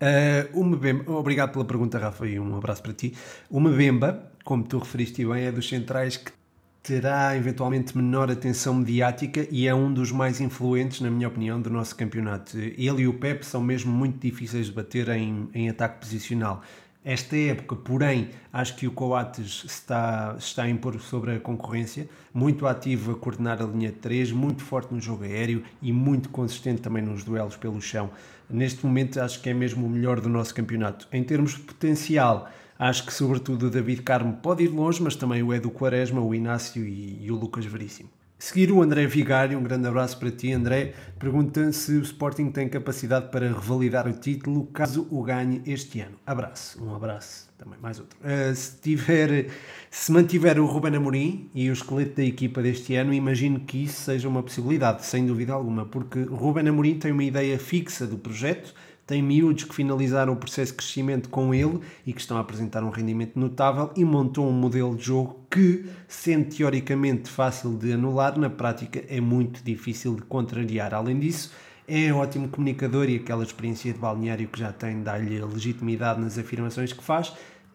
Uh, 0.00 0.60
o 0.60 0.64
Mbemba, 0.64 1.10
obrigado 1.12 1.52
pela 1.52 1.64
pergunta, 1.64 1.98
Rafa, 1.98 2.26
e 2.26 2.38
um 2.38 2.56
abraço 2.56 2.82
para 2.82 2.92
ti. 2.92 3.14
O 3.48 3.60
Mbemba, 3.60 4.30
como 4.44 4.62
tu 4.62 4.78
referiste 4.78 5.24
bem, 5.24 5.44
é 5.44 5.52
dos 5.52 5.68
centrais 5.68 6.16
que 6.16 6.32
terá 6.82 7.36
eventualmente 7.36 7.96
menor 7.96 8.30
atenção 8.30 8.74
mediática 8.74 9.46
e 9.50 9.66
é 9.68 9.74
um 9.74 9.92
dos 9.92 10.10
mais 10.10 10.40
influentes, 10.40 11.00
na 11.00 11.10
minha 11.10 11.28
opinião, 11.28 11.60
do 11.60 11.70
nosso 11.70 11.94
campeonato. 11.94 12.56
Ele 12.58 13.02
e 13.02 13.08
o 13.08 13.14
Pep 13.14 13.44
são 13.44 13.62
mesmo 13.62 13.92
muito 13.92 14.18
difíceis 14.18 14.66
de 14.66 14.72
bater 14.72 15.08
em, 15.10 15.48
em 15.54 15.68
ataque 15.68 16.00
posicional. 16.00 16.62
Esta 17.02 17.34
época, 17.34 17.76
porém, 17.76 18.28
acho 18.52 18.76
que 18.76 18.86
o 18.86 18.90
Coates 18.90 19.64
está, 19.64 20.36
está 20.38 20.64
a 20.64 20.68
impor 20.68 21.00
sobre 21.00 21.34
a 21.34 21.40
concorrência, 21.40 22.06
muito 22.32 22.66
ativo 22.66 23.12
a 23.12 23.14
coordenar 23.14 23.62
a 23.62 23.64
linha 23.64 23.88
de 23.88 23.96
3, 23.96 24.32
muito 24.32 24.62
forte 24.62 24.92
no 24.92 25.00
jogo 25.00 25.24
aéreo 25.24 25.62
e 25.80 25.92
muito 25.94 26.28
consistente 26.28 26.82
também 26.82 27.02
nos 27.02 27.24
duelos 27.24 27.56
pelo 27.56 27.80
chão. 27.80 28.10
Neste 28.50 28.84
momento, 28.84 29.18
acho 29.18 29.40
que 29.40 29.48
é 29.48 29.54
mesmo 29.54 29.86
o 29.86 29.88
melhor 29.88 30.20
do 30.20 30.28
nosso 30.28 30.54
campeonato. 30.54 31.08
Em 31.10 31.24
termos 31.24 31.52
de 31.52 31.60
potencial, 31.60 32.50
Acho 32.80 33.04
que, 33.04 33.12
sobretudo, 33.12 33.66
o 33.66 33.70
David 33.70 34.00
Carmo 34.00 34.38
pode 34.42 34.64
ir 34.64 34.68
longe, 34.68 35.02
mas 35.02 35.14
também 35.14 35.42
o 35.42 35.52
Edu 35.52 35.70
Quaresma, 35.70 36.22
o 36.22 36.34
Inácio 36.34 36.82
e, 36.82 37.22
e 37.22 37.30
o 37.30 37.34
Lucas 37.34 37.66
Veríssimo. 37.66 38.08
Seguir 38.38 38.72
o 38.72 38.80
André 38.80 39.06
Vigário, 39.06 39.58
um 39.58 39.62
grande 39.62 39.86
abraço 39.86 40.18
para 40.18 40.30
ti, 40.30 40.50
André. 40.50 40.94
Pergunta 41.18 41.70
se 41.72 41.92
o 41.92 42.00
Sporting 42.00 42.50
tem 42.50 42.70
capacidade 42.70 43.28
para 43.30 43.48
revalidar 43.48 44.08
o 44.08 44.14
título 44.14 44.64
caso 44.68 45.06
o 45.10 45.22
ganhe 45.22 45.60
este 45.66 46.00
ano. 46.00 46.16
Abraço, 46.24 46.82
um 46.82 46.94
abraço, 46.94 47.50
também 47.58 47.78
mais 47.78 48.00
outro. 48.00 48.18
Uh, 48.20 48.54
se, 48.54 48.80
tiver, 48.80 49.50
se 49.90 50.10
mantiver 50.10 50.58
o 50.58 50.64
Ruben 50.64 50.96
Amorim 50.96 51.50
e 51.54 51.68
o 51.68 51.74
esqueleto 51.74 52.16
da 52.16 52.24
equipa 52.24 52.62
deste 52.62 52.94
ano, 52.94 53.12
imagino 53.12 53.60
que 53.60 53.84
isso 53.84 54.00
seja 54.00 54.26
uma 54.26 54.42
possibilidade, 54.42 55.04
sem 55.04 55.26
dúvida 55.26 55.52
alguma, 55.52 55.84
porque 55.84 56.22
Ruben 56.22 56.66
Amorim 56.66 56.98
tem 56.98 57.12
uma 57.12 57.24
ideia 57.24 57.58
fixa 57.58 58.06
do 58.06 58.16
projeto 58.16 58.74
tem 59.10 59.20
miúdos 59.20 59.64
que 59.64 59.74
finalizaram 59.74 60.34
o 60.34 60.36
processo 60.36 60.70
de 60.70 60.78
crescimento 60.78 61.28
com 61.30 61.52
ele 61.52 61.80
e 62.06 62.12
que 62.12 62.20
estão 62.20 62.36
a 62.36 62.40
apresentar 62.40 62.84
um 62.84 62.90
rendimento 62.90 63.36
notável 63.40 63.90
e 63.96 64.04
montou 64.04 64.48
um 64.48 64.52
modelo 64.52 64.94
de 64.94 65.02
jogo 65.02 65.36
que, 65.50 65.84
sendo 66.06 66.44
teoricamente 66.54 67.28
fácil 67.28 67.76
de 67.76 67.92
anular, 67.92 68.38
na 68.38 68.48
prática 68.48 69.02
é 69.08 69.20
muito 69.20 69.64
difícil 69.64 70.14
de 70.14 70.22
contrariar. 70.22 70.94
Além 70.94 71.18
disso, 71.18 71.50
é 71.88 72.12
ótimo 72.12 72.48
comunicador 72.48 73.10
e 73.10 73.16
aquela 73.16 73.42
experiência 73.42 73.92
de 73.92 73.98
balneário 73.98 74.46
que 74.46 74.60
já 74.60 74.72
tem 74.72 75.02
dá-lhe 75.02 75.44
legitimidade 75.44 76.20
nas 76.20 76.38
afirmações 76.38 76.92
que 76.92 77.02
faz. 77.02 77.32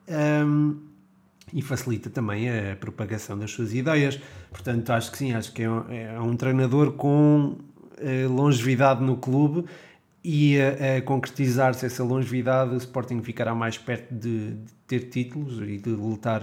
Um, 0.08 0.78
e 1.52 1.62
facilita 1.62 2.10
também 2.10 2.50
a 2.50 2.78
propagação 2.78 3.38
das 3.38 3.52
suas 3.52 3.74
ideias. 3.74 4.18
Portanto, 4.52 4.90
acho 4.92 5.12
que 5.12 5.18
sim, 5.18 5.34
acho 5.34 5.52
que 5.52 5.64
é 5.64 5.70
um, 5.70 5.92
é 5.92 6.20
um 6.20 6.38
treinador 6.38 6.94
com 6.94 7.58
eh, 7.98 8.26
longevidade 8.26 9.04
no 9.04 9.18
clube 9.18 9.66
e 10.26 10.60
a, 10.60 10.98
a 10.98 11.02
concretizar-se 11.04 11.86
essa 11.86 12.04
longevidade, 12.04 12.74
o 12.74 12.78
Sporting 12.78 13.22
ficará 13.22 13.54
mais 13.54 13.78
perto 13.78 14.12
de, 14.12 14.56
de, 14.56 14.74
ter 14.88 15.02
títulos 15.02 15.62
e 15.62 15.78
de 15.78 15.90
lutar, 15.90 16.42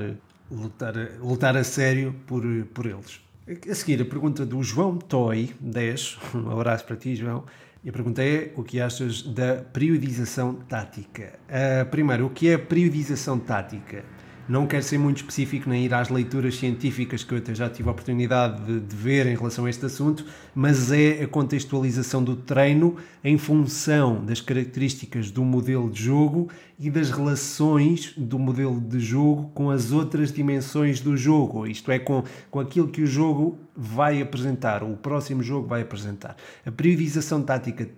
lutar, 0.48 0.94
lutar 1.20 1.56
a 1.56 1.64
sério 1.64 2.14
por, 2.24 2.44
por 2.72 2.86
eles. 2.86 3.20
A 3.68 3.74
seguir, 3.74 4.00
a 4.00 4.04
pergunta 4.04 4.46
do 4.46 4.62
João 4.62 4.96
Toy, 4.96 5.50
10, 5.58 6.18
um 6.34 6.50
abraço 6.50 6.84
para 6.84 6.94
ti, 6.94 7.16
João. 7.16 7.44
E 7.82 7.90
a 7.90 7.92
pergunta 7.92 8.22
é: 8.22 8.52
o 8.54 8.62
que 8.62 8.80
achas 8.80 9.22
da 9.22 9.56
periodização 9.56 10.54
tática? 10.54 11.32
Uh, 11.48 11.84
primeiro, 11.90 12.26
o 12.26 12.30
que 12.30 12.48
é 12.48 12.56
periodização 12.56 13.36
tática? 13.36 14.04
Não 14.48 14.66
quero 14.66 14.82
ser 14.82 14.98
muito 14.98 15.18
específico 15.18 15.68
nem 15.68 15.84
ir 15.84 15.94
às 15.94 16.08
leituras 16.08 16.56
científicas 16.56 17.22
que 17.22 17.32
eu 17.32 17.38
até 17.38 17.54
já 17.54 17.70
tive 17.70 17.88
a 17.88 17.92
oportunidade 17.92 18.64
de, 18.64 18.80
de, 18.80 18.96
ver 18.96 19.26
em 19.26 19.36
relação 19.36 19.66
a 19.66 19.70
este 19.70 19.86
assunto, 19.86 20.26
mas 20.52 20.90
é 20.90 21.22
a 21.22 21.28
contextualização 21.28 22.24
do 22.24 22.34
treino 22.34 22.96
em 23.22 23.38
função 23.38 24.24
das 24.24 24.40
características 24.40 25.30
do 25.30 25.44
modelo 25.44 25.88
de 25.88 26.02
jogo 26.02 26.48
e 26.78 26.90
das 26.90 27.10
relações 27.10 28.14
do 28.16 28.36
modelo 28.36 28.80
de 28.80 28.98
jogo 28.98 29.50
com 29.54 29.70
as 29.70 29.92
outras 29.92 30.32
dimensões 30.32 31.00
do 31.00 31.16
jogo, 31.16 31.64
isto 31.64 31.92
é, 31.92 32.00
com, 32.00 32.24
com 32.50 32.58
aquilo 32.58 32.88
que 32.88 33.02
o 33.02 33.06
jogo 33.06 33.56
vai 33.76 34.20
apresentar, 34.20 34.82
o 34.82 34.96
próximo 34.96 35.42
jogo 35.42 35.68
vai 35.68 35.82
apresentar. 35.82 36.36
A 36.66 36.72
periodização 36.72 37.42
tática 37.42 37.88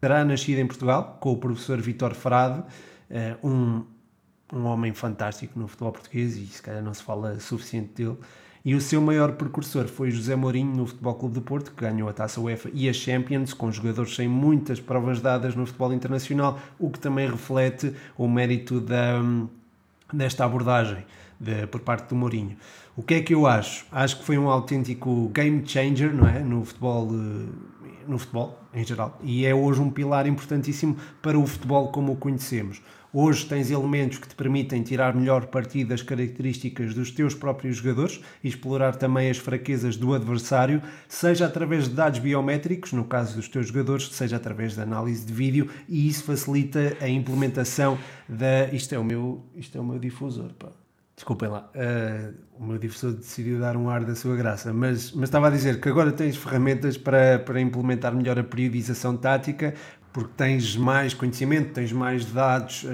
terá 0.00 0.24
nascido 0.24 0.60
em 0.60 0.66
Portugal 0.66 1.18
com 1.20 1.32
o 1.32 1.36
professor 1.36 1.78
Vitor 1.78 2.14
Frade, 2.14 2.64
eh, 3.10 3.36
um 3.44 3.82
um 4.52 4.64
homem 4.64 4.92
fantástico 4.92 5.58
no 5.58 5.68
futebol 5.68 5.92
português 5.92 6.36
e 6.36 6.46
se 6.46 6.62
calhar 6.62 6.82
não 6.82 6.94
se 6.94 7.02
fala 7.02 7.38
suficiente 7.38 7.92
dele. 7.94 8.16
E 8.62 8.74
o 8.74 8.80
seu 8.80 9.00
maior 9.00 9.32
precursor 9.32 9.86
foi 9.86 10.10
José 10.10 10.36
Mourinho 10.36 10.76
no 10.76 10.86
Futebol 10.86 11.14
Clube 11.14 11.34
do 11.34 11.40
Porto, 11.40 11.72
que 11.72 11.82
ganhou 11.82 12.08
a 12.10 12.12
Taça 12.12 12.40
UEFA 12.40 12.70
e 12.74 12.90
a 12.90 12.92
Champions, 12.92 13.54
com 13.54 13.72
jogadores 13.72 14.14
sem 14.14 14.28
muitas 14.28 14.78
provas 14.78 15.20
dadas 15.20 15.54
no 15.54 15.64
futebol 15.64 15.94
internacional, 15.94 16.60
o 16.78 16.90
que 16.90 16.98
também 16.98 17.26
reflete 17.30 17.94
o 18.18 18.28
mérito 18.28 18.78
da, 18.78 19.22
desta 20.12 20.44
abordagem 20.44 21.06
de, 21.38 21.66
por 21.68 21.80
parte 21.80 22.10
do 22.10 22.14
Mourinho. 22.14 22.54
O 22.94 23.02
que 23.02 23.14
é 23.14 23.22
que 23.22 23.32
eu 23.32 23.46
acho? 23.46 23.86
Acho 23.90 24.18
que 24.18 24.24
foi 24.24 24.36
um 24.36 24.50
autêntico 24.50 25.30
game 25.30 25.66
changer 25.66 26.12
não 26.12 26.28
é? 26.28 26.40
no, 26.40 26.62
futebol, 26.62 27.06
no 28.06 28.18
futebol 28.18 28.60
em 28.74 28.84
geral 28.84 29.18
e 29.22 29.46
é 29.46 29.54
hoje 29.54 29.80
um 29.80 29.90
pilar 29.90 30.26
importantíssimo 30.26 30.96
para 31.22 31.38
o 31.38 31.46
futebol 31.46 31.88
como 31.88 32.12
o 32.12 32.16
conhecemos. 32.16 32.82
Hoje 33.12 33.44
tens 33.44 33.72
elementos 33.72 34.18
que 34.18 34.28
te 34.28 34.36
permitem 34.36 34.84
tirar 34.84 35.16
melhor 35.16 35.46
partido 35.46 35.88
das 35.88 36.00
características 36.00 36.94
dos 36.94 37.10
teus 37.10 37.34
próprios 37.34 37.78
jogadores 37.78 38.20
e 38.42 38.46
explorar 38.46 38.94
também 38.94 39.28
as 39.28 39.36
fraquezas 39.36 39.96
do 39.96 40.14
adversário, 40.14 40.80
seja 41.08 41.46
através 41.46 41.88
de 41.88 41.94
dados 41.96 42.20
biométricos, 42.20 42.92
no 42.92 43.04
caso 43.04 43.34
dos 43.34 43.48
teus 43.48 43.66
jogadores, 43.66 44.08
seja 44.12 44.36
através 44.36 44.76
de 44.76 44.82
análise 44.82 45.26
de 45.26 45.32
vídeo, 45.32 45.68
e 45.88 46.06
isso 46.06 46.22
facilita 46.22 46.96
a 47.00 47.08
implementação 47.08 47.98
da. 48.28 48.66
Isto 48.72 48.94
é 48.94 48.98
o 48.98 49.02
meu, 49.02 49.44
isto 49.56 49.76
é 49.76 49.80
o 49.80 49.84
meu 49.84 49.98
difusor, 49.98 50.52
pá. 50.54 50.68
Desculpem 51.20 51.50
lá, 51.50 51.70
uh, 51.74 52.34
o 52.58 52.64
meu 52.64 52.78
difusor 52.78 53.12
decidiu 53.12 53.60
dar 53.60 53.76
um 53.76 53.90
ar 53.90 54.04
da 54.04 54.14
sua 54.14 54.34
graça, 54.34 54.72
mas, 54.72 55.12
mas 55.12 55.24
estava 55.24 55.48
a 55.48 55.50
dizer 55.50 55.78
que 55.78 55.86
agora 55.86 56.10
tens 56.12 56.34
ferramentas 56.34 56.96
para, 56.96 57.38
para 57.38 57.60
implementar 57.60 58.14
melhor 58.14 58.38
a 58.38 58.42
periodização 58.42 59.14
tática, 59.14 59.74
porque 60.12 60.30
tens 60.36 60.76
mais 60.76 61.14
conhecimento, 61.14 61.72
tens 61.72 61.92
mais 61.92 62.24
dados, 62.24 62.84
uh, 62.84 62.88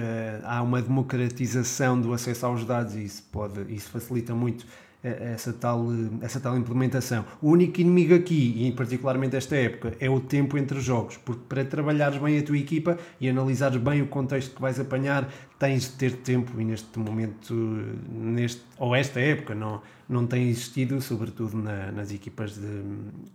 há 0.45 0.63
uma 0.63 0.83
democratização 0.83 2.01
do 2.01 2.13
acesso 2.13 2.47
aos 2.47 2.65
dados 2.65 2.95
e 2.95 3.05
isso, 3.05 3.23
pode, 3.33 3.73
isso 3.73 3.91
facilita 3.91 4.35
muito 4.35 4.67
eh, 5.07 5.33
essa 5.35 5.53
tal, 5.53 5.87
essa 6.21 6.41
tal 6.41 6.57
implementação. 6.57 7.25
O 7.41 7.51
único 7.51 7.81
inimigo 7.81 8.15
aqui, 8.15 8.55
e 8.67 8.73
particularmente 8.73 9.37
esta 9.37 9.55
época, 9.55 9.95
é 10.01 10.11
o 10.11 10.19
tempo 10.19 10.59
entre 10.59 10.79
os 10.79 10.85
jogos, 10.85 11.17
porque 11.19 11.43
para 11.49 11.65
trabalhares 11.65 12.19
bem 12.19 12.39
a 12.39 12.43
tua 12.43 12.59
equipa 12.59 12.99
e 13.21 13.29
analisares 13.29 13.81
bem 13.81 14.03
o 14.03 14.09
contexto 14.09 14.55
que 14.55 14.61
vais 14.61 14.81
apanhar, 14.81 15.33
tens 15.59 15.85
de 15.85 15.91
ter 15.91 16.13
tempo 16.17 16.61
e 16.61 16.65
neste 16.65 16.99
momento, 16.99 17.55
neste, 18.11 18.63
ou 18.79 18.97
esta 18.97 19.21
época, 19.21 19.55
não, 19.55 19.81
não 20.09 20.27
tem 20.27 20.49
existido, 20.49 21.01
sobretudo 21.01 21.57
na, 21.57 21.91
nas 21.91 22.13
equipas 22.13 22.55
de, 22.55 22.83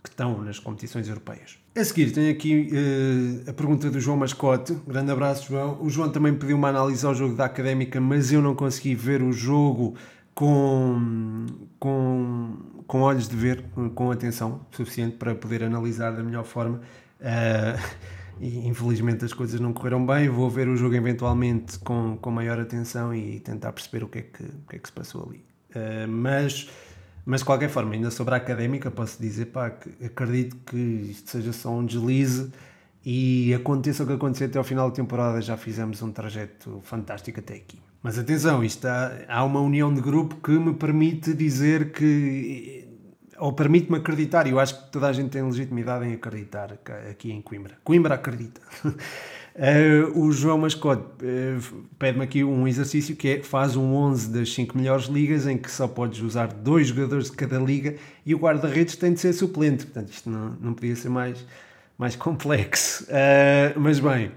que 0.01 0.09
estão 0.09 0.41
nas 0.41 0.57
competições 0.57 1.07
europeias. 1.07 1.57
A 1.75 1.83
seguir, 1.83 2.11
tenho 2.11 2.31
aqui 2.31 2.69
uh, 2.71 3.49
a 3.49 3.53
pergunta 3.53 3.89
do 3.89 3.99
João 3.99 4.17
Mascote. 4.17 4.77
Grande 4.87 5.11
abraço, 5.11 5.47
João. 5.49 5.77
O 5.81 5.89
João 5.89 6.09
também 6.09 6.33
pediu 6.33 6.55
uma 6.55 6.69
análise 6.69 7.05
ao 7.05 7.13
jogo 7.13 7.35
da 7.35 7.45
Académica, 7.45 7.99
mas 7.99 8.31
eu 8.31 8.41
não 8.41 8.55
consegui 8.55 8.95
ver 8.95 9.21
o 9.21 9.33
jogo 9.33 9.95
com, 10.33 11.45
com, 11.77 12.57
com 12.87 13.01
olhos 13.01 13.27
de 13.27 13.35
ver, 13.35 13.63
com 13.93 14.11
atenção 14.11 14.65
suficiente 14.71 15.17
para 15.17 15.35
poder 15.35 15.63
analisar 15.63 16.11
da 16.11 16.23
melhor 16.23 16.45
forma. 16.45 16.81
Uh, 17.19 18.01
e 18.39 18.67
infelizmente 18.67 19.25
as 19.25 19.33
coisas 19.33 19.59
não 19.59 19.73
correram 19.73 20.05
bem. 20.05 20.29
Vou 20.29 20.49
ver 20.49 20.69
o 20.69 20.77
jogo 20.77 20.95
eventualmente 20.95 21.77
com, 21.79 22.17
com 22.17 22.31
maior 22.31 22.59
atenção 22.59 23.13
e 23.13 23.39
tentar 23.41 23.73
perceber 23.73 24.03
o 24.05 24.07
que 24.07 24.19
é 24.19 24.21
que, 24.21 24.43
o 24.43 24.69
que, 24.69 24.75
é 24.77 24.79
que 24.79 24.87
se 24.87 24.93
passou 24.93 25.27
ali. 25.27 25.50
Uh, 25.75 26.07
mas, 26.07 26.69
mas 27.25 27.41
de 27.41 27.45
qualquer 27.45 27.69
forma, 27.69 27.93
ainda 27.93 28.11
sobre 28.11 28.33
a 28.33 28.37
académica, 28.37 28.91
posso 28.91 29.21
dizer 29.21 29.47
pá, 29.47 29.69
que 29.69 30.05
acredito 30.05 30.57
que 30.65 30.77
isto 30.77 31.29
seja 31.29 31.53
só 31.53 31.71
um 31.71 31.85
deslize 31.85 32.51
e 33.05 33.53
aconteça 33.53 34.03
o 34.03 34.07
que 34.07 34.13
acontecer 34.13 34.45
até 34.45 34.57
ao 34.57 34.63
final 34.63 34.89
da 34.89 34.95
temporada, 34.95 35.41
já 35.41 35.57
fizemos 35.57 36.01
um 36.01 36.11
trajeto 36.11 36.81
fantástico 36.83 37.39
até 37.39 37.55
aqui. 37.55 37.79
Mas 38.03 38.17
atenção, 38.17 38.63
isto 38.63 38.85
há, 38.85 39.11
há 39.27 39.43
uma 39.43 39.59
união 39.59 39.93
de 39.93 40.01
grupo 40.01 40.35
que 40.35 40.51
me 40.51 40.73
permite 40.73 41.33
dizer 41.33 41.91
que 41.91 42.87
ou 43.41 43.53
permite-me 43.53 43.97
acreditar, 43.97 44.45
e 44.45 44.51
eu 44.51 44.59
acho 44.59 44.77
que 44.77 44.91
toda 44.91 45.07
a 45.07 45.13
gente 45.13 45.31
tem 45.31 45.41
legitimidade 45.41 46.05
em 46.05 46.13
acreditar 46.13 46.77
aqui 47.09 47.31
em 47.31 47.41
Coimbra. 47.41 47.75
Coimbra 47.83 48.13
acredita. 48.13 48.61
Uh, 49.53 50.17
o 50.17 50.31
João 50.31 50.57
Mascote 50.57 51.03
uh, 51.03 51.83
pede-me 51.99 52.23
aqui 52.23 52.41
um 52.41 52.65
exercício 52.65 53.17
que 53.17 53.27
é 53.27 53.43
faz 53.43 53.75
um 53.75 53.93
11 53.93 54.29
das 54.31 54.53
5 54.53 54.77
melhores 54.77 55.05
ligas 55.05 55.45
em 55.45 55.57
que 55.57 55.69
só 55.69 55.89
podes 55.89 56.21
usar 56.21 56.47
dois 56.47 56.87
jogadores 56.87 57.29
de 57.29 57.35
cada 57.35 57.59
liga 57.59 57.95
e 58.25 58.33
o 58.33 58.37
guarda-redes 58.37 58.95
tem 58.95 59.13
de 59.13 59.19
ser 59.19 59.33
suplente. 59.33 59.85
Portanto, 59.85 60.09
isto 60.09 60.29
não, 60.29 60.55
não 60.61 60.73
podia 60.73 60.95
ser 60.95 61.09
mais, 61.09 61.45
mais 61.97 62.15
complexo. 62.15 63.03
Uh, 63.05 63.77
mas 63.77 63.99
bem, 63.99 64.31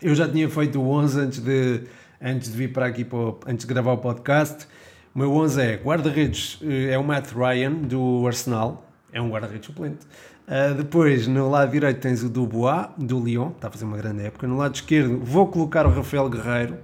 eu 0.00 0.14
já 0.14 0.26
tinha 0.26 0.48
feito 0.48 0.80
o 0.80 0.88
11 0.88 1.20
antes 1.20 1.38
de, 1.40 1.82
antes 2.20 2.50
de 2.50 2.56
vir 2.56 2.72
para 2.72 2.86
aqui, 2.86 3.04
para 3.04 3.18
antes 3.46 3.66
de 3.66 3.72
gravar 3.72 3.92
o 3.92 3.98
podcast. 3.98 4.66
O 5.14 5.18
meu 5.18 5.32
11 5.32 5.60
é 5.60 5.76
guarda-redes, 5.76 6.58
é 6.90 6.98
o 6.98 7.04
Matt 7.04 7.30
Ryan 7.32 7.72
do 7.72 8.26
Arsenal, 8.26 8.90
é 9.12 9.20
um 9.20 9.30
guarda-redes 9.30 9.66
suplente. 9.66 10.04
Uh, 10.46 10.74
depois, 10.74 11.26
no 11.26 11.48
lado 11.48 11.72
direito, 11.72 12.00
tens 12.00 12.22
o 12.22 12.28
Dubois, 12.28 12.88
do 12.98 13.18
Lyon, 13.18 13.50
está 13.50 13.68
a 13.68 13.70
fazer 13.70 13.84
uma 13.86 13.96
grande 13.96 14.24
época. 14.24 14.46
No 14.46 14.58
lado 14.58 14.74
esquerdo, 14.74 15.18
vou 15.24 15.46
colocar 15.48 15.86
o 15.86 15.90
Rafael 15.90 16.28
Guerreiro. 16.28 16.76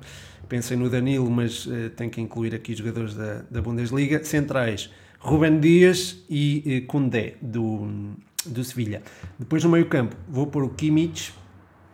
Pensei 0.48 0.76
no 0.76 0.88
Danilo, 0.88 1.30
mas 1.30 1.66
uh, 1.66 1.90
tenho 1.94 2.10
que 2.10 2.20
incluir 2.20 2.54
aqui 2.54 2.72
os 2.72 2.78
jogadores 2.78 3.14
da, 3.14 3.42
da 3.50 3.60
Bundesliga. 3.60 4.24
Centrais, 4.24 4.90
Ruben 5.18 5.60
Dias 5.60 6.24
e 6.28 6.86
uh, 6.90 7.36
do, 7.42 8.14
do 8.46 8.64
Sevilha. 8.64 9.02
Depois, 9.38 9.62
no 9.62 9.70
meio-campo, 9.70 10.16
vou 10.26 10.46
pôr 10.46 10.64
o 10.64 10.70
Kimmich, 10.70 11.34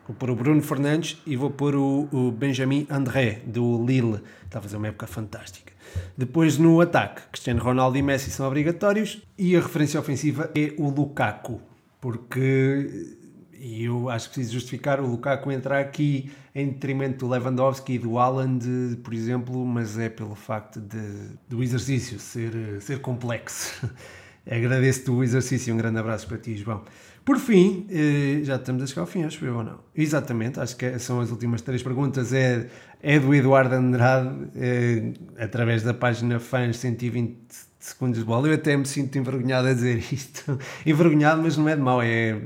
vou 0.07 0.17
pôr 0.17 0.31
o 0.31 0.37
Bruno 0.37 0.63
Fernandes 0.63 1.21
e 1.27 1.37
vou 1.37 1.51
pôr 1.51 1.75
o, 1.75 2.09
o 2.13 2.31
Benjamin 2.31 2.87
André, 2.91 3.43
do 3.47 3.85
Lille. 3.85 4.21
Está 4.45 4.59
a 4.59 4.63
fazer 4.63 4.77
uma 4.77 4.89
época 4.89 5.07
fantástica. 5.07 5.73
Depois 6.17 6.59
no 6.59 6.81
ataque, 6.81 7.23
Cristiano 7.31 7.63
Ronaldo 7.63 7.97
e 7.97 8.03
Messi 8.03 8.31
são 8.31 8.47
obrigatórios 8.47 9.23
e 9.39 9.57
a 9.57 9.61
referência 9.61 9.99
ofensiva 9.99 10.51
é 10.55 10.75
o 10.79 10.89
Lukaku, 10.91 11.61
porque 12.01 13.17
e 13.59 13.85
eu 13.85 14.09
acho 14.09 14.29
que 14.29 14.35
preciso 14.35 14.55
justificar 14.55 15.01
o 15.01 15.07
Lukaku 15.07 15.51
entrar 15.51 15.81
aqui 15.81 16.31
em 16.55 16.69
detrimento 16.69 17.27
do 17.27 17.33
Lewandowski 17.33 17.95
e 17.95 17.99
do 17.99 18.19
Haaland, 18.19 18.97
por 19.03 19.13
exemplo, 19.13 19.65
mas 19.65 19.99
é 19.99 20.09
pelo 20.09 20.35
facto 20.35 20.81
de, 20.81 21.31
do 21.49 21.63
exercício 21.63 22.19
ser, 22.19 22.81
ser 22.81 23.01
complexo. 23.01 23.91
Agradeço-te 24.49 25.11
o 25.11 25.25
exercício 25.25 25.75
um 25.75 25.77
grande 25.77 25.99
abraço 25.99 26.29
para 26.29 26.39
ti, 26.39 26.57
João. 26.57 26.85
Por 27.27 27.41
fim, 27.41 27.89
eh, 27.91 28.45
já 28.45 28.55
estamos 28.55 28.85
a 28.85 28.87
chegar 28.87 29.01
ao 29.01 29.07
fim, 29.09 29.25
acho 29.25 29.45
eu 29.45 29.57
ou 29.57 29.65
não? 29.65 29.81
Exatamente, 29.97 30.61
acho 30.61 30.77
que 30.77 30.97
são 31.01 31.21
as 31.21 31.33
últimas 31.33 31.61
três 31.61 31.83
perguntas. 31.83 32.33
É, 32.33 32.69
é 33.03 33.19
do 33.19 33.35
Eduardo 33.35 33.75
Andrade, 33.75 34.49
é, 34.55 35.13
através 35.43 35.83
da 35.83 35.93
página 35.93 36.39
Fãs 36.39 36.77
120 36.77 37.37
Segundos 37.81 38.21
de 38.21 38.25
Bola. 38.25 38.47
Eu 38.47 38.55
até 38.55 38.77
me 38.77 38.87
sinto 38.87 39.19
envergonhado 39.19 39.67
a 39.67 39.75
dizer 39.75 39.99
isto. 40.13 40.57
envergonhado, 40.87 41.43
mas 41.43 41.57
não 41.57 41.69
é 41.69 41.75
de 41.75 41.83
mal, 41.83 42.01
é 42.01 42.41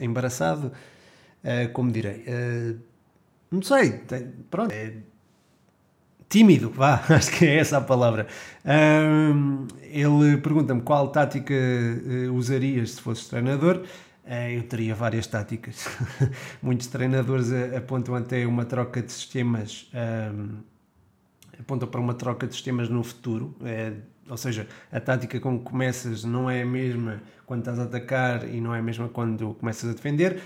embaraçado, 0.00 0.72
é, 1.42 1.66
como 1.66 1.92
direi. 1.92 2.24
Não 3.50 3.60
sei, 3.60 4.00
pronto. 4.50 4.72
É, 4.72 4.94
tímido, 6.34 6.68
vá, 6.68 7.00
acho 7.10 7.30
que 7.30 7.46
é 7.46 7.58
essa 7.58 7.78
a 7.78 7.80
palavra. 7.80 8.26
Um, 8.64 9.68
ele 9.82 10.36
pergunta-me 10.38 10.80
qual 10.80 11.06
tática 11.06 11.54
uh, 11.54 12.32
usarias 12.34 12.90
se 12.90 13.00
fosses 13.00 13.28
treinador. 13.28 13.84
Uh, 14.24 14.50
eu 14.56 14.64
teria 14.64 14.96
várias 14.96 15.28
táticas. 15.28 15.86
Muitos 16.60 16.88
treinadores 16.88 17.52
apontam 17.76 18.16
até 18.16 18.44
uma 18.48 18.64
troca 18.64 19.00
de 19.00 19.12
sistemas, 19.12 19.88
um, 19.94 20.56
apontam 21.60 21.88
para 21.88 22.00
uma 22.00 22.14
troca 22.14 22.48
de 22.48 22.54
sistemas 22.54 22.88
no 22.88 23.04
futuro. 23.04 23.54
Uh, 23.60 24.02
ou 24.28 24.36
seja, 24.36 24.66
a 24.90 24.98
tática 24.98 25.38
com 25.38 25.56
que 25.56 25.64
começas 25.64 26.24
não 26.24 26.50
é 26.50 26.62
a 26.62 26.66
mesma 26.66 27.22
quando 27.46 27.60
estás 27.60 27.78
a 27.78 27.84
atacar 27.84 28.48
e 28.48 28.60
não 28.60 28.74
é 28.74 28.80
a 28.80 28.82
mesma 28.82 29.08
quando 29.08 29.54
começas 29.54 29.88
a 29.88 29.92
defender 29.92 30.42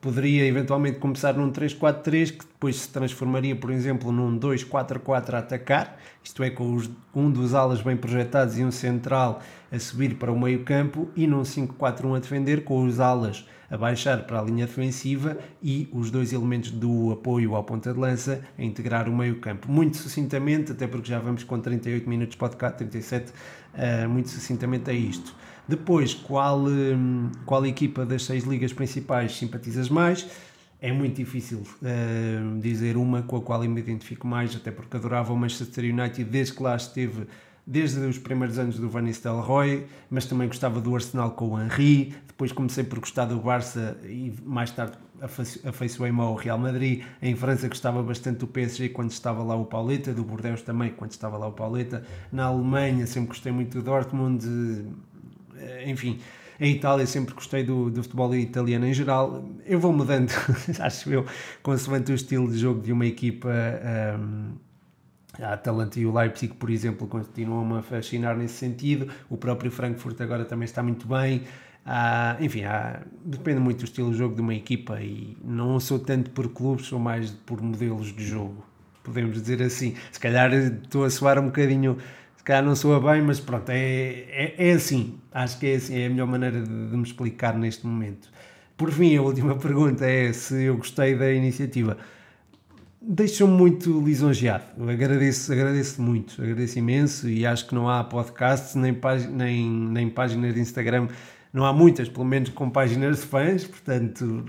poderia 0.00 0.46
eventualmente 0.46 0.98
começar 0.98 1.34
num 1.34 1.50
3-4-3 1.50 2.32
que 2.32 2.46
depois 2.46 2.76
se 2.76 2.88
transformaria, 2.88 3.56
por 3.56 3.70
exemplo, 3.70 4.10
num 4.12 4.38
2-4-4 4.38 5.34
a 5.34 5.38
atacar, 5.38 5.98
isto 6.22 6.42
é, 6.42 6.50
com 6.50 6.74
os, 6.74 6.90
um 7.14 7.30
dos 7.30 7.54
alas 7.54 7.80
bem 7.82 7.96
projetados 7.96 8.58
e 8.58 8.64
um 8.64 8.70
central 8.70 9.40
a 9.70 9.78
subir 9.78 10.16
para 10.16 10.30
o 10.30 10.38
meio 10.38 10.64
campo 10.64 11.08
e 11.16 11.26
num 11.26 11.42
5-4-1 11.42 12.16
a 12.16 12.18
defender, 12.20 12.64
com 12.64 12.84
os 12.84 13.00
alas 13.00 13.44
a 13.72 13.76
baixar 13.78 14.26
para 14.26 14.38
a 14.38 14.42
linha 14.42 14.66
defensiva 14.66 15.38
e 15.62 15.88
os 15.92 16.10
dois 16.10 16.34
elementos 16.34 16.70
do 16.70 17.10
apoio 17.10 17.54
ao 17.56 17.64
ponta 17.64 17.90
de 17.90 17.98
lança 17.98 18.42
a 18.58 18.62
integrar 18.62 19.08
o 19.08 19.16
meio 19.16 19.40
campo. 19.40 19.66
Muito 19.72 19.96
sucintamente, 19.96 20.72
até 20.72 20.86
porque 20.86 21.08
já 21.08 21.18
vamos 21.18 21.42
com 21.42 21.58
38 21.58 22.06
minutos 22.06 22.32
de 22.32 22.36
podcast, 22.36 22.76
37, 22.76 23.32
uh, 23.32 24.08
muito 24.10 24.28
sucintamente 24.28 24.90
é 24.90 24.94
isto. 24.94 25.34
Depois, 25.68 26.14
qual, 26.14 26.64
hum, 26.66 27.30
qual 27.46 27.64
equipa 27.66 28.04
das 28.04 28.24
seis 28.24 28.44
ligas 28.44 28.72
principais 28.72 29.36
simpatizas 29.36 29.88
mais? 29.88 30.26
É 30.80 30.90
muito 30.92 31.16
difícil 31.16 31.58
uh, 31.60 32.60
dizer 32.60 32.96
uma 32.96 33.22
com 33.22 33.36
a 33.36 33.40
qual 33.40 33.62
eu 33.62 33.70
me 33.70 33.80
identifico 33.80 34.26
mais, 34.26 34.56
até 34.56 34.72
porque 34.72 34.96
adorava 34.96 35.32
o 35.32 35.36
Manchester 35.36 35.84
United 35.84 36.24
desde 36.24 36.54
que 36.54 36.62
lá 36.62 36.74
esteve, 36.74 37.28
desde 37.64 38.00
os 38.00 38.18
primeiros 38.18 38.58
anos 38.58 38.80
do 38.80 38.88
Van 38.88 39.02
Nistelrooy, 39.02 39.86
mas 40.10 40.26
também 40.26 40.48
gostava 40.48 40.80
do 40.80 40.92
Arsenal 40.92 41.30
com 41.30 41.50
o 41.50 41.62
Henry. 41.62 42.12
Depois 42.26 42.50
comecei 42.50 42.82
por 42.82 42.98
gostar 42.98 43.26
do 43.26 43.38
Barça 43.38 43.96
e 44.02 44.34
mais 44.44 44.72
tarde 44.72 44.98
afeiçoei-me 45.64 46.20
ao 46.20 46.34
Real 46.34 46.58
Madrid. 46.58 47.04
Em 47.22 47.36
França 47.36 47.68
gostava 47.68 48.02
bastante 48.02 48.38
do 48.38 48.48
PSG 48.48 48.88
quando 48.88 49.12
estava 49.12 49.44
lá 49.44 49.54
o 49.54 49.64
Pauleta, 49.64 50.12
do 50.12 50.24
Bordeaux 50.24 50.62
também 50.62 50.90
quando 50.90 51.12
estava 51.12 51.38
lá 51.38 51.46
o 51.46 51.52
Pauleta. 51.52 52.04
Na 52.32 52.46
Alemanha 52.46 53.06
sempre 53.06 53.28
gostei 53.28 53.52
muito 53.52 53.78
do 53.78 53.84
Dortmund 53.84 54.44
enfim, 55.86 56.20
em 56.60 56.76
Itália 56.76 57.06
sempre 57.06 57.34
gostei 57.34 57.64
do, 57.64 57.90
do 57.90 58.02
futebol 58.02 58.34
italiano 58.34 58.86
em 58.86 58.94
geral. 58.94 59.44
Eu 59.66 59.80
vou 59.80 59.92
mudando, 59.92 60.30
acho 60.80 61.12
eu, 61.12 61.26
consoante 61.62 62.12
o 62.12 62.14
estilo 62.14 62.50
de 62.50 62.58
jogo 62.58 62.80
de 62.80 62.92
uma 62.92 63.06
equipa. 63.06 63.50
Um, 64.18 64.52
a 65.40 65.54
Atalanta 65.54 65.98
e 65.98 66.04
o 66.04 66.12
Leipzig, 66.12 66.54
por 66.54 66.68
exemplo, 66.70 67.06
continuam 67.06 67.74
a 67.74 67.82
fascinar 67.82 68.36
nesse 68.36 68.54
sentido. 68.54 69.08
O 69.30 69.36
próprio 69.36 69.70
Frankfurt 69.70 70.20
agora 70.20 70.44
também 70.44 70.66
está 70.66 70.82
muito 70.82 71.06
bem. 71.08 71.42
Ah, 71.84 72.36
enfim, 72.38 72.62
depende 73.24 73.58
muito 73.60 73.78
do 73.78 73.84
estilo 73.84 74.12
de 74.12 74.18
jogo 74.18 74.34
de 74.34 74.40
uma 74.40 74.54
equipa 74.54 75.00
e 75.00 75.36
não 75.42 75.80
sou 75.80 75.98
tanto 75.98 76.30
por 76.30 76.48
clubes, 76.50 76.86
sou 76.86 76.98
mais 76.98 77.30
por 77.30 77.60
modelos 77.60 78.14
de 78.14 78.24
jogo, 78.24 78.64
podemos 79.02 79.40
dizer 79.40 79.60
assim. 79.62 79.96
Se 80.12 80.20
calhar 80.20 80.52
estou 80.52 81.04
a 81.04 81.10
soar 81.10 81.38
um 81.40 81.46
bocadinho 81.46 81.98
se 82.42 82.46
calhar 82.46 82.64
não 82.64 82.74
soa 82.74 82.98
bem, 82.98 83.22
mas 83.22 83.38
pronto, 83.38 83.70
é, 83.70 84.24
é, 84.28 84.54
é 84.58 84.72
assim. 84.72 85.16
Acho 85.30 85.60
que 85.60 85.66
é 85.68 85.74
assim, 85.76 85.96
é 85.96 86.06
a 86.06 86.10
melhor 86.10 86.26
maneira 86.26 86.60
de, 86.60 86.88
de 86.88 86.96
me 86.96 87.04
explicar 87.04 87.56
neste 87.56 87.86
momento. 87.86 88.28
Por 88.76 88.90
fim, 88.90 89.16
a 89.16 89.22
última 89.22 89.54
pergunta 89.62 90.04
é 90.04 90.32
se 90.32 90.64
eu 90.64 90.76
gostei 90.76 91.14
da 91.14 91.32
iniciativa. 91.32 91.96
Deixou-me 93.00 93.56
muito 93.56 94.00
lisonjeado. 94.00 94.64
agradeço, 94.90 95.52
agradeço 95.52 96.02
muito, 96.02 96.42
agradeço 96.42 96.80
imenso 96.80 97.28
e 97.28 97.46
acho 97.46 97.68
que 97.68 97.76
não 97.76 97.88
há 97.88 98.02
podcasts 98.02 98.74
nem, 98.74 98.98
nem, 99.30 99.70
nem 99.70 100.10
páginas 100.10 100.52
de 100.52 100.60
Instagram, 100.60 101.06
não 101.52 101.64
há 101.64 101.72
muitas, 101.72 102.08
pelo 102.08 102.24
menos 102.24 102.50
com 102.50 102.68
páginas 102.68 103.20
de 103.20 103.26
fãs, 103.26 103.64
portanto, 103.64 104.46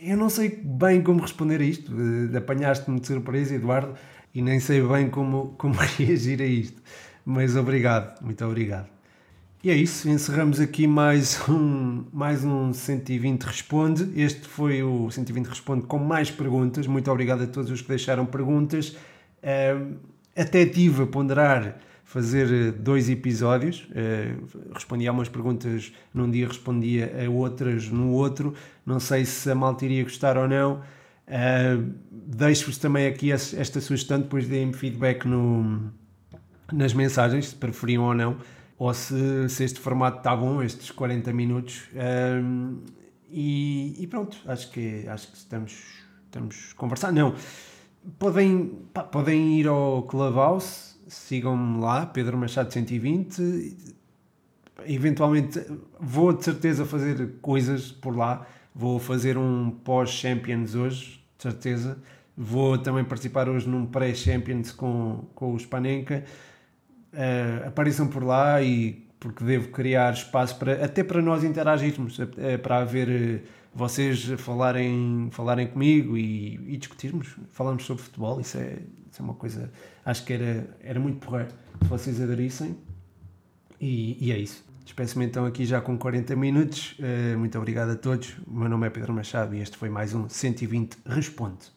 eu 0.00 0.16
não 0.16 0.30
sei 0.30 0.60
bem 0.64 1.02
como 1.02 1.20
responder 1.20 1.60
a 1.60 1.64
isto. 1.64 1.92
Apanhaste-me 2.36 3.00
de 3.00 3.08
surpresa, 3.08 3.56
Eduardo 3.56 3.96
e 4.36 4.42
nem 4.42 4.60
sei 4.60 4.82
bem 4.82 5.08
como, 5.08 5.54
como 5.56 5.74
reagir 5.96 6.42
a 6.42 6.44
isto. 6.44 6.82
Mas 7.24 7.56
obrigado, 7.56 8.22
muito 8.22 8.44
obrigado. 8.44 8.86
E 9.64 9.70
é 9.70 9.74
isso, 9.74 10.06
encerramos 10.10 10.60
aqui 10.60 10.86
mais 10.86 11.40
um, 11.48 12.04
mais 12.12 12.44
um 12.44 12.70
120 12.70 13.42
Responde. 13.44 14.12
Este 14.14 14.46
foi 14.46 14.82
o 14.82 15.10
120 15.10 15.46
Responde 15.46 15.86
com 15.86 15.98
mais 15.98 16.30
perguntas. 16.30 16.86
Muito 16.86 17.10
obrigado 17.10 17.44
a 17.44 17.46
todos 17.46 17.70
os 17.70 17.80
que 17.80 17.88
deixaram 17.88 18.26
perguntas. 18.26 18.94
Até 20.36 20.66
tive 20.66 21.04
a 21.04 21.06
ponderar 21.06 21.78
fazer 22.04 22.72
dois 22.72 23.08
episódios. 23.08 23.88
Uh, 23.90 24.72
respondi 24.74 25.08
a 25.08 25.12
umas 25.12 25.30
perguntas 25.30 25.92
num 26.12 26.30
dia, 26.30 26.46
respondia 26.46 27.24
a 27.24 27.30
outras 27.30 27.88
no 27.88 28.12
outro. 28.12 28.52
Não 28.84 29.00
sei 29.00 29.24
se 29.24 29.50
a 29.50 29.54
malta 29.54 29.86
iria 29.86 30.02
gostar 30.02 30.36
ou 30.36 30.46
não. 30.46 30.82
Deixo-vos 32.26 32.78
também 32.78 33.06
aqui 33.06 33.30
esta 33.30 33.80
sugestão, 33.80 34.20
depois 34.20 34.48
deem-me 34.48 34.72
feedback 34.72 35.26
no, 35.26 35.92
nas 36.72 36.92
mensagens, 36.92 37.48
se 37.48 37.54
preferiam 37.54 38.02
ou 38.02 38.14
não, 38.14 38.36
ou 38.76 38.92
se, 38.92 39.48
se 39.48 39.64
este 39.64 39.78
formato 39.78 40.18
está 40.18 40.34
bom, 40.34 40.62
estes 40.62 40.90
40 40.90 41.32
minutos. 41.32 41.84
Uh, 41.92 42.82
E, 43.30 43.94
e, 43.98 44.06
pronto, 44.06 44.36
acho 44.46 44.70
que, 44.70 45.06
acho 45.08 45.28
que 45.30 45.36
estamos, 45.36 45.74
estamos 46.24 46.70
a 46.72 46.76
conversar. 46.76 47.12
Não, 47.12 47.34
podem, 48.18 48.68
pá, 48.92 49.02
podem 49.02 49.58
ir 49.58 49.66
ao 49.66 50.04
Clubhouse, 50.04 50.96
sigam-me 51.08 51.80
lá, 51.80 52.06
Pedro 52.06 52.38
Machado 52.38 52.72
120. 52.72 53.76
Eventualmente 54.86 55.60
vou 55.98 56.32
de 56.32 56.44
certeza 56.44 56.84
fazer 56.84 57.34
coisas 57.40 57.90
por 57.90 58.16
lá. 58.16 58.46
Vou 58.74 58.98
fazer 58.98 59.36
um 59.38 59.70
pós-Champions 59.70 60.74
hoje, 60.74 61.24
de 61.36 61.42
certeza. 61.42 61.98
Vou 62.36 62.76
também 62.76 63.02
participar 63.02 63.48
hoje 63.48 63.66
num 63.66 63.86
pré-Champions 63.86 64.72
com, 64.72 65.24
com 65.34 65.54
o 65.54 65.58
Spanenka. 65.58 66.22
Uh, 67.12 67.68
apareçam 67.68 68.08
por 68.08 68.22
lá 68.22 68.60
e 68.60 69.06
porque 69.18 69.42
devo 69.42 69.68
criar 69.68 70.12
espaço 70.12 70.58
para, 70.58 70.84
até 70.84 71.02
para 71.02 71.22
nós 71.22 71.42
interagirmos, 71.42 72.20
é, 72.36 72.58
para 72.58 72.78
haver 72.78 73.08
eh, 73.08 73.40
vocês 73.74 74.22
falarem, 74.38 75.28
falarem 75.32 75.66
comigo 75.66 76.18
e, 76.18 76.54
e 76.66 76.76
discutirmos, 76.76 77.34
falarmos 77.48 77.86
sobre 77.86 78.02
futebol, 78.02 78.38
isso 78.38 78.58
é, 78.58 78.78
isso 79.10 79.20
é 79.20 79.22
uma 79.22 79.32
coisa, 79.32 79.72
acho 80.04 80.22
que 80.22 80.34
era, 80.34 80.68
era 80.80 81.00
muito 81.00 81.24
porreiro 81.24 81.50
se 81.82 81.88
vocês 81.88 82.20
aderissem 82.20 82.76
e, 83.80 84.18
e 84.20 84.30
é 84.30 84.38
isso. 84.38 84.64
Despeço-me 84.84 85.24
então 85.24 85.46
aqui 85.46 85.64
já 85.64 85.80
com 85.80 85.98
40 85.98 86.36
minutos. 86.36 86.96
Muito 87.36 87.58
obrigado 87.58 87.90
a 87.90 87.96
todos. 87.96 88.36
O 88.46 88.56
meu 88.56 88.68
nome 88.68 88.86
é 88.86 88.90
Pedro 88.90 89.12
Machado 89.12 89.52
e 89.56 89.60
este 89.60 89.76
foi 89.76 89.88
mais 89.90 90.14
um 90.14 90.28
120 90.28 90.98
Responde. 91.04 91.75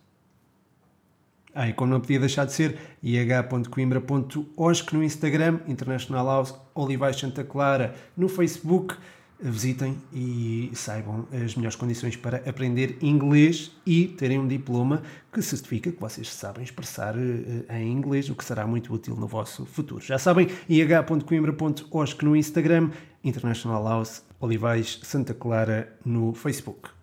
E 1.56 1.74
como 1.74 1.92
não 1.92 2.00
podia 2.00 2.20
deixar 2.20 2.46
de 2.46 2.54
ser, 2.54 2.78
ih.coimbra.osc 3.02 4.94
no 4.94 5.04
Instagram, 5.04 5.60
International 5.68 6.26
House, 6.26 6.54
Olivais 6.76 7.18
Santa 7.18 7.44
Clara 7.44 7.96
no 8.16 8.30
Facebook. 8.30 8.96
Visitem 9.42 9.98
e 10.14 10.70
saibam 10.74 11.26
as 11.32 11.56
melhores 11.56 11.78
condições 11.78 12.18
para 12.18 12.44
aprender 12.50 12.98
inglês 13.02 13.72
e 13.86 14.06
terem 14.06 14.38
um 14.38 14.46
diploma 14.46 15.02
que 15.32 15.42
certifica 15.42 15.90
que 15.90 16.00
vocês 16.00 16.30
sabem 16.30 16.62
expressar 16.62 17.16
uh, 17.16 17.74
em 17.74 17.90
inglês, 17.90 18.30
o 18.30 18.36
que 18.36 18.44
será 18.44 18.68
muito 18.68 18.94
útil 18.94 19.16
no 19.16 19.28
vosso 19.28 19.66
futuro. 19.66 20.04
Já 20.04 20.20
sabem, 20.20 20.50
ih.coimbra.osc 20.68 22.22
no 22.22 22.36
Instagram, 22.36 22.92
International 23.24 23.82
House, 23.82 24.24
Olivais 24.42 25.00
Santa 25.04 25.34
Clara 25.34 25.98
no 26.04 26.34
Facebook. 26.34 26.99